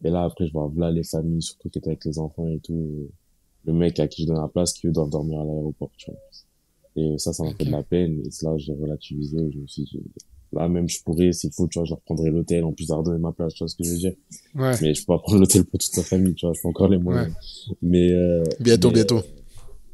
[0.04, 2.60] Et là, après, je vois là les familles, surtout qui étaient avec les enfants et
[2.60, 3.10] tout.
[3.66, 6.12] le mec à qui je donne la place, qui eux doivent dormir à l'aéroport, tu
[6.12, 6.20] vois.
[6.98, 8.22] Et ça, ça m'a fait de la peine.
[8.26, 9.38] Et là, j'ai relativisé.
[9.54, 10.02] Je me suis dit,
[10.52, 13.04] là, même, je pourrais, s'il faut, tu vois, je reprendrai l'hôtel, en plus de leur
[13.04, 14.14] donner ma place, tu vois ce que je veux dire.
[14.56, 14.72] Ouais.
[14.82, 16.88] Mais je peux pas prendre l'hôtel pour toute sa famille, tu vois, je fais encore
[16.88, 17.34] les moyens.
[17.82, 19.22] Mais, euh, Bientôt, mais, bientôt.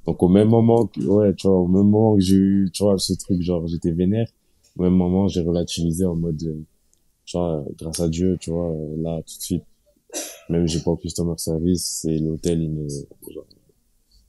[0.05, 2.83] donc au même moment que, ouais, tu vois, au même moment que j'ai eu, tu
[2.83, 4.27] vois, ce truc, genre, j'étais vénère,
[4.77, 6.61] au même moment, j'ai relativisé en mode, euh,
[7.25, 9.63] tu vois, euh, grâce à Dieu, tu vois, euh, là, tout de suite,
[10.49, 13.45] même j'ai pas au customer service, et l'hôtel, il me, genre,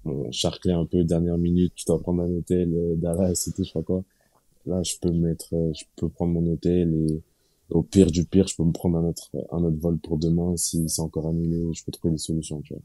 [0.05, 3.65] bon, charclé un peu, dernière minute, tu dois prendre un hôtel, euh, Dallas et tout,
[3.65, 4.03] je sais pas quoi.
[4.67, 7.21] Là, je peux mettre, euh, je peux prendre mon hôtel et,
[7.71, 10.57] au pire du pire, je peux me prendre un autre, un autre vol pour demain
[10.57, 12.83] si c'est encore annulé, je peux trouver des solutions, tu vois.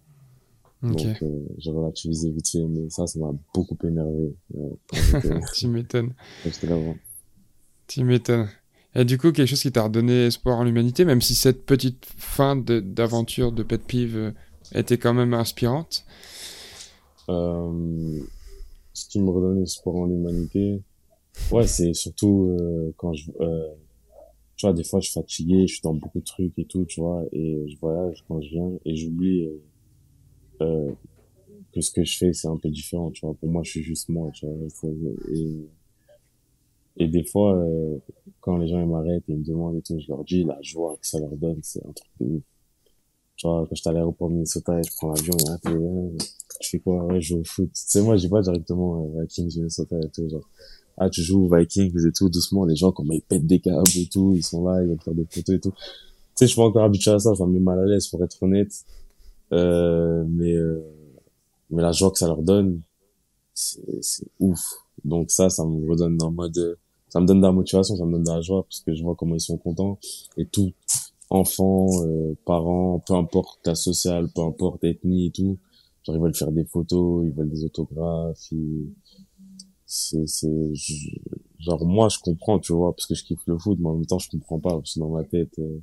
[0.94, 4.34] Donc, euh, j'ai relativisé vite fait, mais ça, ça m'a beaucoup énervé.
[4.56, 4.70] Euh,
[5.54, 6.14] tu m'étonnes.
[7.88, 8.48] Tu m'étonnes.
[8.96, 12.06] Et du coup, quelque chose qui t'a redonné espoir en l'humanité, même si cette petite
[12.18, 14.32] fin de- d'aventure de pet peeve euh,
[14.74, 16.06] était quand même inspirante.
[17.30, 18.19] Euh,
[18.93, 20.81] ce qui me redonne espoir en l'humanité,
[21.51, 23.69] ouais, c'est surtout euh, quand je, euh,
[24.56, 26.85] tu vois, des fois, je suis fatigué, je suis dans beaucoup de trucs et tout,
[26.85, 29.49] tu vois, et je voyage quand je viens et j'oublie
[30.61, 30.91] euh,
[31.73, 33.35] que ce que je fais, c'est un peu différent, tu vois.
[33.35, 34.56] Pour moi, je suis juste moi, tu vois.
[35.31, 35.68] Et,
[36.97, 37.97] et des fois, euh,
[38.41, 40.61] quand les gens ils m'arrêtent et ils me demandent et tout, je leur dis la
[40.61, 42.43] joie que ça leur donne, c'est un truc de ouf.
[43.40, 46.18] Tu vois, quand j'étais à l'aéroport de Minnesota et je prends l'avion, peu, euh,
[46.60, 47.06] je fais quoi?
[47.06, 47.70] Ouais, je joue au foot.
[47.74, 50.48] Tu sais, moi, je dis pas directement euh, Vikings, Minnesota et tout, genre.
[50.98, 54.07] Ah, tu joues Vikings et tout, doucement, les gens, comment ils pètent des câbles et
[54.07, 55.72] tout, ils sont là, ils veulent faire des photos et tout.
[55.72, 55.78] Tu
[56.36, 58.22] sais, je suis pas encore habitué à ça, ça me met mal à l'aise, pour
[58.26, 58.74] être honnête.
[59.53, 60.84] Euh, mais, euh,
[61.70, 62.82] mais la joie que ça leur donne,
[63.53, 64.60] c'est, ouf.
[65.06, 66.76] Donc ça, ça me redonne dans mode, euh,
[67.07, 69.02] ça me donne de la motivation, ça me donne de la joie parce que je
[69.02, 69.98] vois comment ils sont contents
[70.36, 70.74] et tout,
[71.30, 75.57] enfants, euh, parents, peu importe ta sociale, peu importe ethnie et tout,
[76.06, 78.93] genre ils veulent faire des photos, ils veulent des autographes, ils-
[79.85, 80.73] c'est, c'est,
[81.60, 84.06] genre moi je comprends, tu vois, parce que je kiffe le foot, mais en même
[84.06, 85.80] temps je comprends pas parce que dans ma tête, euh,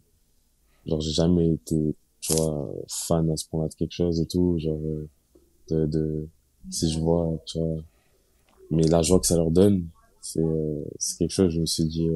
[0.86, 4.59] genre j'ai jamais été, tu vois, fan à ce point-là de quelque chose et tout,
[4.59, 5.09] genre euh,
[5.70, 6.28] de, de
[6.70, 7.78] si je vois, tu vois,
[8.70, 9.89] mais la joie que ça leur donne,
[10.20, 12.09] c'est, euh, c'est quelque chose, je me suis dit,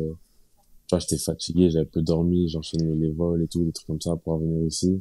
[0.91, 4.01] tu vois, j'étais fatigué, j'avais peu dormi, j'enchaînais les vols et tout, des trucs comme
[4.01, 5.01] ça pour venir ici.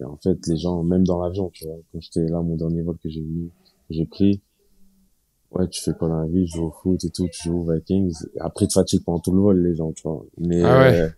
[0.00, 2.82] Et en fait, les gens, même dans l'avion, tu vois, quand j'étais là, mon dernier
[2.82, 3.50] vol que j'ai vu,
[3.90, 4.40] j'ai pris,
[5.50, 7.62] ouais, tu fais quoi dans la vie, je joue au foot et tout, tu joues
[7.62, 8.14] aux Vikings.
[8.38, 10.24] Après, tu fatigues pendant tout le vol, les gens, tu vois.
[10.38, 11.00] Mais, Ah ouais.
[11.00, 11.08] euh,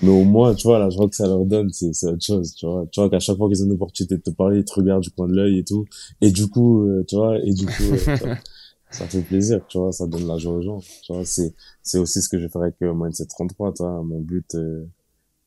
[0.00, 2.54] mais au moins, tu vois, la joie que ça leur donne, c'est, c'est autre chose,
[2.54, 2.86] tu vois.
[2.90, 5.02] Tu vois qu'à chaque fois qu'ils ont une opportunité de te parler, ils te regardent
[5.02, 5.84] du coin de l'œil et tout.
[6.22, 8.34] Et du coup, euh, tu vois, et du coup, euh,
[8.94, 10.80] ça, fait plaisir, tu vois, ça donne la joie aux gens.
[11.02, 14.02] Tu vois, c'est, c'est aussi ce que je faire avec euh, Mindset 33, tu vois.
[14.02, 14.84] Mon but, euh,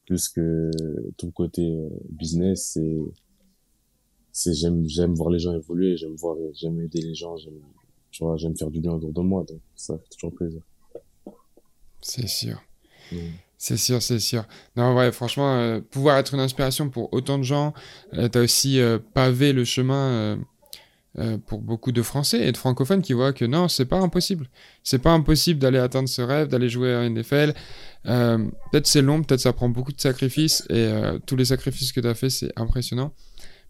[0.06, 0.72] plus que
[1.18, 2.98] tout le côté euh, business, c'est,
[4.32, 7.60] c'est j'aime, j'aime voir les gens évoluer, j'aime voir, j'aime aider les gens, j'aime,
[8.12, 10.62] tu vois, j'aime faire du bien autour de moi, donc ça fait toujours plaisir.
[12.02, 12.62] C'est sûr.
[13.12, 13.18] Mm.
[13.58, 14.44] C'est sûr, c'est sûr.
[14.76, 17.74] Non, ouais, franchement, euh, pouvoir être une inspiration pour autant de gens,
[18.14, 20.38] euh, t'as aussi euh, pavé le chemin
[21.20, 24.50] euh, pour beaucoup de Français et de francophones qui voient que non, c'est pas impossible.
[24.84, 27.54] C'est pas impossible d'aller atteindre ce rêve, d'aller jouer à NFL.
[28.06, 28.38] Euh,
[28.72, 32.00] peut-être c'est long, peut-être ça prend beaucoup de sacrifices et euh, tous les sacrifices que
[32.00, 33.14] t'as fait, c'est impressionnant.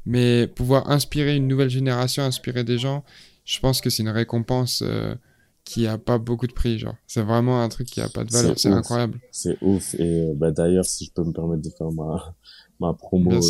[0.06, 3.04] Mais pouvoir inspirer une nouvelle génération, inspirer des gens,
[3.46, 5.16] je pense que c'est une récompense euh,
[5.64, 6.80] qui a pas beaucoup de prix.
[6.80, 8.58] Genre, c'est vraiment un truc qui a pas de valeur.
[8.58, 9.20] C'est incroyable.
[9.32, 9.96] C'est ouf.
[9.96, 12.36] Et bah, d'ailleurs, si je peux me permettre de faire ma,
[12.80, 13.42] ma promo,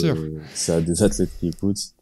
[0.54, 1.94] c'est à des athlètes qui écoutent.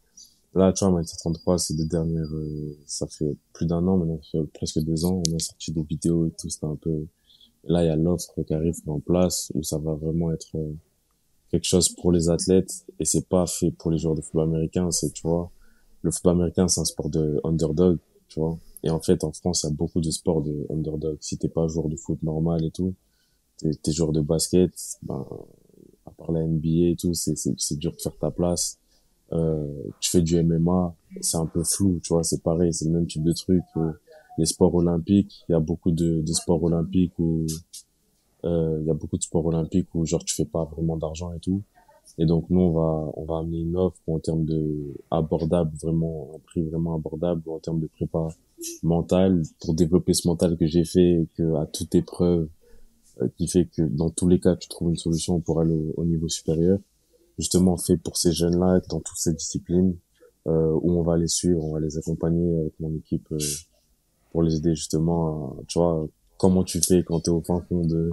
[0.56, 4.18] Là, tu vois, Mindset 33, ces deux dernières, euh, ça fait plus d'un an, maintenant,
[4.22, 7.06] ça fait presque deux ans, on a sorti des vidéos et tout, c'était un peu,
[7.64, 10.72] là, il y a l'offre qui arrive en place, où ça va vraiment être euh,
[11.50, 14.90] quelque chose pour les athlètes, et c'est pas fait pour les joueurs de football américain,
[14.90, 15.50] c'est, tu vois,
[16.00, 18.58] le football américain, c'est un sport de underdog, tu vois.
[18.82, 21.18] Et en fait, en France, il y a beaucoup de sports de underdog.
[21.20, 22.94] Si t'es pas joueur de foot normal et tout,
[23.58, 24.72] t'es, t'es joueur de basket,
[25.02, 25.26] ben,
[26.06, 28.78] à part la NBA et tout, c'est, c'est, c'est dur de faire ta place.
[29.32, 29.66] Euh,
[30.00, 33.06] tu fais du MMA, c'est un peu flou, tu vois, c'est pareil, c'est le même
[33.06, 33.62] type de truc.
[34.38, 37.46] Les sports olympiques, il y a beaucoup de, de sports olympiques où,
[38.44, 41.32] euh, il y a beaucoup de sports olympiques où, genre, tu fais pas vraiment d'argent
[41.32, 41.62] et tout.
[42.18, 46.30] Et donc, nous, on va, on va amener une offre en termes de abordable, vraiment,
[46.34, 48.28] un prix vraiment abordable, en termes de prépa
[48.82, 52.48] mentale, pour développer ce mental que j'ai fait, que à toute épreuve,
[53.22, 55.94] euh, qui fait que dans tous les cas, tu trouves une solution pour aller au,
[56.02, 56.78] au niveau supérieur.
[57.38, 59.96] Justement, fait pour ces jeunes-là, dans toutes ces disciplines,
[60.46, 63.38] euh, où on va les suivre, on va les accompagner avec mon équipe, euh,
[64.32, 66.06] pour les aider justement à, tu vois,
[66.38, 68.10] comment tu fais quand t'es au fin fond de,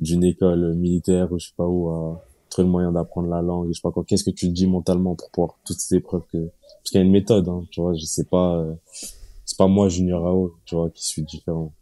[0.00, 3.68] d'une école militaire ou je sais pas où, à trouver le moyen d'apprendre la langue,
[3.68, 6.22] je sais pas quoi, qu'est-ce que tu te dis mentalement pour pouvoir toutes ces épreuves
[6.32, 8.74] que, parce qu'il y a une méthode, hein, tu vois, je sais pas, euh,
[9.44, 11.72] c'est pas moi junior AO, tu vois, qui suis différent.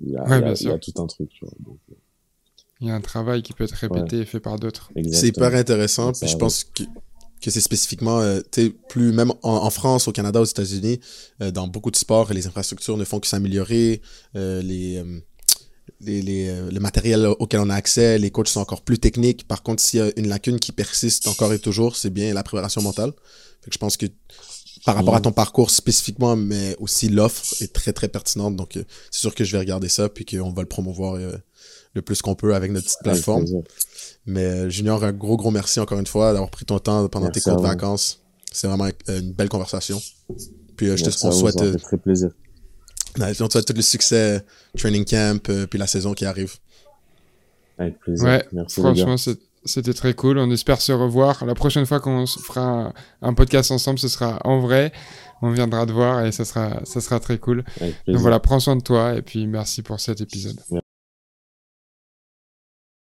[0.00, 0.74] Il y a, Ouais, il y a- bien il y sûr.
[0.74, 1.54] a tout un truc, tu vois.
[1.60, 1.94] Donc, euh,
[2.80, 4.90] Il y a un travail qui peut être répété et fait par d'autres.
[5.12, 6.12] C'est hyper intéressant.
[6.12, 6.84] Puis je pense que,
[7.42, 11.00] que c'est spécifiquement, euh, tu plus même en, en France, au Canada, aux États-Unis,
[11.42, 14.00] euh, dans beaucoup de sports, les infrastructures ne font que s'améliorer.
[14.36, 15.20] euh, les, euh,
[16.00, 19.48] les, les, le matériel auquel on a accès, les coachs sont encore plus techniques.
[19.48, 22.42] Par contre, s'il y a une lacune qui persiste encore et toujours, c'est bien la
[22.44, 23.12] préparation mentale.
[23.62, 24.06] Fait que je pense que
[24.84, 28.54] par rapport à ton parcours spécifiquement, mais aussi l'offre est très très pertinente.
[28.54, 31.32] Donc, euh, c'est sûr que je vais regarder ça puis qu'on va le promouvoir euh,
[31.94, 33.44] le plus qu'on peut avec notre petite plateforme.
[34.26, 37.26] Mais euh, Junior, un gros, gros merci encore une fois d'avoir pris ton temps pendant
[37.26, 37.62] Merci tes vous.
[37.62, 38.20] vacances.
[38.52, 40.00] C'est vraiment euh, une belle conversation.
[40.76, 42.30] Puis euh, je te on souhaite, ça fait très plaisir.
[43.18, 44.44] on te souhaite tout le succès,
[44.76, 46.54] training camp, euh, puis la saison qui arrive.
[47.78, 48.26] Avec plaisir.
[48.26, 49.16] Ouais, Merci franchement,
[49.64, 50.38] c'était très cool.
[50.38, 51.44] On espère se revoir.
[51.44, 52.92] La prochaine fois qu'on fera
[53.22, 54.92] un, podcast ensemble, ce sera en vrai.
[55.42, 57.64] On viendra te voir et ça sera, ça sera très cool.
[58.06, 60.58] Donc voilà, prends soin de toi et puis merci pour cet épisode.